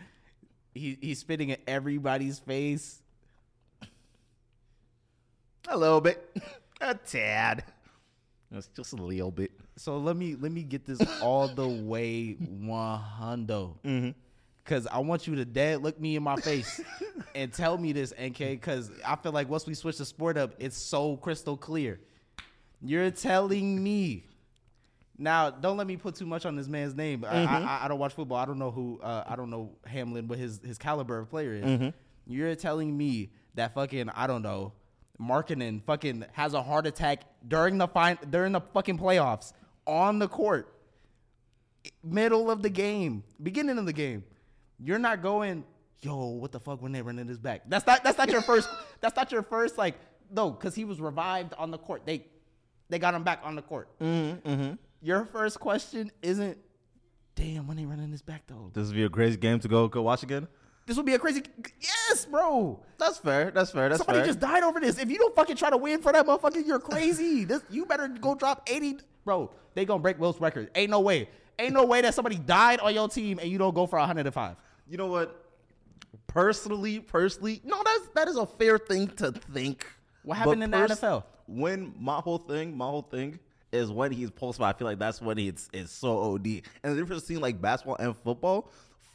He 0.75 0.97
he's 1.01 1.18
spitting 1.18 1.51
in 1.51 1.59
everybody's 1.66 2.38
face. 2.38 3.03
A 5.68 5.77
little 5.77 6.00
bit, 6.00 6.37
a 6.81 6.94
tad. 6.94 7.64
It's 8.50 8.68
just 8.68 8.92
a 8.92 8.96
little 8.96 9.31
bit. 9.31 9.50
So 9.77 9.98
let 9.98 10.16
me 10.16 10.37
let 10.37 10.53
me 10.53 10.62
get 10.62 10.85
this 10.85 11.00
all 11.20 11.48
the 11.48 11.66
way 11.66 12.33
one 12.33 13.00
hundo. 13.00 13.77
Mm-hmm. 13.85 14.11
Cause 14.64 14.87
I 14.87 15.00
want 15.00 15.27
you 15.27 15.35
to 15.37 15.44
dead 15.44 15.83
look 15.83 16.00
me 16.00 16.16
in 16.16 16.22
my 16.22 16.37
face 16.37 16.81
and 17.35 17.53
tell 17.53 17.77
me 17.77 17.92
this, 17.92 18.14
NK. 18.20 18.62
Cause 18.62 18.90
I 19.05 19.16
feel 19.16 19.33
like 19.33 19.48
once 19.48 19.66
we 19.66 19.74
switch 19.74 19.98
the 19.98 20.07
sport 20.07 20.38
up, 20.38 20.55
it's 20.59 20.77
so 20.77 21.16
crystal 21.16 21.57
clear. 21.57 22.00
You're 22.81 23.11
telling 23.11 23.83
me 23.83 24.24
now. 25.18 25.50
Don't 25.50 25.77
let 25.77 25.87
me 25.87 25.96
put 25.96 26.14
too 26.14 26.27
much 26.27 26.46
on 26.46 26.55
this 26.55 26.68
man's 26.68 26.94
name. 26.94 27.24
I, 27.24 27.42
I, 27.42 27.46
mm-hmm. 27.46 27.85
I 27.85 27.88
don't 27.88 27.98
watch 27.98 28.14
football. 28.14 28.38
I 28.38 28.44
don't 28.44 28.59
know 28.59 28.70
who. 28.70 29.00
Uh, 29.03 29.24
I 29.27 29.37
don't 29.37 29.50
know 29.50 29.72
Hamlin, 29.87 30.29
what 30.29 30.38
his 30.38 30.61
his 30.64 30.79
caliber 30.79 31.18
of 31.18 31.29
player 31.29 31.55
is. 31.55 31.64
Mm-hmm. 31.64 31.88
You're 32.27 32.55
telling 32.55 32.96
me 32.96 33.33
that 33.55 33.74
fucking 33.74 34.11
I 34.11 34.27
don't 34.27 34.42
know. 34.42 34.72
Markkanen 35.20 35.83
fucking 35.85 36.24
has 36.33 36.55
a 36.55 36.62
heart 36.62 36.87
attack 36.87 37.22
during 37.46 37.79
the 37.79 37.87
fine 37.87 38.18
during 38.31 38.53
the 38.53 38.61
fucking 38.61 38.98
playoffs 38.98 39.53
on 39.87 40.18
the 40.18 40.29
court 40.29 40.74
middle 42.03 42.50
of 42.50 42.62
the 42.62 42.70
game, 42.70 43.24
beginning 43.42 43.79
of 43.79 43.87
the 43.87 43.92
game. 43.92 44.24
You're 44.79 44.98
not 44.98 45.22
going, 45.22 45.64
yo, 46.00 46.27
what 46.27 46.53
the 46.53 46.61
fuck 46.61 46.83
when 46.83 46.92
they 46.92 47.03
running 47.03 47.27
this 47.27 47.38
back? 47.38 47.62
That's 47.68 47.87
not 47.87 48.03
that's 48.05 48.18
not 48.18 48.31
your 48.31 48.42
first 48.42 48.68
that's 49.00 49.16
not 49.16 49.31
your 49.33 49.42
first 49.42 49.79
like 49.79 49.96
no, 50.31 50.50
because 50.50 50.74
he 50.74 50.85
was 50.85 51.00
revived 51.00 51.55
on 51.55 51.70
the 51.70 51.79
court. 51.79 52.03
They 52.05 52.27
they 52.88 52.98
got 52.98 53.14
him 53.14 53.24
back 53.24 53.40
on 53.44 53.55
the 53.55 53.62
court. 53.62 53.88
Mm-hmm, 54.00 54.48
mm-hmm. 54.48 54.74
Your 55.00 55.24
first 55.27 55.61
question 55.61 56.11
isn't, 56.22 56.59
damn, 57.35 57.66
when 57.66 57.77
they 57.77 57.85
running 57.85 58.11
this 58.11 58.22
back 58.22 58.42
though. 58.46 58.70
This 58.72 58.88
would 58.88 58.96
be 58.96 59.05
a 59.05 59.11
crazy 59.11 59.37
game 59.37 59.61
to 59.61 59.68
go 59.68 59.88
go 59.88 60.03
watch 60.03 60.22
again. 60.22 60.48
This 60.87 60.97
would 60.97 61.07
be 61.07 61.14
a 61.14 61.18
crazy 61.18 61.42
yes, 61.81 62.27
bro. 62.27 62.79
That's 62.99 63.18
fair. 63.18 63.51
That's 63.51 63.70
fair. 63.70 63.88
That's 63.88 63.99
Somebody 63.99 64.18
fair. 64.18 64.27
just 64.27 64.40
died 64.40 64.62
over 64.62 64.81
this. 64.81 64.99
If 64.99 65.11
you 65.11 65.18
don't 65.18 65.35
fucking 65.35 65.57
try 65.57 65.70
to 65.70 65.77
win 65.79 66.01
for 66.03 66.12
that 66.12 66.27
motherfucker, 66.27 66.64
you're 66.66 66.79
crazy. 66.79 67.44
this 67.47 67.62
you 67.70 67.87
better 67.87 68.09
go 68.09 68.35
drop 68.35 68.68
80. 68.70 68.99
Bro, 69.25 69.51
they 69.75 69.85
gonna 69.85 70.01
break 70.03 70.18
Wilt's 70.18 70.40
record. 70.40 70.70
Ain't 70.75 70.90
no 70.90 71.01
way. 71.01 71.29
Ain't 71.59 71.73
no 71.73 71.87
way 71.87 72.03
that 72.03 72.14
somebody 72.14 72.37
died 72.37 72.81
on 72.81 72.92
your 72.94 73.09
team 73.09 73.38
and 73.38 73.49
you 73.49 73.59
don't 73.59 73.75
go 73.75 73.87
for 73.87 73.99
105. 73.99 74.57
you 74.88 74.97
know 74.99 75.07
what? 75.07 75.40
Personally, 76.27 77.01
personally, 77.01 77.61
no, 77.64 77.81
that's 77.85 78.09
that 78.14 78.29
is 78.29 78.37
a 78.37 78.47
fair 78.47 78.77
thing 78.79 79.09
to 79.16 79.33
think. 79.33 79.87
What 80.23 80.38
happened 80.38 80.61
But 80.61 80.83
in 80.83 80.88
the 80.88 80.94
NFL? 80.94 81.25
When 81.47 81.94
my 81.99 82.16
whole 82.16 82.38
thing, 82.38 82.77
my 82.77 82.87
whole 82.87 83.03
thing 83.03 83.38
is 83.73 83.90
when 83.90 84.11
he's 84.12 84.31
post 84.31 84.59
by 84.59 84.70
I 84.70 84.73
feel 84.73 84.87
like 84.87 84.99
that's 84.99 85.20
when 85.20 85.38
it's 85.38 85.68
it's 85.73 85.92
so 85.92 86.35
OD. 86.35 86.47
And 86.83 86.94
the 86.94 86.97
difference 86.97 87.23
between 87.23 87.40
like 87.40 87.61
basketball 87.61 87.97
and 87.97 88.16
football, 88.16 88.70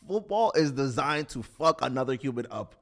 football 0.08 0.52
is 0.56 0.72
designed 0.72 1.30
to 1.30 1.44
fuck 1.44 1.82
another 1.82 2.16
human 2.16 2.48
up. 2.52 2.76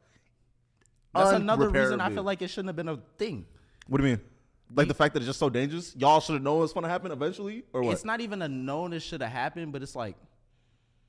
That's 1.13 1.32
another 1.32 1.69
reason 1.69 1.99
I 1.99 2.10
feel 2.10 2.23
like 2.23 2.41
it 2.41 2.49
shouldn't 2.49 2.69
have 2.69 2.75
been 2.75 2.89
a 2.89 2.99
thing. 3.17 3.45
What 3.88 3.99
do 3.99 4.08
you 4.08 4.15
mean? 4.15 4.21
Like 4.75 4.88
the 4.88 4.93
fact 4.93 5.13
that 5.13 5.21
it's 5.21 5.27
just 5.27 5.39
so 5.39 5.49
dangerous? 5.49 5.95
Y'all 5.95 6.19
should 6.19 6.34
have 6.34 6.41
known 6.41 6.63
it's 6.63 6.73
gonna 6.73 6.89
happen 6.89 7.12
eventually, 7.12 7.63
or 7.73 7.84
what? 7.84 7.93
It's 7.93 8.03
not 8.03 8.19
even 8.21 8.41
a 8.41 8.49
known 8.49 8.93
it 8.93 8.99
should 8.99 9.21
have 9.21 9.32
happened, 9.32 9.71
but 9.71 9.82
it's 9.82 9.95
like, 9.95 10.15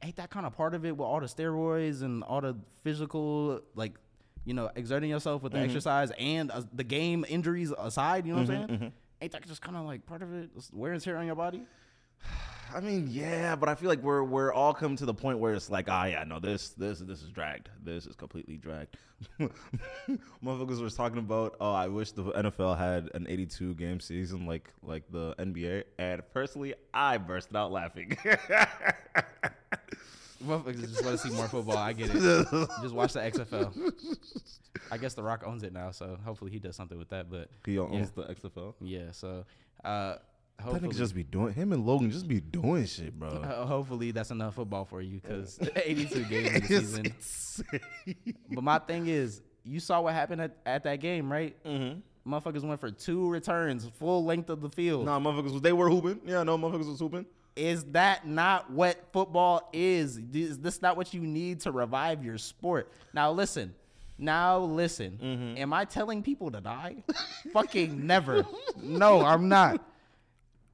ain't 0.02 0.16
that 0.16 0.30
kind 0.30 0.46
of 0.46 0.56
part 0.56 0.74
of 0.74 0.84
it 0.84 0.96
with 0.96 1.04
all 1.04 1.20
the 1.20 1.26
steroids 1.26 2.02
and 2.02 2.22
all 2.22 2.40
the 2.40 2.56
physical, 2.84 3.60
like, 3.74 3.94
you 4.44 4.54
know, 4.54 4.70
exerting 4.76 5.10
yourself 5.10 5.42
with 5.42 5.52
the 5.52 5.58
mm-hmm. 5.58 5.66
exercise 5.66 6.12
and 6.18 6.52
uh, 6.52 6.62
the 6.72 6.84
game 6.84 7.24
injuries 7.28 7.72
aside, 7.76 8.26
you 8.26 8.32
know 8.32 8.42
what 8.42 8.50
I'm 8.50 8.56
mm-hmm, 8.56 8.68
saying? 8.68 8.80
Mm-hmm. 8.80 9.22
Ain't 9.22 9.32
that 9.32 9.46
just 9.46 9.60
kind 9.60 9.76
of 9.76 9.84
like 9.84 10.06
part 10.06 10.22
of 10.22 10.32
it? 10.32 10.50
It's 10.56 10.72
wear 10.72 10.92
and 10.92 11.02
tear 11.02 11.16
on 11.16 11.26
your 11.26 11.34
body? 11.34 11.62
I 12.74 12.80
mean, 12.80 13.08
yeah, 13.10 13.56
but 13.56 13.70
I 13.70 13.74
feel 13.74 13.88
like 13.88 14.02
we're 14.02 14.22
we're 14.22 14.52
all 14.52 14.74
come 14.74 14.94
to 14.96 15.06
the 15.06 15.14
point 15.14 15.38
where 15.38 15.54
it's 15.54 15.70
like, 15.70 15.86
ah, 15.88 16.04
yeah, 16.04 16.24
no, 16.24 16.38
this 16.38 16.68
this 16.70 16.98
this 16.98 17.22
is 17.22 17.30
dragged. 17.30 17.70
This 17.82 18.04
is 18.06 18.14
completely 18.14 18.56
dragged. 18.58 18.96
Motherfuckers 20.44 20.80
was 20.82 20.94
talking 20.94 21.16
about, 21.18 21.56
oh, 21.60 21.72
I 21.72 21.88
wish 21.88 22.12
the 22.12 22.24
NFL 22.24 22.76
had 22.76 23.08
an 23.14 23.26
82 23.28 23.74
game 23.74 24.00
season 24.00 24.44
like 24.46 24.68
like 24.82 25.04
the 25.10 25.34
NBA, 25.38 25.84
and 25.98 26.22
personally, 26.34 26.74
I 26.92 27.16
burst 27.16 27.54
out 27.56 27.72
laughing. 27.72 28.16
Motherfuckers 30.44 30.80
just 30.88 31.04
want 31.04 31.18
to 31.20 31.28
see 31.28 31.34
more 31.34 31.48
football. 31.48 31.78
I 31.78 31.92
get 31.94 32.10
it. 32.12 32.12
just 32.82 32.94
watch 32.94 33.12
the 33.14 33.20
XFL. 33.20 33.92
I 34.92 34.96
guess 34.98 35.14
The 35.14 35.22
Rock 35.22 35.42
owns 35.44 35.64
it 35.64 35.72
now, 35.72 35.90
so 35.90 36.16
hopefully 36.24 36.50
he 36.52 36.58
does 36.60 36.76
something 36.76 36.96
with 36.98 37.08
that. 37.08 37.28
But 37.30 37.48
he 37.64 37.78
owns 37.78 38.12
Yeah. 38.16 38.24
the 38.26 38.34
XFL. 38.34 38.74
yeah, 38.80 39.10
so 39.10 39.44
uh, 39.84 40.16
That 40.58 40.64
hopefully, 40.64 40.92
nigga 40.92 40.98
just 40.98 41.14
be 41.14 41.22
doing 41.22 41.54
him 41.54 41.72
and 41.72 41.86
Logan 41.86 42.10
just 42.10 42.26
be 42.26 42.40
doing 42.40 42.84
shit, 42.86 43.16
bro. 43.18 43.28
uh, 43.28 43.64
hopefully 43.64 44.10
that's 44.10 44.30
enough 44.32 44.54
football 44.56 44.84
for 44.84 45.00
you 45.00 45.20
because 45.20 45.58
82 45.76 46.24
games 46.28 46.46
in 46.48 46.60
the 46.60 46.66
season. 46.66 47.06
insane. 47.06 48.34
But 48.50 48.64
my 48.64 48.78
thing 48.80 49.06
is, 49.06 49.40
you 49.64 49.78
saw 49.80 50.00
what 50.00 50.14
happened 50.14 50.40
at, 50.40 50.56
at 50.66 50.82
that 50.84 50.96
game, 50.96 51.30
right? 51.30 51.56
Mm-hmm. 51.64 52.00
Motherfuckers 52.32 52.62
went 52.62 52.80
for 52.80 52.90
two 52.90 53.28
returns, 53.28 53.88
full 53.98 54.24
length 54.24 54.50
of 54.50 54.60
the 54.60 54.68
field. 54.68 55.06
Nah, 55.06 55.18
motherfuckers, 55.20 55.62
they 55.62 55.72
were 55.72 55.88
hooping. 55.88 56.20
Yeah, 56.26 56.42
no, 56.42 56.58
motherfuckers 56.58 56.88
was 56.88 56.98
hooping. 56.98 57.24
Is 57.56 57.84
that 57.92 58.26
not 58.26 58.70
what 58.70 58.96
football 59.12 59.68
is? 59.72 60.18
Is 60.32 60.58
this 60.58 60.82
not 60.82 60.96
what 60.96 61.14
you 61.14 61.20
need 61.20 61.60
to 61.60 61.72
revive 61.72 62.24
your 62.24 62.36
sport? 62.38 62.92
Now 63.14 63.30
listen. 63.30 63.74
Now 64.18 64.58
listen. 64.58 65.18
Mm-hmm. 65.22 65.58
Am 65.58 65.72
I 65.72 65.84
telling 65.84 66.22
people 66.22 66.50
to 66.50 66.60
die? 66.60 67.04
Fucking 67.52 68.06
never. 68.06 68.44
No, 68.82 69.24
I'm 69.24 69.48
not. 69.48 69.80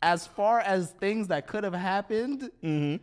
As 0.04 0.26
far 0.26 0.60
as 0.60 0.90
things 0.92 1.28
that 1.28 1.46
could 1.46 1.64
have 1.64 1.72
happened, 1.74 2.50
Mm-hmm. 2.62 3.02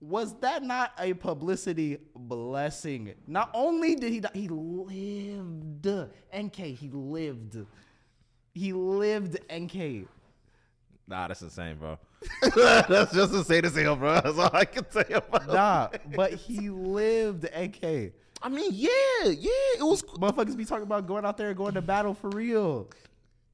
was 0.00 0.38
that 0.40 0.62
not 0.62 0.92
a 0.98 1.12
publicity 1.14 1.98
blessing? 2.14 3.14
Not 3.26 3.50
only 3.52 3.96
did 3.96 4.12
he 4.12 4.20
die, 4.20 4.30
he 4.32 4.48
lived. 4.48 5.88
NK, 6.36 6.56
he 6.56 6.88
lived. 6.90 7.56
He 8.54 8.72
lived 8.72 9.38
NK. 9.52 10.06
Nah, 11.08 11.28
that's 11.28 11.42
insane, 11.42 11.76
bro. 11.76 11.98
that's 12.88 13.12
just 13.12 13.34
insane 13.34 13.64
as 13.64 13.74
hell, 13.76 13.96
bro. 13.96 14.14
That's 14.20 14.38
all 14.38 14.50
I 14.52 14.64
can 14.64 14.88
say 14.90 15.04
about 15.14 15.46
Nah, 15.48 15.88
it. 15.92 16.00
but 16.14 16.32
he 16.34 16.70
lived 16.70 17.44
NK. 17.44 18.12
I 18.42 18.48
mean, 18.48 18.70
yeah, 18.72 18.90
yeah, 19.24 19.50
it 19.78 19.82
was, 19.82 20.02
Motherfuckers 20.02 20.56
be 20.56 20.64
talking 20.64 20.82
about 20.84 21.06
going 21.06 21.24
out 21.24 21.36
there 21.38 21.48
and 21.48 21.56
going 21.56 21.74
to 21.74 21.82
battle 21.82 22.14
for 22.14 22.28
real. 22.30 22.88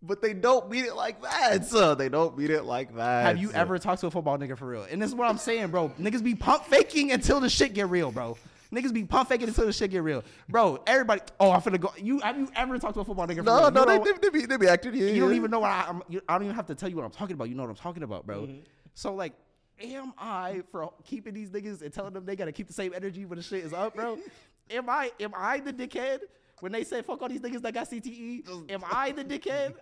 But 0.02 0.20
they 0.20 0.32
don't 0.32 0.68
beat 0.70 0.84
it 0.84 0.94
like 0.94 1.22
that, 1.22 1.64
so 1.68 1.94
they 1.94 2.08
don't 2.08 2.36
beat 2.36 2.50
it 2.50 2.64
like 2.64 2.94
that. 2.96 3.26
Have 3.26 3.38
you 3.38 3.48
son. 3.48 3.56
ever 3.56 3.78
talked 3.78 4.00
to 4.00 4.08
a 4.08 4.10
football 4.10 4.36
nigga 4.38 4.58
for 4.58 4.66
real? 4.66 4.86
And 4.90 5.00
this 5.00 5.08
is 5.08 5.14
what 5.14 5.28
I'm 5.28 5.38
saying, 5.38 5.68
bro. 5.68 5.90
Niggas 6.00 6.22
be 6.22 6.34
pump 6.34 6.64
faking 6.66 7.12
until 7.12 7.40
the 7.40 7.48
shit 7.48 7.74
get 7.74 7.88
real, 7.88 8.10
bro. 8.10 8.36
Niggas 8.72 8.92
be 8.92 9.04
pump 9.04 9.28
faking 9.28 9.48
until 9.48 9.66
the 9.66 9.72
shit 9.72 9.90
get 9.90 10.02
real, 10.02 10.24
bro. 10.48 10.82
Everybody, 10.86 11.20
oh, 11.38 11.50
I'm 11.50 11.60
finna 11.60 11.78
go. 11.78 11.92
You 11.98 12.20
have 12.20 12.38
you 12.38 12.48
ever 12.56 12.78
talked 12.78 12.94
to 12.94 13.00
a 13.00 13.04
football 13.04 13.26
nigga? 13.26 13.36
For 13.36 13.42
No, 13.42 13.60
real? 13.60 13.70
no, 13.70 13.84
they, 13.84 13.98
they, 13.98 14.18
they, 14.18 14.28
be, 14.30 14.46
they 14.46 14.56
be 14.56 14.66
acting. 14.66 14.94
Yeah, 14.94 15.08
you 15.08 15.20
don't 15.20 15.34
even 15.34 15.50
know 15.50 15.60
what 15.60 15.70
I, 15.70 15.86
I'm. 15.88 16.02
You, 16.08 16.22
I 16.28 16.34
don't 16.34 16.44
even 16.44 16.56
have 16.56 16.66
to 16.66 16.74
tell 16.74 16.88
you 16.88 16.96
what 16.96 17.04
I'm 17.04 17.10
talking 17.10 17.34
about. 17.34 17.48
You 17.48 17.54
know 17.54 17.62
what 17.62 17.70
I'm 17.70 17.76
talking 17.76 18.02
about, 18.02 18.26
bro. 18.26 18.42
Mm-hmm. 18.42 18.60
So 18.94 19.14
like, 19.14 19.34
am 19.82 20.14
I 20.18 20.62
for 20.70 20.90
keeping 21.04 21.34
these 21.34 21.50
niggas 21.50 21.82
and 21.82 21.92
telling 21.92 22.14
them 22.14 22.24
they 22.24 22.34
gotta 22.34 22.52
keep 22.52 22.66
the 22.66 22.72
same 22.72 22.94
energy 22.94 23.26
when 23.26 23.36
the 23.36 23.42
shit 23.42 23.64
is 23.64 23.74
up, 23.74 23.94
bro? 23.94 24.18
am 24.70 24.88
I 24.88 25.12
am 25.20 25.32
I 25.36 25.60
the 25.60 25.72
dickhead 25.72 26.20
when 26.62 26.70
they 26.70 26.84
say 26.84 27.02
fuck 27.02 27.20
all 27.20 27.28
these 27.28 27.40
niggas 27.40 27.60
that 27.62 27.74
got 27.74 27.90
CTE? 27.90 28.70
Am 28.70 28.84
I 28.88 29.10
the 29.10 29.24
dickhead? 29.24 29.74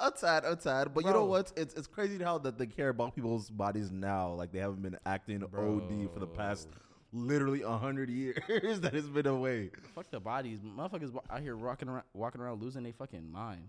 I'm 0.00 0.12
sad. 0.16 0.46
I'm 0.46 0.58
sad. 0.58 0.94
But 0.94 1.04
you 1.04 1.12
know 1.12 1.26
what? 1.26 1.52
It's 1.54 1.74
it's 1.74 1.86
crazy 1.86 2.22
how 2.22 2.38
that 2.38 2.56
they 2.56 2.66
care 2.66 2.88
about 2.88 3.14
people's 3.14 3.50
bodies 3.50 3.90
now. 3.90 4.32
Like 4.32 4.52
they 4.52 4.58
haven't 4.58 4.80
been 4.80 4.96
acting 5.04 5.44
OD 5.44 6.12
for 6.14 6.18
the 6.18 6.26
past 6.26 6.68
literally 7.12 7.60
a 7.60 7.76
hundred 7.76 8.08
years 8.48 8.80
that 8.80 8.94
it's 8.94 9.06
been 9.06 9.26
away. 9.26 9.70
Fuck 9.94 10.10
the 10.10 10.18
bodies, 10.18 10.60
motherfuckers 10.60 11.14
out 11.28 11.40
here 11.42 11.58
walking 11.58 11.90
around, 11.90 12.04
walking 12.14 12.40
around 12.40 12.62
losing 12.62 12.82
their 12.82 12.94
fucking 12.94 13.30
mind. 13.30 13.68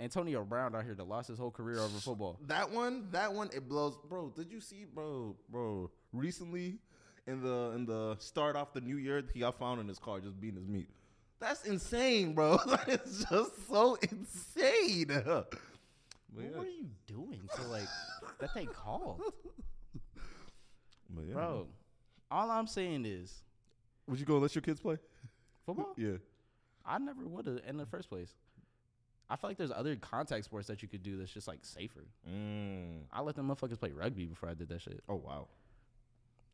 Antonio 0.00 0.44
Brown 0.44 0.76
out 0.76 0.84
here 0.84 0.94
that 0.94 1.08
lost 1.08 1.28
his 1.28 1.38
whole 1.38 1.50
career 1.50 1.78
over 1.78 1.98
football. 1.98 2.38
That 2.46 2.70
one, 2.70 3.08
that 3.12 3.32
one, 3.32 3.48
it 3.52 3.66
blows, 3.66 3.98
bro. 4.08 4.28
Did 4.28 4.52
you 4.52 4.60
see, 4.60 4.84
bro, 4.84 5.34
bro? 5.50 5.90
Recently, 6.12 6.78
in 7.26 7.42
the 7.42 7.72
in 7.74 7.86
the 7.86 8.16
start 8.20 8.56
off 8.56 8.72
the 8.74 8.80
new 8.82 8.96
year, 8.96 9.22
he 9.32 9.40
got 9.40 9.58
found 9.58 9.80
in 9.80 9.88
his 9.88 9.98
car 9.98 10.20
just 10.20 10.38
beating 10.40 10.58
his 10.58 10.68
meat. 10.68 10.88
That's 11.40 11.64
insane, 11.64 12.34
bro. 12.34 12.58
That 12.66 12.88
is 12.88 13.24
just 13.30 13.68
so 13.68 13.96
insane. 14.02 15.06
But 15.24 15.54
What 16.34 16.44
yeah, 16.44 16.58
were 16.58 16.64
you 16.66 16.86
doing 17.06 17.40
to 17.56 17.62
like 17.68 17.88
that 18.40 18.52
they 18.54 18.66
called, 18.66 19.20
yeah. 19.94 21.32
bro? 21.32 21.66
All 22.30 22.50
I'm 22.50 22.66
saying 22.66 23.04
is 23.06 23.42
would 24.06 24.18
you 24.20 24.26
go 24.26 24.38
let 24.38 24.54
your 24.54 24.62
kids 24.62 24.80
play? 24.80 24.98
football. 25.66 25.92
Yeah. 25.96 26.16
I 26.84 26.98
never 26.98 27.26
would 27.26 27.46
have 27.46 27.60
in 27.68 27.76
the 27.76 27.84
first 27.86 28.08
place. 28.08 28.32
I 29.28 29.36
feel 29.36 29.50
like 29.50 29.58
there's 29.58 29.70
other 29.70 29.94
contact 29.96 30.46
sports 30.46 30.68
that 30.68 30.80
you 30.80 30.88
could 30.88 31.02
do 31.02 31.18
that's 31.18 31.30
just 31.30 31.46
like 31.46 31.58
safer. 31.62 32.06
Mm. 32.26 33.00
I 33.12 33.20
let 33.20 33.36
them 33.36 33.48
motherfuckers 33.48 33.78
play 33.78 33.90
rugby 33.92 34.24
before 34.24 34.48
I 34.48 34.54
did 34.54 34.70
that 34.70 34.80
shit. 34.80 35.02
Oh 35.08 35.16
wow. 35.16 35.48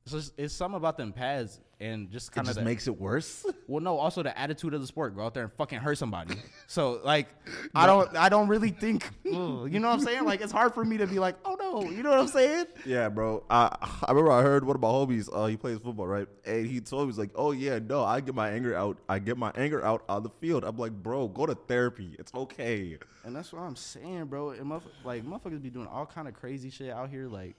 It's 0.06 0.32
it's 0.36 0.54
something 0.54 0.76
about 0.76 0.98
them 0.98 1.12
pads 1.12 1.60
and 1.80 2.10
just 2.10 2.30
kind 2.30 2.46
of 2.46 2.54
just 2.54 2.64
makes 2.64 2.86
it 2.86 3.00
worse. 3.00 3.44
well 3.66 3.82
no 3.82 3.96
also 3.98 4.22
the 4.22 4.38
attitude 4.38 4.74
of 4.74 4.80
the 4.82 4.86
sport 4.86 5.16
go 5.16 5.22
out 5.22 5.32
there 5.32 5.44
and 5.44 5.52
fucking 5.54 5.78
hurt 5.78 5.96
somebody. 5.96 6.34
so 6.66 7.00
like 7.04 7.28
I 7.74 7.86
don't 7.86 8.14
I 8.14 8.28
don't 8.28 8.48
really 8.48 8.70
think 8.70 9.08
ugh, 9.26 9.32
you 9.72 9.80
know 9.80 9.88
what 9.88 9.94
I'm 9.94 10.00
saying 10.00 10.24
like 10.24 10.42
it's 10.42 10.52
hard 10.52 10.74
for 10.74 10.84
me 10.84 10.98
to 10.98 11.06
be 11.06 11.18
like 11.18 11.36
oh 11.44 11.56
no 11.58 11.90
you 11.90 12.02
know 12.02 12.10
what 12.10 12.18
I'm 12.18 12.28
saying 12.28 12.66
Yeah, 12.84 13.08
bro. 13.08 13.44
I 13.48 13.74
I 14.02 14.10
remember 14.10 14.30
I 14.30 14.42
heard 14.42 14.64
one 14.66 14.76
of 14.76 14.82
my 14.82 14.88
homies. 14.88 15.28
Uh, 15.32 15.46
he 15.46 15.56
plays 15.56 15.78
football, 15.78 16.06
right? 16.06 16.28
And 16.44 16.66
he 16.66 16.80
told 16.80 17.04
me 17.04 17.12
he's 17.12 17.18
like, 17.18 17.30
"Oh 17.34 17.52
yeah, 17.52 17.78
no, 17.78 18.04
I 18.04 18.20
get 18.20 18.34
my 18.34 18.50
anger 18.50 18.76
out. 18.76 18.98
I 19.08 19.18
get 19.18 19.38
my 19.38 19.52
anger 19.56 19.82
out 19.82 20.04
on 20.08 20.22
the 20.22 20.30
field." 20.40 20.64
I'm 20.64 20.76
like, 20.76 20.92
"Bro, 20.92 21.28
go 21.28 21.46
to 21.46 21.54
therapy. 21.54 22.14
It's 22.18 22.32
okay." 22.34 22.98
and 23.24 23.34
that's 23.34 23.52
what 23.52 23.62
I'm 23.62 23.74
saying 23.76 24.26
bro 24.26 24.50
and 24.50 24.66
motherf- 24.70 24.82
like 25.02 25.24
motherfuckers 25.24 25.62
be 25.62 25.70
doing 25.70 25.86
all 25.86 26.04
kind 26.06 26.28
of 26.28 26.34
crazy 26.34 26.68
shit 26.70 26.90
out 26.90 27.08
here 27.08 27.26
like 27.26 27.56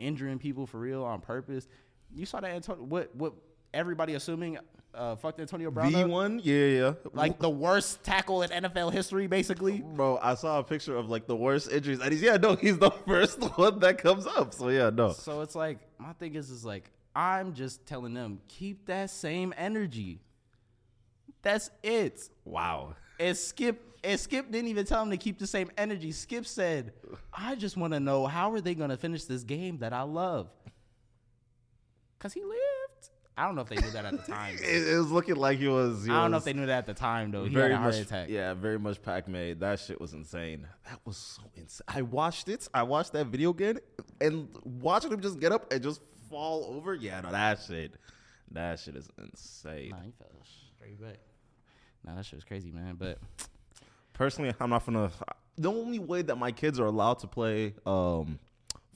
injuring 0.00 0.38
people 0.38 0.66
for 0.66 0.78
real 0.78 1.04
on 1.04 1.20
purpose. 1.20 1.68
You 2.14 2.26
saw 2.26 2.40
that 2.40 2.50
Antonio 2.50 2.84
what 2.84 3.14
what 3.14 3.34
everybody 3.72 4.14
assuming 4.14 4.58
uh 4.94 5.14
fucked 5.16 5.40
Antonio 5.40 5.70
Brown 5.70 5.92
V 5.92 6.04
one, 6.04 6.40
yeah, 6.42 6.64
yeah. 6.64 6.92
like 7.12 7.38
the 7.38 7.50
worst 7.50 8.02
tackle 8.02 8.42
in 8.42 8.50
NFL 8.50 8.92
history 8.92 9.26
basically. 9.26 9.80
bro, 9.80 10.18
I 10.20 10.34
saw 10.34 10.58
a 10.58 10.64
picture 10.64 10.96
of 10.96 11.08
like 11.08 11.26
the 11.26 11.36
worst 11.36 11.70
injuries, 11.70 12.00
and 12.00 12.12
he's 12.12 12.22
yeah, 12.22 12.36
no, 12.36 12.54
he's 12.60 12.78
the 12.78 12.90
first 13.06 13.40
one 13.56 13.78
that 13.80 13.98
comes 13.98 14.26
up. 14.26 14.54
So 14.54 14.68
yeah, 14.68 14.90
no. 14.90 15.12
So 15.12 15.42
it's 15.42 15.54
like 15.54 15.78
my 15.98 16.12
thing 16.14 16.34
is 16.34 16.50
is 16.50 16.64
like 16.64 16.90
I'm 17.14 17.54
just 17.54 17.86
telling 17.86 18.14
them 18.14 18.40
keep 18.48 18.86
that 18.86 19.10
same 19.10 19.54
energy. 19.56 20.20
That's 21.42 21.70
it. 21.82 22.28
Wow. 22.44 22.94
And 23.18 23.36
Skip 23.36 23.89
and 24.04 24.18
Skip 24.18 24.50
didn't 24.50 24.68
even 24.68 24.86
tell 24.86 25.02
him 25.02 25.10
to 25.10 25.16
keep 25.16 25.38
the 25.38 25.46
same 25.46 25.70
energy. 25.76 26.12
Skip 26.12 26.46
said, 26.46 26.92
"I 27.32 27.54
just 27.54 27.76
want 27.76 27.92
to 27.92 28.00
know 28.00 28.26
how 28.26 28.52
are 28.52 28.60
they 28.60 28.74
going 28.74 28.90
to 28.90 28.96
finish 28.96 29.24
this 29.24 29.42
game 29.42 29.78
that 29.78 29.92
I 29.92 30.02
love." 30.02 30.48
Cuz 32.18 32.32
he 32.32 32.42
lived. 32.42 32.60
I 33.36 33.46
don't 33.46 33.54
know 33.54 33.62
if 33.62 33.68
they 33.70 33.76
knew 33.76 33.90
that 33.92 34.04
at 34.04 34.12
the 34.12 34.32
time. 34.32 34.56
It, 34.56 34.88
it 34.88 34.98
was 34.98 35.10
looking 35.10 35.36
like 35.36 35.58
he 35.58 35.68
was. 35.68 36.04
he 36.04 36.10
I 36.10 36.20
don't 36.20 36.30
know 36.30 36.36
if 36.36 36.44
they 36.44 36.52
knew 36.52 36.66
that 36.66 36.78
at 36.78 36.86
the 36.86 36.94
time 36.94 37.30
though. 37.30 37.44
He 37.44 37.54
very 37.54 37.70
had 37.70 37.78
a 37.78 37.82
heart 37.82 37.94
much, 37.94 38.02
attack. 38.02 38.28
yeah, 38.28 38.52
very 38.52 38.78
much 38.78 39.00
pack 39.00 39.28
made. 39.28 39.60
That 39.60 39.80
shit 39.80 39.98
was 39.98 40.12
insane. 40.12 40.66
That 40.88 41.00
was 41.06 41.16
so 41.16 41.42
insane. 41.54 41.84
I 41.88 42.02
watched 42.02 42.48
it. 42.50 42.68
I 42.74 42.82
watched 42.82 43.12
that 43.14 43.28
video 43.28 43.50
again, 43.50 43.78
and 44.20 44.48
watching 44.62 45.10
him 45.10 45.20
just 45.20 45.40
get 45.40 45.52
up 45.52 45.72
and 45.72 45.82
just 45.82 46.02
fall 46.28 46.64
over. 46.66 46.94
Yeah, 46.94 47.22
no, 47.22 47.30
that 47.32 47.60
shit, 47.66 47.94
that 48.50 48.78
shit 48.78 48.96
is 48.96 49.08
insane. 49.16 49.90
Nah, 49.90 50.00
he 50.02 50.10
fell 50.18 50.28
straight 50.76 51.00
back. 51.00 51.20
Nah, 52.04 52.16
that 52.16 52.26
shit 52.26 52.36
was 52.36 52.44
crazy, 52.44 52.70
man. 52.70 52.96
But 52.98 53.18
Personally, 54.12 54.52
I'm 54.60 54.70
not 54.70 54.84
gonna. 54.84 55.10
The 55.56 55.70
only 55.70 55.98
way 55.98 56.22
that 56.22 56.36
my 56.36 56.52
kids 56.52 56.78
are 56.80 56.86
allowed 56.86 57.18
to 57.20 57.26
play 57.26 57.74
um, 57.86 58.38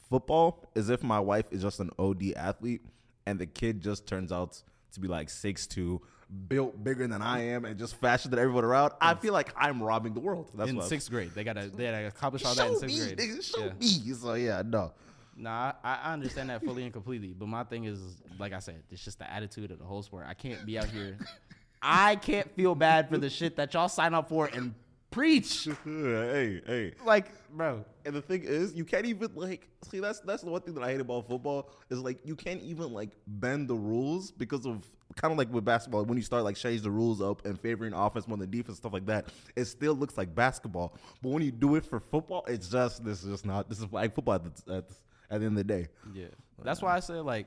football 0.08 0.64
is 0.74 0.90
if 0.90 1.02
my 1.02 1.20
wife 1.20 1.46
is 1.50 1.62
just 1.62 1.80
an 1.80 1.90
OD 1.98 2.32
athlete, 2.36 2.82
and 3.26 3.38
the 3.38 3.46
kid 3.46 3.80
just 3.80 4.06
turns 4.06 4.32
out 4.32 4.62
to 4.92 5.00
be 5.00 5.08
like 5.08 5.28
six 5.30 5.66
two, 5.66 6.00
built 6.48 6.82
bigger 6.82 7.06
than 7.06 7.22
I 7.22 7.40
am, 7.48 7.64
and 7.64 7.78
just 7.78 7.96
faster 7.96 8.28
than 8.28 8.38
everyone 8.38 8.64
around. 8.64 8.92
I 9.00 9.14
feel 9.14 9.32
like 9.32 9.52
I'm 9.56 9.82
robbing 9.82 10.14
the 10.14 10.20
world. 10.20 10.50
That's 10.54 10.70
in 10.70 10.76
what 10.76 10.86
sixth 10.88 11.10
grade, 11.10 11.32
they 11.34 11.44
gotta 11.44 11.68
they 11.68 11.84
gotta 11.90 12.06
accomplish 12.08 12.44
all 12.44 12.54
that 12.54 12.68
in 12.68 12.76
sixth 12.78 12.98
me, 12.98 13.14
grade. 13.14 13.18
nigga, 13.18 13.42
show 13.42 13.64
Yeah. 13.64 13.72
me. 13.80 14.12
So 14.14 14.34
yeah, 14.34 14.62
no. 14.64 14.92
Nah, 15.36 15.72
I, 15.82 15.98
I 16.04 16.12
understand 16.12 16.50
that 16.50 16.62
fully 16.64 16.84
and 16.84 16.92
completely. 16.92 17.34
But 17.36 17.48
my 17.48 17.64
thing 17.64 17.84
is, 17.86 17.98
like 18.38 18.52
I 18.52 18.60
said, 18.60 18.82
it's 18.90 19.04
just 19.04 19.18
the 19.18 19.28
attitude 19.28 19.72
of 19.72 19.80
the 19.80 19.84
whole 19.84 20.02
sport. 20.02 20.26
I 20.28 20.34
can't 20.34 20.64
be 20.64 20.78
out 20.78 20.84
here. 20.86 21.18
I 21.82 22.14
can't 22.16 22.48
feel 22.54 22.74
bad 22.76 23.08
for 23.10 23.18
the 23.18 23.28
shit 23.28 23.56
that 23.56 23.74
y'all 23.74 23.88
sign 23.88 24.14
up 24.14 24.28
for 24.28 24.46
and 24.46 24.74
preach. 25.14 25.68
hey, 25.84 26.60
hey. 26.66 26.92
Like, 27.04 27.30
bro, 27.50 27.84
And 28.04 28.14
the 28.14 28.20
thing 28.20 28.42
is, 28.42 28.74
you 28.74 28.84
can't 28.84 29.06
even 29.06 29.30
like 29.34 29.68
see 29.88 30.00
that's 30.00 30.20
that's 30.20 30.42
the 30.42 30.50
one 30.50 30.60
thing 30.60 30.74
that 30.74 30.82
I 30.82 30.90
hate 30.90 31.00
about 31.00 31.28
football 31.28 31.70
is 31.88 32.00
like 32.00 32.18
you 32.24 32.36
can't 32.36 32.60
even 32.62 32.92
like 32.92 33.10
bend 33.26 33.68
the 33.68 33.74
rules 33.74 34.30
because 34.32 34.66
of 34.66 34.84
kind 35.16 35.30
of 35.30 35.38
like 35.38 35.52
with 35.52 35.64
basketball 35.64 36.04
when 36.04 36.18
you 36.18 36.24
start 36.24 36.42
like 36.42 36.56
change 36.56 36.82
the 36.82 36.90
rules 36.90 37.22
up 37.22 37.44
and 37.46 37.58
favoring 37.60 37.92
offense 37.92 38.26
more 38.26 38.36
than 38.36 38.50
defense 38.50 38.78
stuff 38.78 38.92
like 38.92 39.06
that. 39.06 39.26
It 39.54 39.66
still 39.66 39.94
looks 39.94 40.18
like 40.18 40.34
basketball, 40.34 40.96
but 41.22 41.28
when 41.30 41.42
you 41.42 41.52
do 41.52 41.76
it 41.76 41.84
for 41.84 42.00
football, 42.00 42.44
it's 42.48 42.68
just 42.68 43.04
this 43.04 43.22
is 43.22 43.30
just 43.30 43.46
not 43.46 43.68
this 43.68 43.78
is 43.78 43.92
like 43.92 44.14
football 44.14 44.34
at 44.34 44.44
the, 44.44 44.74
at, 44.74 44.84
at 45.30 45.40
the 45.40 45.46
end 45.46 45.46
of 45.46 45.54
the 45.54 45.64
day. 45.64 45.88
yeah. 46.12 46.26
That's 46.62 46.82
why 46.82 46.96
I 46.96 47.00
said 47.00 47.20
like, 47.20 47.46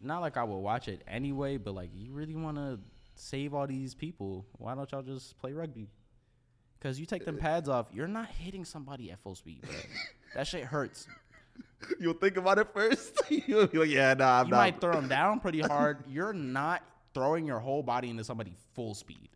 not 0.00 0.20
like 0.20 0.36
I 0.36 0.44
would 0.44 0.58
watch 0.58 0.88
it 0.88 1.02
anyway, 1.06 1.56
but 1.56 1.74
like, 1.74 1.90
you 1.94 2.12
really 2.12 2.34
want 2.34 2.56
to 2.56 2.78
save 3.14 3.54
all 3.54 3.66
these 3.66 3.94
people? 3.94 4.46
Why 4.58 4.74
don't 4.74 4.90
y'all 4.90 5.02
just 5.02 5.38
play 5.38 5.52
rugby? 5.52 5.88
Because 6.82 6.98
you 6.98 7.06
take 7.06 7.24
them 7.24 7.36
uh, 7.36 7.40
pads 7.40 7.68
off, 7.68 7.86
you're 7.92 8.08
not 8.08 8.26
hitting 8.28 8.64
somebody 8.64 9.12
at 9.12 9.20
full 9.20 9.36
speed. 9.36 9.62
Bro. 9.62 9.70
that 10.34 10.48
shit 10.48 10.64
hurts. 10.64 11.06
You'll 12.00 12.14
think 12.14 12.36
about 12.36 12.58
it 12.58 12.68
first. 12.74 13.20
You'll 13.28 13.68
be 13.68 13.78
like, 13.78 13.88
yeah, 13.88 14.14
nah, 14.14 14.40
I'm 14.40 14.46
you 14.46 14.50
not. 14.50 14.56
might 14.56 14.80
throw 14.80 14.94
them 14.94 15.06
down 15.06 15.38
pretty 15.38 15.60
hard. 15.60 15.98
You're 16.08 16.32
not 16.32 16.82
throwing 17.14 17.46
your 17.46 17.60
whole 17.60 17.84
body 17.84 18.10
into 18.10 18.24
somebody 18.24 18.54
full 18.74 18.94
speed. 18.94 19.28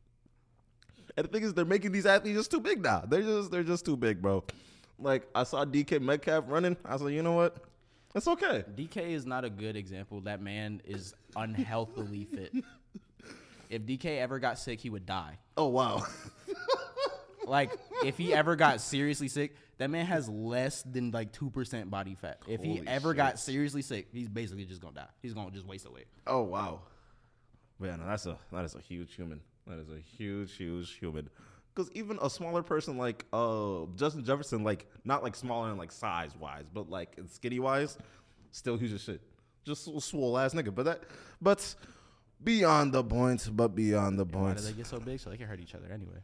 And 1.16 1.24
the 1.24 1.30
thing 1.30 1.44
is, 1.44 1.54
they're 1.54 1.64
making 1.64 1.92
these 1.92 2.04
athletes 2.04 2.36
just 2.36 2.50
too 2.50 2.60
big 2.60 2.82
now. 2.82 3.04
They're 3.06 3.22
just 3.22 3.52
they're 3.52 3.62
just 3.62 3.84
too 3.84 3.96
big, 3.96 4.20
bro. 4.20 4.42
Like 4.98 5.28
I 5.32 5.44
saw 5.44 5.64
DK 5.64 6.00
Metcalf 6.00 6.44
running. 6.48 6.76
I 6.84 6.94
was 6.94 7.02
like, 7.02 7.14
you 7.14 7.22
know 7.22 7.32
what? 7.32 7.58
It's 8.16 8.26
okay. 8.26 8.64
DK 8.74 9.10
is 9.10 9.24
not 9.24 9.44
a 9.44 9.50
good 9.50 9.76
example. 9.76 10.20
That 10.22 10.42
man 10.42 10.82
is 10.84 11.14
unhealthily 11.36 12.24
fit. 12.24 12.52
If 13.70 13.82
DK 13.82 14.18
ever 14.18 14.40
got 14.40 14.58
sick, 14.58 14.80
he 14.80 14.90
would 14.90 15.06
die. 15.06 15.38
Oh 15.56 15.68
wow. 15.68 16.04
Like 17.46 17.72
if 18.04 18.18
he 18.18 18.34
ever 18.34 18.56
got 18.56 18.80
seriously 18.80 19.28
sick, 19.28 19.54
that 19.78 19.90
man 19.90 20.06
has 20.06 20.28
less 20.28 20.82
than 20.82 21.10
like 21.10 21.32
two 21.32 21.50
percent 21.50 21.90
body 21.90 22.14
fat. 22.14 22.38
If 22.46 22.62
he 22.62 22.82
ever 22.86 23.10
shit. 23.10 23.16
got 23.16 23.38
seriously 23.38 23.82
sick, 23.82 24.08
he's 24.12 24.28
basically 24.28 24.64
just 24.64 24.80
gonna 24.80 24.94
die. 24.94 25.08
He's 25.22 25.34
gonna 25.34 25.50
just 25.50 25.66
waste 25.66 25.86
away. 25.86 26.04
Oh 26.26 26.42
wow. 26.42 26.80
Man, 27.78 28.00
that's 28.06 28.26
a 28.26 28.38
that 28.52 28.64
is 28.64 28.74
a 28.74 28.80
huge 28.80 29.14
human. 29.14 29.40
That 29.66 29.78
is 29.78 29.88
a 29.90 29.98
huge, 29.98 30.56
huge 30.56 30.96
human. 30.96 31.28
Because 31.74 31.90
even 31.92 32.18
a 32.22 32.30
smaller 32.30 32.62
person 32.62 32.96
like 32.96 33.26
uh 33.32 33.86
Justin 33.96 34.24
Jefferson, 34.24 34.64
like 34.64 34.86
not 35.04 35.22
like 35.22 35.36
smaller 35.36 35.70
in 35.70 35.76
like 35.76 35.92
size 35.92 36.34
wise, 36.38 36.64
but 36.72 36.88
like 36.88 37.14
in 37.18 37.28
skinny 37.28 37.58
wise, 37.58 37.98
still 38.50 38.76
huge 38.76 38.92
as 38.92 39.02
shit. 39.02 39.20
Just 39.64 39.88
a 39.88 40.00
swole 40.00 40.38
ass 40.38 40.54
nigga. 40.54 40.74
But 40.74 40.84
that 40.84 41.02
but 41.42 41.74
beyond 42.42 42.92
the 42.94 43.04
point, 43.04 43.48
but 43.52 43.68
beyond 43.74 44.18
the 44.18 44.24
Why 44.24 44.30
point. 44.30 44.58
do 44.58 44.64
they 44.64 44.72
get 44.72 44.86
so 44.86 44.98
big? 44.98 45.20
So 45.20 45.30
they 45.30 45.36
can 45.36 45.46
hurt 45.46 45.60
each 45.60 45.74
other 45.74 45.92
anyway. 45.92 46.18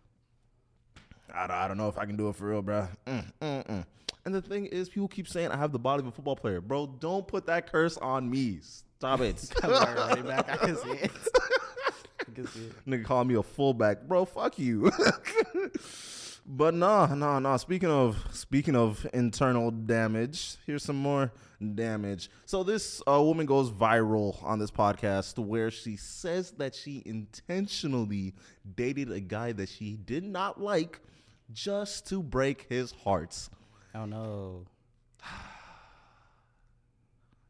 I, 1.32 1.46
don't- 1.46 1.56
I 1.56 1.68
don't 1.68 1.76
know 1.76 1.88
if 1.88 1.98
I 1.98 2.06
can 2.06 2.16
do 2.16 2.28
it 2.28 2.36
for 2.36 2.48
real, 2.48 2.62
bro. 2.62 2.88
Mm, 3.06 3.24
mm, 3.40 3.66
mm. 3.66 3.84
And 4.24 4.34
the 4.34 4.42
thing 4.42 4.66
is, 4.66 4.88
people 4.88 5.08
keep 5.08 5.26
saying 5.26 5.50
I 5.50 5.56
have 5.56 5.72
the 5.72 5.78
body 5.78 6.00
of 6.00 6.06
a 6.06 6.12
football 6.12 6.36
player, 6.36 6.60
bro. 6.60 6.86
Don't 6.86 7.26
put 7.26 7.46
that 7.46 7.70
curse 7.70 7.96
on 7.98 8.30
me. 8.30 8.60
Stop 8.62 9.20
it. 9.20 9.50
back, 9.62 10.48
I 10.48 10.56
can 10.56 10.76
see 10.76 10.90
it. 10.90 11.10
I 12.20 12.32
can 12.32 12.46
see 12.46 12.60
it. 12.66 12.86
Nigga 12.86 13.04
call 13.04 13.24
me 13.24 13.34
a 13.34 13.42
fullback, 13.42 14.02
bro. 14.06 14.24
Fuck 14.24 14.60
you. 14.60 14.92
but 16.46 16.74
nah, 16.74 17.06
nah, 17.14 17.40
nah. 17.40 17.56
Speaking 17.56 17.88
of 17.90 18.24
speaking 18.30 18.76
of 18.76 19.04
internal 19.12 19.72
damage, 19.72 20.56
here's 20.66 20.84
some 20.84 20.96
more 20.96 21.32
damage. 21.74 22.30
So 22.46 22.62
this 22.62 23.02
uh, 23.08 23.20
woman 23.20 23.46
goes 23.46 23.72
viral 23.72 24.40
on 24.44 24.60
this 24.60 24.70
podcast 24.70 25.36
where 25.38 25.70
she 25.72 25.96
says 25.96 26.52
that 26.52 26.76
she 26.76 27.02
intentionally 27.06 28.34
dated 28.76 29.10
a 29.10 29.20
guy 29.20 29.50
that 29.52 29.68
she 29.68 29.96
did 29.96 30.22
not 30.22 30.60
like 30.60 31.00
just 31.52 32.08
to 32.08 32.22
break 32.22 32.66
his 32.68 32.92
heart. 33.04 33.36
Oh 33.94 34.06
no. 34.06 34.64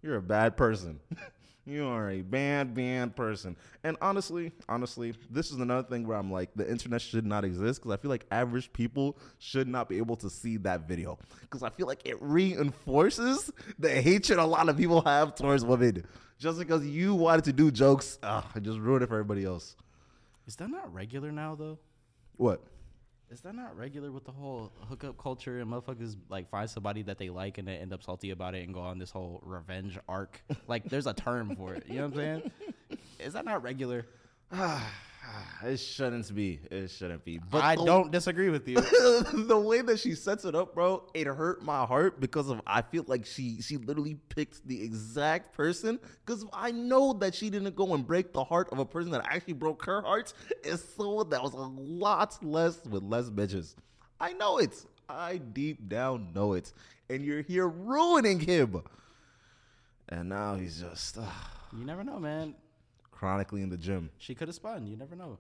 You're 0.03 0.16
a 0.16 0.22
bad 0.22 0.57
person. 0.57 1.00
you 1.64 1.86
are 1.86 2.11
a 2.11 2.22
bad, 2.22 2.74
bad 2.74 3.14
person. 3.14 3.57
And 3.84 3.96
honestly, 4.00 4.53
honestly, 4.68 5.14
this 5.30 5.50
is 5.50 5.59
another 5.59 5.86
thing 5.86 6.07
where 6.07 6.18
I'm 6.18 6.30
like, 6.32 6.50
the 6.57 6.68
internet 6.68 7.00
should 7.00 7.24
not 7.24 7.44
exist 7.44 7.80
because 7.80 7.92
I 7.92 8.00
feel 8.00 8.11
like 8.11 8.26
average 8.32 8.72
people 8.72 9.16
should 9.38 9.68
not 9.68 9.88
be 9.88 9.98
able 9.98 10.16
to 10.16 10.30
see 10.30 10.57
that 10.59 10.88
video 10.88 11.18
because 11.42 11.62
I 11.62 11.70
feel 11.70 11.86
like 11.86 12.00
it 12.05 12.16
reinforces 12.20 13.50
the 13.78 13.90
hatred 13.90 14.38
a 14.38 14.44
lot 14.44 14.68
of 14.68 14.76
people 14.76 15.03
have 15.03 15.34
towards 15.34 15.64
women. 15.64 16.05
Just 16.38 16.59
because 16.59 16.84
you 16.84 17.14
wanted 17.14 17.44
to 17.44 17.53
do 17.53 17.70
jokes, 17.70 18.18
ah, 18.24 18.44
it 18.57 18.64
just 18.64 18.80
ruined 18.80 19.05
it 19.05 19.07
for 19.07 19.14
everybody 19.14 19.44
else. 19.44 19.76
Is 20.48 20.57
that 20.57 20.68
not 20.68 20.92
regular 20.92 21.30
now 21.30 21.55
though? 21.55 21.78
What? 22.36 22.61
Is 23.33 23.41
that 23.41 23.55
not 23.55 23.74
regular 23.78 24.12
with 24.12 24.24
the 24.24 24.30
whole 24.30 24.70
hookup 24.91 25.16
culture 25.16 25.61
and 25.61 25.72
motherfuckers 25.72 26.16
like 26.28 26.51
find 26.51 26.68
somebody 26.68 27.01
that 27.05 27.16
they 27.16 27.30
like 27.30 27.57
and 27.57 27.66
they 27.66 27.76
end 27.76 27.91
up 27.95 28.03
salty 28.03 28.30
about 28.30 28.55
it 28.55 28.62
and 28.64 28.74
go 28.74 28.80
on 28.80 28.99
this 28.99 29.11
whole 29.11 29.41
revenge 29.43 29.99
arc? 30.07 30.43
like 30.68 30.85
there's 30.85 31.07
a 31.07 31.14
term 31.14 31.57
for 31.57 31.72
it. 31.72 31.85
You 31.89 31.97
know 31.97 32.09
what 32.09 32.18
I'm 32.18 32.18
saying? 32.18 32.51
Is 33.18 33.33
that 33.33 33.47
not 33.47 33.62
regular? 33.62 34.05
it 35.64 35.77
shouldn't 35.79 36.35
be. 36.35 36.61
It 36.70 36.89
shouldn't 36.89 37.25
be. 37.25 37.39
But 37.39 37.62
I 37.62 37.77
the- 37.77 37.85
don't 37.85 38.11
disagree 38.11 38.51
with 38.51 38.68
you. 38.68 38.77
the 39.33 39.59
way 39.59 39.83
that 39.83 39.99
she 39.99 40.14
sets 40.14 40.45
it 40.45 40.55
up, 40.55 40.75
bro, 40.75 41.05
it 41.14 41.27
hurt 41.27 41.62
my 41.62 41.85
heart 41.85 42.20
because 42.20 42.49
of 42.49 42.61
I 42.66 42.83
feel 42.83 43.05
like 43.07 43.27
she 43.27 43.61
she 43.61 43.77
literally 43.77 44.14
picked 44.29 44.66
the 44.66 44.83
exact 44.83 45.55
person 45.55 45.99
because 46.25 46.45
I 46.53 46.70
know 46.70 47.12
that 47.14 47.35
she 47.35 47.51
didn't 47.51 47.75
go 47.77 47.95
and 47.95 48.07
break 48.07 48.33
the 48.33 48.45
heart 48.45 48.68
of 48.73 48.79
a 48.79 48.85
person 48.85 49.11
that 49.12 49.25
actually 49.29 49.55
broke 49.55 49.85
her 49.85 50.03
heart. 50.03 50.33
It's 50.64 50.85
someone 50.97 51.31
that 51.31 51.43
was 51.43 51.55
a 51.55 51.57
lot 51.57 52.39
less 52.43 52.85
with 52.85 53.03
less 53.03 53.31
bitches. 53.31 53.75
I 54.20 54.33
know 54.33 54.59
it. 54.59 54.85
I 55.09 55.39
deep 55.39 55.89
down 55.89 56.33
know 56.35 56.55
it. 56.55 56.73
And 57.11 57.25
you're 57.25 57.43
here 57.43 57.68
ruining 57.68 58.41
him. 58.41 58.83
And 60.09 60.29
now 60.29 60.55
he's 60.55 60.81
just 60.81 61.18
uh, 61.18 61.23
You 61.77 61.85
never 61.85 62.05
know, 62.05 62.18
man. 62.18 62.55
Chronically 63.23 63.62
in 63.62 63.68
the 63.68 63.77
gym. 63.77 64.11
She 64.18 64.35
could 64.35 64.49
have 64.49 64.55
spun. 64.57 64.85
You 64.85 64.97
never 64.97 65.14
know. 65.14 65.39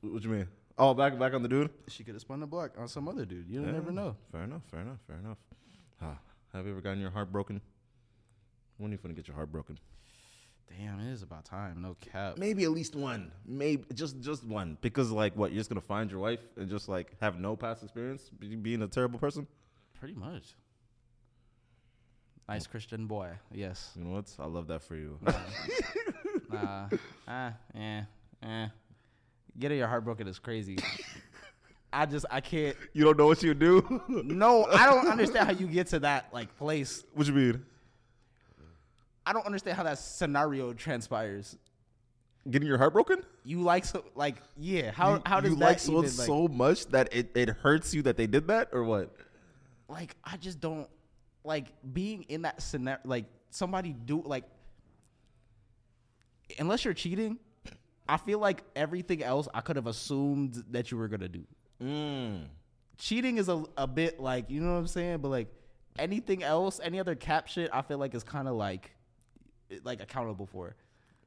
What 0.00 0.22
you 0.22 0.30
mean? 0.30 0.46
Oh, 0.78 0.94
back 0.94 1.18
back 1.18 1.34
on 1.34 1.42
the 1.42 1.48
dude. 1.48 1.70
She 1.88 2.04
could 2.04 2.14
have 2.14 2.20
spun 2.20 2.38
the 2.38 2.46
block 2.46 2.70
on 2.78 2.86
some 2.86 3.08
other 3.08 3.24
dude. 3.24 3.48
You 3.48 3.64
Yeah, 3.64 3.72
never 3.72 3.90
know. 3.90 4.14
Fair 4.30 4.44
enough. 4.44 4.62
Fair 4.70 4.80
enough. 4.82 4.98
Fair 5.08 5.16
enough. 5.16 5.38
Ah, 6.00 6.16
have 6.52 6.64
you 6.66 6.70
ever 6.70 6.80
gotten 6.80 7.00
your 7.00 7.10
heart 7.10 7.32
broken? 7.32 7.60
When 8.78 8.90
are 8.90 8.94
you 8.94 8.98
gonna 9.02 9.12
get 9.14 9.26
your 9.26 9.34
heart 9.34 9.50
broken? 9.50 9.76
Damn, 10.68 11.00
it 11.00 11.10
is 11.12 11.22
about 11.22 11.44
time. 11.44 11.82
No 11.82 11.96
cap. 12.12 12.38
Maybe 12.38 12.62
at 12.62 12.70
least 12.70 12.94
one. 12.94 13.32
Maybe 13.44 13.82
just 13.92 14.20
just 14.20 14.44
one. 14.44 14.78
Because 14.80 15.10
like, 15.10 15.34
what? 15.36 15.50
You're 15.50 15.58
just 15.60 15.70
gonna 15.70 15.80
find 15.80 16.08
your 16.12 16.20
wife 16.20 16.40
and 16.56 16.68
just 16.70 16.88
like 16.88 17.08
have 17.20 17.40
no 17.40 17.56
past 17.56 17.82
experience 17.82 18.30
being 18.62 18.82
a 18.82 18.86
terrible 18.88 19.18
person. 19.18 19.48
Pretty 19.98 20.14
much. 20.14 20.54
Nice 22.48 22.68
Christian 22.68 23.06
boy. 23.08 23.30
Yes. 23.52 23.90
You 23.96 24.04
know 24.04 24.10
what? 24.14 24.32
I 24.38 24.46
love 24.46 24.68
that 24.68 24.82
for 24.82 24.94
you. 24.94 25.18
Nah. 26.54 26.88
ah. 27.28 27.52
Eh. 27.74 28.00
Eh. 28.42 28.66
Getting 29.58 29.78
your 29.78 29.88
heart 29.88 30.04
broken 30.04 30.26
is 30.28 30.38
crazy. 30.38 30.78
I 31.92 32.06
just 32.06 32.26
I 32.30 32.40
can't. 32.40 32.76
you 32.92 33.04
don't 33.04 33.16
know 33.16 33.26
what 33.26 33.42
you 33.42 33.54
do. 33.54 34.02
No, 34.08 34.64
I 34.66 34.86
don't 34.86 35.06
understand 35.06 35.46
how 35.46 35.52
you 35.54 35.66
get 35.66 35.86
to 35.88 36.00
that 36.00 36.32
like 36.32 36.56
place. 36.58 37.04
what 37.14 37.26
you 37.26 37.32
mean? 37.32 37.64
I 39.26 39.32
don't 39.32 39.46
understand 39.46 39.76
how 39.76 39.84
that 39.84 39.98
scenario 39.98 40.72
transpires. 40.72 41.56
Getting 42.50 42.68
your 42.68 42.76
heart 42.78 42.92
broken? 42.92 43.22
You 43.44 43.62
like 43.62 43.84
so 43.84 44.04
like 44.14 44.36
yeah. 44.58 44.90
How 44.90 45.14
You- 45.14 45.22
how 45.24 45.40
does 45.40 45.50
you 45.50 45.56
that 45.56 45.64
like 45.64 45.78
someone 45.78 46.04
even, 46.04 46.16
like, 46.18 46.26
so 46.26 46.48
much 46.48 46.86
that 46.88 47.08
it, 47.14 47.30
it 47.34 47.48
hurts 47.50 47.94
you 47.94 48.02
that 48.02 48.16
they 48.16 48.26
did 48.26 48.48
that 48.48 48.68
or 48.72 48.84
what? 48.84 49.14
like 49.88 50.16
I 50.24 50.36
just 50.38 50.60
don't 50.60 50.88
like 51.44 51.66
being 51.92 52.24
in 52.24 52.42
that 52.42 52.60
scenario. 52.60 53.00
Like 53.04 53.26
somebody 53.50 53.92
do 53.92 54.22
like 54.24 54.44
unless 56.58 56.84
you're 56.84 56.94
cheating. 56.94 57.38
I 58.08 58.16
feel 58.18 58.38
like 58.38 58.62
everything 58.76 59.22
else 59.22 59.48
I 59.54 59.60
could 59.62 59.76
have 59.76 59.86
assumed 59.86 60.62
that 60.70 60.90
you 60.90 60.98
were 60.98 61.08
gonna 61.08 61.28
do. 61.28 61.44
Mm. 61.82 62.44
Cheating 62.98 63.38
is 63.38 63.48
a 63.48 63.64
a 63.76 63.86
bit 63.86 64.20
like 64.20 64.50
you 64.50 64.60
know 64.60 64.72
what 64.72 64.78
I'm 64.78 64.86
saying, 64.86 65.18
but 65.18 65.28
like 65.28 65.48
anything 65.98 66.42
else, 66.42 66.80
any 66.82 67.00
other 67.00 67.14
cap 67.14 67.48
shit, 67.48 67.70
I 67.72 67.82
feel 67.82 67.98
like 67.98 68.14
is 68.14 68.22
kind 68.24 68.46
of 68.48 68.54
like 68.56 68.90
like 69.84 70.00
accountable 70.02 70.46
for. 70.46 70.76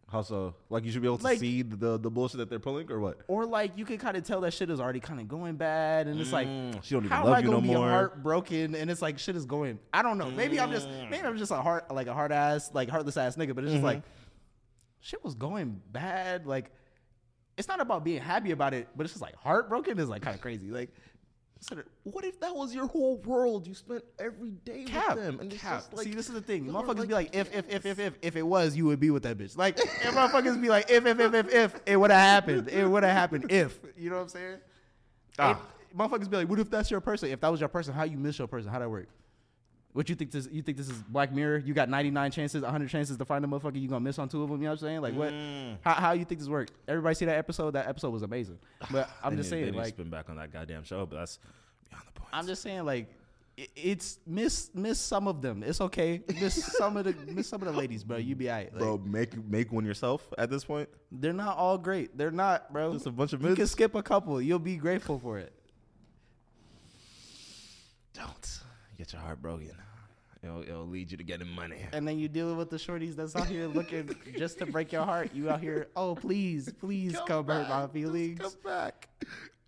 How 0.10 0.22
so? 0.22 0.56
Like 0.70 0.86
you 0.86 0.92
should 0.92 1.02
be 1.02 1.08
able 1.10 1.18
to 1.18 1.24
Like- 1.26 1.40
see 1.40 1.64
the 1.64 1.98
the 1.98 2.10
bullshit 2.10 2.38
that 2.38 2.50
they're 2.50 2.60
pulling 2.60 2.90
or 2.90 3.00
what? 3.02 3.18
Or 3.28 3.46
like 3.46 3.78
you 3.78 3.84
can 3.84 3.98
kind 3.98 4.16
of 4.16 4.24
tell 4.24 4.40
that 4.42 4.54
shit 4.54 4.70
is 4.70 4.80
already 4.80 5.02
kind 5.02 5.20
of 5.20 5.28
going 5.28 5.56
bad, 5.56 6.08
and 6.08 6.18
it's 6.22 6.32
like, 6.32 6.48
Mm, 6.48 6.82
she 6.84 6.94
don't 6.96 7.04
even 7.04 7.18
how 7.18 7.26
love 7.26 7.34
am 7.34 7.40
I 7.40 7.40
you 7.46 7.52
no 7.52 7.60
be 7.60 7.68
more. 7.68 7.90
heartbroken? 7.90 8.74
And 8.76 8.90
it's 8.90 9.02
like 9.02 9.20
shit 9.20 9.36
is 9.36 9.46
going. 9.46 9.80
I 9.94 10.04
don't 10.04 10.18
know. 10.18 10.32
Maybe 10.32 10.60
I'm 10.62 10.72
just 10.72 10.88
Mm. 10.88 11.10
maybe 11.10 11.26
I'm 11.28 11.38
just 11.38 11.52
a 11.52 11.62
heart 11.62 11.92
like 11.94 12.08
a 12.08 12.14
hard 12.14 12.32
ass 12.32 12.72
like 12.74 12.88
heartless 12.88 13.18
ass 13.18 13.36
nigga. 13.36 13.54
But 13.56 13.66
it's 13.66 13.74
just 13.74 13.78
Mm-hmm. 13.78 13.86
like 13.86 14.04
shit 15.00 15.24
was 15.24 15.36
going 15.36 15.82
bad. 15.92 16.46
Like 16.46 16.72
it's 17.58 17.68
not 17.68 17.82
about 17.82 18.04
being 18.04 18.22
happy 18.22 18.52
about 18.52 18.74
it, 18.74 18.88
but 18.96 19.06
it's 19.06 19.14
just 19.14 19.22
like 19.22 19.36
heartbroken 19.36 19.98
is 20.00 20.10
like 20.10 20.22
kind 20.22 20.36
of 20.36 20.42
crazy. 20.42 20.70
Like 20.70 20.92
What 22.04 22.24
if 22.24 22.40
that 22.42 22.56
was 22.56 22.74
your 22.74 22.86
whole 22.88 23.18
world? 23.18 23.66
You 23.66 23.74
spent 23.74 24.04
every 24.20 24.52
day 24.52 24.84
cap, 24.84 25.16
with 25.16 25.24
them, 25.24 25.40
and 25.40 25.52
it's 25.52 25.62
cap. 25.62 25.80
just 25.80 25.94
like 25.94 26.06
See, 26.06 26.14
this 26.14 26.28
is 26.28 26.34
the 26.34 26.42
thing. 26.42 26.66
Motherfuckers 26.66 27.00
like 27.00 27.08
be 27.08 27.14
like, 27.14 27.36
if, 27.36 27.54
if, 27.56 27.70
if, 27.70 27.86
if, 27.86 28.00
if, 28.00 28.14
if 28.22 28.36
it 28.36 28.44
was, 28.44 28.76
you 28.76 28.86
would 28.86 29.00
be 29.00 29.10
with 29.10 29.24
that 29.24 29.38
bitch. 29.38 29.58
Like, 29.58 29.80
if 29.80 30.14
motherfuckers 30.14 30.62
be 30.62 30.70
like, 30.70 30.92
if, 30.92 31.06
if, 31.06 31.20
if, 31.20 31.34
if, 31.34 31.54
if, 31.54 31.76
it 31.86 31.98
would 31.98 32.12
have 32.12 32.20
happened. 32.20 32.70
It 32.70 32.88
would 32.88 33.04
have 33.04 33.12
happened 33.14 33.52
if. 33.52 33.80
You 33.98 34.12
know 34.12 34.18
what 34.18 34.24
I'm 34.24 34.30
saying? 34.30 34.58
Ah. 35.40 35.52
It- 35.52 35.58
motherfuckers 35.98 36.30
be 36.30 36.38
like, 36.38 36.50
what 36.50 36.60
if 36.60 36.70
that's 36.70 36.92
your 36.92 37.02
person? 37.02 37.30
If 37.32 37.42
that 37.42 37.50
was 37.52 37.60
your 37.60 37.70
person, 37.70 37.94
how 37.94 38.04
you 38.04 38.18
miss 38.18 38.38
your 38.38 38.48
person? 38.48 38.72
How 38.72 38.80
that 38.80 38.90
work? 38.90 39.08
What 39.94 40.10
you 40.10 40.16
think 40.16 40.30
this? 40.32 40.48
You 40.52 40.62
think 40.62 40.78
this 40.78 40.90
is 40.90 41.02
Black 41.04 41.32
Mirror? 41.34 41.60
You 41.60 41.74
got 41.74 41.90
99 41.90 42.30
chances, 42.32 42.62
100 42.62 42.88
chances 42.90 43.18
to 43.18 43.26
find 43.26 43.44
a 43.44 43.48
motherfucker. 43.48 43.82
You 43.82 43.88
gonna 43.88 44.00
miss 44.02 44.20
on 44.20 44.30
two 44.30 44.44
of 44.44 44.50
them? 44.50 44.60
You 44.62 44.66
know 44.66 44.72
what 44.74 44.82
I'm 44.82 44.88
saying? 44.88 45.02
Like 45.02 45.16
what? 45.16 45.34
Mm. 45.34 45.78
How, 45.82 45.94
how 45.94 46.12
you 46.12 46.24
think 46.26 46.40
this 46.40 46.50
worked? 46.50 46.74
Everybody 46.88 47.16
see 47.16 47.26
that 47.26 47.38
episode? 47.38 47.72
That 47.72 47.88
episode 47.88 48.12
was 48.12 48.22
amazing. 48.22 48.60
But 48.92 49.10
I'm 49.24 49.36
just 49.36 49.50
saying, 49.50 49.66
need 49.66 49.72
to 49.72 49.78
like, 49.78 49.94
spin 49.96 50.10
back 50.10 50.30
on 50.30 50.36
that 50.38 50.54
goddamn 50.54 50.84
show, 50.84 51.06
but 51.08 51.16
that's 51.18 51.40
beyond 51.90 52.04
the 52.08 52.20
point. 52.20 52.30
I'm 52.32 52.46
just 52.46 52.62
saying, 52.62 52.86
like, 52.86 53.10
i- 53.58 53.68
it's 53.76 54.20
miss 54.28 54.70
miss 54.76 55.00
some 55.00 55.28
of 55.28 55.42
them. 55.42 55.64
It's 55.64 55.82
okay. 55.82 56.22
Miss 56.40 56.64
some 56.78 56.96
of 56.98 57.06
the 57.06 57.16
miss 57.34 57.48
some 57.48 57.64
of 57.64 57.74
the 57.74 57.80
ladies, 57.80 58.04
bro. 58.04 58.18
You 58.18 58.36
be 58.36 58.50
alright. 58.52 58.72
Like, 58.72 58.80
bro, 58.80 58.98
make 59.00 59.36
make 59.48 59.72
one 59.72 59.84
yourself 59.86 60.32
at 60.38 60.52
this 60.52 60.64
point. 60.64 60.90
they're 61.12 61.34
not 61.34 61.58
all 61.58 61.78
great. 61.80 62.16
They're 62.16 62.30
not, 62.30 62.72
bro. 62.72 62.94
Just 62.94 63.08
a 63.08 63.12
bunch 63.12 63.34
of 63.34 63.42
you 63.42 63.56
can 63.56 63.66
skip 63.66 63.96
a 63.96 64.04
couple. 64.04 64.40
You'll 64.40 64.60
be 64.60 64.76
grateful 64.76 65.18
for 65.18 65.40
it. 65.40 65.54
Don't 68.14 68.57
get 68.98 69.14
your 69.14 69.22
heart 69.22 69.42
broken. 69.42 69.72
It'll, 70.44 70.62
it'll 70.62 70.88
lead 70.88 71.12
you 71.12 71.18
to 71.18 71.24
getting 71.24 71.48
money. 71.48 71.82
And 71.94 72.08
then 72.08 72.20
you 72.20 72.28
deal 72.28 72.56
with 72.56 72.70
the 72.70 72.78
shorties 72.78 73.16
that's 73.16 73.36
out 73.36 73.48
here 73.48 73.68
looking 73.68 74.16
just 74.38 74.60
to 74.60 74.66
break 74.66 74.92
your 74.92 75.04
heart. 75.04 75.32
You 75.34 75.50
out 75.50 75.62
here, 75.62 75.88
oh 75.96 76.16
please, 76.16 76.72
please 76.80 77.18
come, 77.26 77.48
hurt 77.48 77.68
my 77.70 77.82
Just 77.82 77.94
feelings. 77.94 78.40
Come 78.40 78.54
back, 78.64 79.08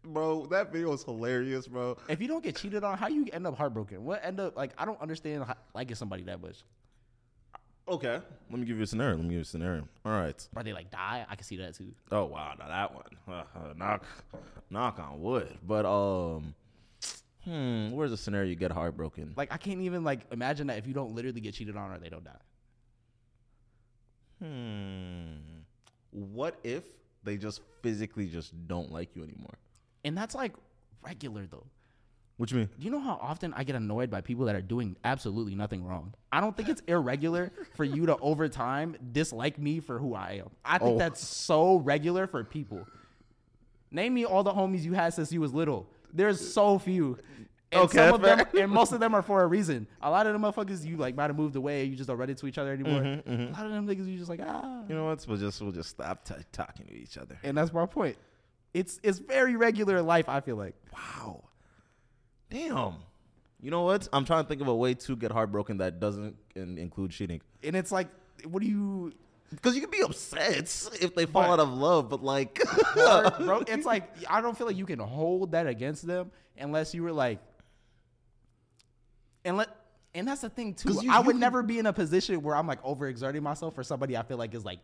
bro. 0.04 0.46
That 0.46 0.72
video 0.72 0.90
was 0.90 1.04
hilarious, 1.04 1.68
bro. 1.68 1.98
If 2.08 2.22
you 2.22 2.28
don't 2.28 2.44
get 2.44 2.56
cheated 2.56 2.84
on, 2.84 2.98
how 2.98 3.08
you 3.08 3.28
end 3.34 3.48
up 3.48 3.58
heartbroken? 3.58 4.06
What 4.06 4.24
end 4.24 4.40
up 4.40 4.56
like? 4.56 4.72
I 4.78 4.86
don't 4.86 5.02
understand 5.02 5.44
how, 5.44 5.56
liking 5.74 5.96
somebody 5.96 6.24
that 6.24 6.42
much. 6.42 6.64
Okay, 7.88 8.22
let 8.52 8.60
me 8.60 8.66
give 8.68 8.78
you 8.78 8.84
a 8.84 8.88
scenario. 8.88 9.16
Let 9.16 9.24
me 9.24 9.30
give 9.30 9.38
you 9.38 9.42
a 9.42 9.46
scenario. 9.46 9.88
All 10.06 10.12
right. 10.12 10.48
Or 10.56 10.62
they 10.62 10.74
like 10.74 10.92
die. 10.92 11.26
I 11.28 11.36
can 11.36 11.44
see 11.44 11.58
that 11.58 11.76
too. 11.76 11.92
Oh 12.12 12.26
wow, 12.26 12.54
now 12.60 12.68
that 12.68 12.94
one. 12.94 13.04
Uh, 13.28 13.44
uh, 13.56 13.74
knock, 13.76 14.06
knock 14.70 15.00
on 15.00 15.20
wood. 15.20 15.58
But 15.66 15.88
um, 15.88 16.54
hmm, 17.50 17.92
where's 17.92 18.12
the 18.12 18.18
scenario 18.18 18.48
you 18.50 18.56
get 18.56 18.72
heartbroken? 18.72 19.34
Like 19.36 19.52
I 19.52 19.58
can't 19.58 19.82
even 19.82 20.04
like 20.04 20.22
imagine 20.32 20.68
that 20.68 20.78
if 20.78 20.88
you 20.88 20.94
don't 20.94 21.14
literally 21.16 21.42
get 21.42 21.54
cheated 21.56 21.76
on 21.76 21.92
or 21.92 21.98
they 21.98 22.10
don't 22.10 22.24
die. 22.24 22.32
Hmm. 24.42 25.62
What 26.12 26.56
if 26.64 26.84
they 27.24 27.38
just 27.38 27.62
physically 27.82 28.28
just 28.28 28.54
don't 28.68 28.92
like 28.92 29.16
you 29.16 29.24
anymore? 29.24 29.58
And 30.06 30.18
that's 30.18 30.34
like 30.36 30.54
regular 31.04 31.46
though. 31.46 31.66
What 32.38 32.50
you 32.52 32.58
mean? 32.60 32.70
Do 32.80 32.86
you 32.86 32.90
know 32.92 33.02
how 33.02 33.20
often 33.22 33.54
I 33.54 33.66
get 33.66 33.76
annoyed 33.76 34.10
by 34.10 34.22
people 34.22 34.46
that 34.46 34.56
are 34.56 34.62
doing 34.62 34.96
absolutely 35.04 35.56
nothing 35.56 35.84
wrong? 35.84 36.14
I 36.32 36.40
don't 36.40 36.56
think 36.56 36.70
it's 36.70 36.82
irregular 36.88 37.52
for 37.76 37.84
you 37.84 38.06
to 38.06 38.16
over 38.20 38.48
time 38.48 38.96
dislike 39.12 39.60
me 39.60 39.82
for 39.82 40.00
who 40.00 40.16
I 40.16 40.40
am. 40.44 40.50
I 40.64 40.78
think 40.78 40.96
Oh. 40.96 40.98
that's 40.98 41.20
so 41.22 41.76
regular 41.76 42.28
for 42.28 42.42
people. 42.46 42.88
Name 43.92 44.14
me 44.14 44.24
all 44.24 44.44
the 44.44 44.54
homies 44.54 44.84
you 44.84 44.94
had 44.94 45.14
since 45.14 45.34
you 45.34 45.42
was 45.42 45.54
little. 45.54 45.90
There's 46.14 46.54
so 46.54 46.80
few. 46.80 47.18
And 47.72 47.82
Okay, 47.84 47.98
some 48.00 48.16
of 48.16 48.22
them, 48.22 48.48
and 48.58 48.72
most 48.72 48.94
of 48.94 49.00
them 49.04 49.14
are 49.14 49.22
for 49.22 49.44
a 49.44 49.48
reason. 49.48 49.86
A 50.02 50.10
lot 50.10 50.26
of 50.26 50.34
them 50.34 50.42
motherfuckers 50.42 50.84
you 50.84 50.98
like 50.98 51.16
might 51.16 51.28
have 51.28 51.36
moved 51.36 51.56
away. 51.56 51.84
You 51.84 51.96
just 51.96 52.08
don't 52.08 52.18
run 52.18 52.30
into 52.30 52.48
each 52.48 52.58
other 52.58 52.74
anymore. 52.74 53.02
Mm-hmm, 53.02 53.30
A 53.32 53.52
lot 53.52 53.66
of 53.68 53.72
them 53.72 53.88
niggas 53.88 54.08
you 54.12 54.18
just 54.18 54.30
like 54.30 54.40
ah. 54.44 54.82
You 54.90 54.96
know 54.96 55.06
what? 55.06 55.24
We'll 55.28 55.38
just 55.38 55.62
we'll 55.62 55.72
just 55.72 55.90
stop 55.92 56.26
t- 56.26 56.34
talking 56.52 56.88
to 56.88 56.94
each 56.94 57.18
other. 57.20 57.38
And 57.44 57.56
that's 57.56 57.72
my 57.72 57.86
point. 57.86 58.18
It's 58.74 59.00
it's 59.04 59.20
very 59.20 59.56
regular 59.56 60.02
life. 60.02 60.28
I 60.30 60.40
feel 60.42 60.56
like. 60.56 60.76
Wow. 60.94 61.44
Damn. 62.50 62.96
You 63.62 63.70
know 63.72 63.84
what? 63.84 64.08
I'm 64.14 64.26
trying 64.26 64.44
to 64.44 64.48
think 64.48 64.62
of 64.62 64.68
a 64.68 64.76
way 64.76 64.94
to 64.96 65.16
get 65.16 65.32
heartbroken 65.32 65.78
that 65.78 66.00
doesn't 66.00 66.36
in- 66.56 66.78
include 66.78 67.12
cheating. 67.12 67.42
And 67.64 67.76
it's 67.76 67.92
like, 67.92 68.08
what 68.46 68.62
do 68.64 68.68
you? 68.70 69.12
Because 69.50 69.76
you 69.76 69.82
can 69.82 69.90
be 69.90 70.02
upset 70.02 70.90
if 71.02 71.16
they 71.16 71.26
fall 71.26 71.42
But- 71.44 71.50
out 71.52 71.60
of 71.60 71.70
love, 71.70 72.10
but 72.10 72.24
like, 72.24 72.62
bro, 72.94 73.64
it's 73.68 73.86
like 73.86 74.04
I 74.30 74.42
don't 74.42 74.58
feel 74.58 74.68
like 74.68 74.78
you 74.78 74.86
can 74.86 75.00
hold 75.00 75.52
that 75.54 75.66
against 75.68 76.06
them 76.06 76.32
unless 76.58 76.94
you 76.94 77.04
were 77.04 77.12
like, 77.14 77.40
and 79.46 79.58
let. 79.58 79.70
And 80.16 80.28
that's 80.28 80.42
the 80.42 80.50
thing 80.50 80.74
too. 80.74 81.00
you- 81.04 81.12
I 81.12 81.20
would 81.20 81.34
can- 81.34 81.40
never 81.40 81.62
be 81.62 81.78
in 81.78 81.86
a 81.86 81.94
position 81.94 82.42
where 82.42 82.56
I'm 82.56 82.66
like 82.68 82.82
overexerting 82.84 83.42
myself 83.42 83.76
for 83.76 83.84
somebody 83.84 84.18
I 84.18 84.24
feel 84.24 84.38
like 84.38 84.56
is 84.56 84.66
like 84.66 84.80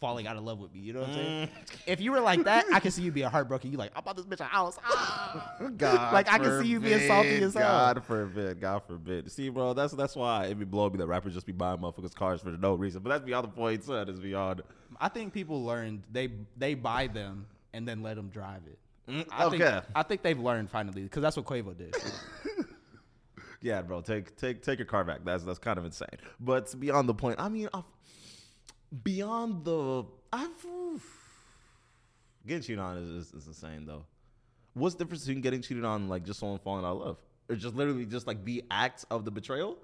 falling 0.00 0.28
out 0.28 0.36
of 0.36 0.44
love 0.44 0.60
with 0.60 0.72
me. 0.72 0.78
You 0.78 0.92
know 0.92 1.00
what 1.00 1.08
I'm 1.08 1.14
saying? 1.16 1.48
If 1.88 2.00
you 2.00 2.12
were 2.12 2.20
like 2.20 2.44
that, 2.44 2.64
I 2.72 2.78
can 2.78 2.92
see 2.92 3.02
you 3.02 3.10
being 3.10 3.26
heartbroken. 3.28 3.72
You 3.72 3.78
like, 3.78 3.90
I 3.96 4.00
bought 4.00 4.16
this 4.16 4.24
bitch 4.26 4.38
a 4.38 4.44
house. 4.44 4.78
Ah. 4.84 5.56
God 5.76 6.12
Like, 6.12 6.32
I 6.32 6.38
can 6.38 6.62
see 6.62 6.68
you 6.68 6.78
being 6.78 7.08
salty 7.08 7.42
as 7.42 7.54
hell. 7.54 7.62
God 7.62 8.04
forbid, 8.04 8.60
God 8.60 8.82
forbid. 8.86 9.32
See, 9.32 9.48
bro, 9.48 9.74
that's 9.74 9.92
that's 9.94 10.14
why 10.14 10.44
it 10.46 10.54
be 10.58 10.64
blowing 10.64 10.92
me 10.92 10.98
that 10.98 11.08
rappers 11.08 11.34
just 11.34 11.46
be 11.46 11.52
buying 11.52 11.78
motherfuckers 11.80 12.14
cars 12.14 12.40
for 12.40 12.50
no 12.50 12.74
reason. 12.74 13.02
But 13.02 13.08
that's 13.10 13.24
beyond 13.24 13.44
the 13.48 13.50
point. 13.52 13.82
Son, 13.82 14.08
it's 14.08 14.20
beyond. 14.20 14.62
I 15.00 15.08
think 15.08 15.32
people 15.32 15.64
learned 15.64 16.04
they 16.12 16.28
they 16.56 16.74
buy 16.74 17.08
them 17.08 17.46
and 17.72 17.86
then 17.86 18.00
let 18.04 18.14
them 18.14 18.28
drive 18.28 18.62
it. 18.68 18.78
Mm, 19.10 19.26
I 19.32 19.48
think, 19.48 19.62
okay. 19.62 19.80
I 19.96 20.02
think 20.04 20.22
they've 20.22 20.38
learned 20.38 20.70
finally 20.70 21.02
because 21.02 21.22
that's 21.22 21.36
what 21.36 21.46
Quavo 21.46 21.76
did. 21.76 21.94
Yeah, 23.60 23.82
bro, 23.82 24.00
take 24.02 24.36
take 24.36 24.62
take 24.62 24.78
your 24.78 24.86
car 24.86 25.04
back. 25.04 25.20
That's 25.24 25.44
that's 25.44 25.58
kind 25.58 25.78
of 25.78 25.84
insane. 25.84 26.08
But 26.40 26.78
beyond 26.78 27.08
the 27.08 27.14
point, 27.14 27.40
I 27.40 27.48
mean, 27.48 27.68
I've, 27.74 27.84
beyond 29.04 29.64
the, 29.64 30.04
I've 30.32 30.50
getting 32.46 32.62
cheated 32.62 32.78
on 32.78 32.96
is, 32.98 33.10
is, 33.10 33.34
is 33.34 33.46
insane 33.46 33.84
though. 33.84 34.04
What's 34.74 34.94
the 34.94 35.04
difference 35.04 35.24
between 35.26 35.42
getting 35.42 35.60
cheated 35.60 35.84
on, 35.84 36.08
like 36.08 36.24
just 36.24 36.38
someone 36.40 36.58
falling 36.60 36.84
out 36.84 36.92
of 36.92 37.00
love, 37.00 37.16
or 37.48 37.56
just 37.56 37.74
literally 37.74 38.06
just 38.06 38.26
like 38.26 38.44
the 38.44 38.64
act 38.70 39.04
of 39.10 39.24
the 39.24 39.30
betrayal? 39.30 39.76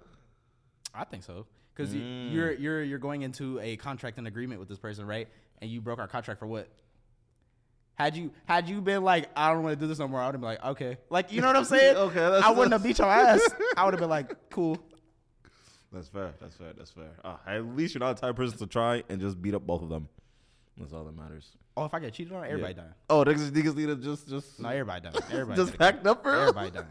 I 0.94 1.04
think 1.04 1.24
so 1.24 1.46
because 1.74 1.92
Mm. 1.94 2.32
you're 2.32 2.52
you're 2.52 2.82
you're 2.84 2.98
going 3.00 3.22
into 3.22 3.58
a 3.60 3.76
contract 3.76 4.18
and 4.18 4.28
agreement 4.28 4.60
with 4.60 4.68
this 4.68 4.78
person, 4.78 5.04
right? 5.06 5.28
And 5.60 5.68
you 5.70 5.80
broke 5.80 5.98
our 5.98 6.06
contract 6.08 6.38
for 6.38 6.46
what? 6.46 6.68
Had 7.97 8.16
you 8.16 8.32
had 8.47 8.68
you 8.68 8.80
been 8.80 9.05
like, 9.05 9.28
I 9.36 9.53
don't 9.53 9.62
want 9.62 9.78
to 9.78 9.80
do 9.80 9.86
this 9.86 9.99
no 10.01 10.09
more, 10.09 10.20
I 10.20 10.26
would 10.26 10.34
have 10.34 10.40
been 10.40 10.49
like, 10.51 10.64
okay, 10.64 10.97
like 11.11 11.32
you 11.32 11.40
know 11.40 11.47
what 11.49 11.57
I'm 11.57 11.64
saying? 11.76 11.97
Okay, 11.97 12.14
that's- 12.18 12.42
I 12.42 12.51
wouldn't 12.51 12.72
have 12.72 12.82
beat 12.82 12.99
your 12.99 13.09
ass. 13.09 13.40
I 13.76 13.84
would 13.84 13.95
have 13.95 14.01
been 14.01 14.11
like, 14.11 14.51
cool. 14.51 14.78
That's 15.92 16.09
fair. 16.09 16.32
That's 16.40 16.57
fair. 16.57 16.72
That's 16.76 16.90
fair. 16.90 17.11
Uh, 17.24 17.36
at 17.47 17.64
least 17.76 17.95
you're 17.95 18.01
not 18.01 18.16
the 18.16 18.20
type 18.22 18.30
of 18.30 18.36
person 18.36 18.59
to 18.59 18.66
try 18.66 19.05
and 19.09 19.20
just 19.20 19.40
beat 19.40 19.55
up 19.55 19.64
both 19.64 19.80
of 19.82 19.88
them. 19.90 20.09
That's 20.76 20.92
all 20.92 21.05
that 21.05 21.16
matters. 21.16 21.51
Oh, 21.76 21.84
if 21.84 21.95
I 21.95 22.01
get 22.01 22.12
cheated 22.14 22.32
on, 22.32 22.45
everybody 22.45 22.74
Yeah. 22.74 22.80
dying. 22.82 22.95
Oh, 23.11 23.24
niggas, 23.24 23.51
niggas 23.53 23.76
need 23.76 23.86
to 23.86 23.97
just 23.97 24.28
just 24.28 24.59
No, 24.59 24.70
everybody 24.70 25.03
dying. 25.03 25.14
Everybody 25.30 25.57
just 25.64 25.78
packed 25.78 26.05
up 26.05 26.24
for? 26.24 26.34
Everybody 26.34 26.70
dying. 26.72 26.86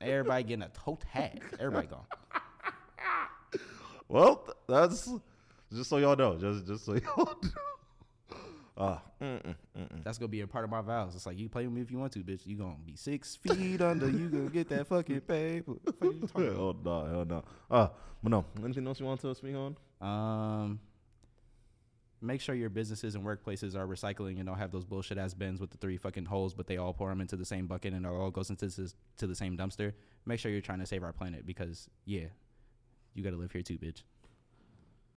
Everybody 0.00 0.44
getting 0.44 0.62
a 0.62 0.68
toe 0.68 0.96
tag. 1.12 1.42
Everybody 1.58 1.88
gone. 1.88 2.04
Well, 4.08 4.44
that's 4.68 5.10
just 5.72 5.90
so 5.90 5.98
y'all 5.98 6.16
know. 6.16 6.36
Just 6.38 6.66
just 6.66 6.84
so 6.84 6.94
y'all 6.94 7.26
know. 7.42 7.50
Ah, 8.82 9.02
mm, 9.20 9.42
mm, 9.42 9.54
mm, 9.76 9.92
mm. 9.92 10.04
That's 10.04 10.16
gonna 10.16 10.28
be 10.28 10.40
a 10.40 10.46
part 10.46 10.64
of 10.64 10.70
my 10.70 10.80
vows. 10.80 11.14
It's 11.14 11.26
like 11.26 11.38
you 11.38 11.50
play 11.50 11.66
with 11.66 11.74
me 11.74 11.82
if 11.82 11.90
you 11.90 11.98
want 11.98 12.12
to, 12.12 12.20
bitch. 12.20 12.46
You 12.46 12.56
gonna 12.56 12.76
be 12.82 12.96
six 12.96 13.36
feet 13.36 13.82
under. 13.82 14.08
You 14.08 14.30
gonna 14.30 14.48
get 14.48 14.70
that 14.70 14.86
fucking 14.86 15.20
paper. 15.20 15.72
What 15.72 15.84
the 15.84 16.26
fuck 16.26 16.42
you 16.42 16.44
hell 16.56 16.76
no, 16.82 17.04
hell 17.04 17.24
no. 17.26 17.44
Ah, 17.70 17.90
but 18.22 18.30
no. 18.30 18.46
Anything 18.64 18.86
else 18.86 18.98
you 18.98 19.04
want 19.04 19.20
to 19.20 19.34
speak 19.34 19.54
on? 19.54 19.76
Um, 20.00 20.80
make 22.22 22.40
sure 22.40 22.54
your 22.54 22.70
businesses 22.70 23.14
and 23.14 23.22
workplaces 23.22 23.74
are 23.74 23.86
recycling 23.86 24.38
and 24.38 24.46
don't 24.46 24.56
have 24.56 24.72
those 24.72 24.86
bullshit 24.86 25.18
ass 25.18 25.34
bins 25.34 25.60
with 25.60 25.70
the 25.70 25.76
three 25.76 25.98
fucking 25.98 26.24
holes, 26.24 26.54
but 26.54 26.66
they 26.66 26.78
all 26.78 26.94
pour 26.94 27.10
them 27.10 27.20
into 27.20 27.36
the 27.36 27.44
same 27.44 27.66
bucket 27.66 27.92
and 27.92 28.06
it 28.06 28.08
all 28.08 28.30
goes 28.30 28.48
into 28.48 28.66
this, 28.66 28.94
to 29.18 29.26
the 29.26 29.34
same 29.34 29.58
dumpster. 29.58 29.92
Make 30.24 30.40
sure 30.40 30.50
you're 30.50 30.62
trying 30.62 30.80
to 30.80 30.86
save 30.86 31.02
our 31.02 31.12
planet 31.12 31.44
because 31.44 31.90
yeah, 32.06 32.28
you 33.12 33.22
gotta 33.22 33.36
live 33.36 33.52
here 33.52 33.62
too, 33.62 33.76
bitch. 33.76 34.04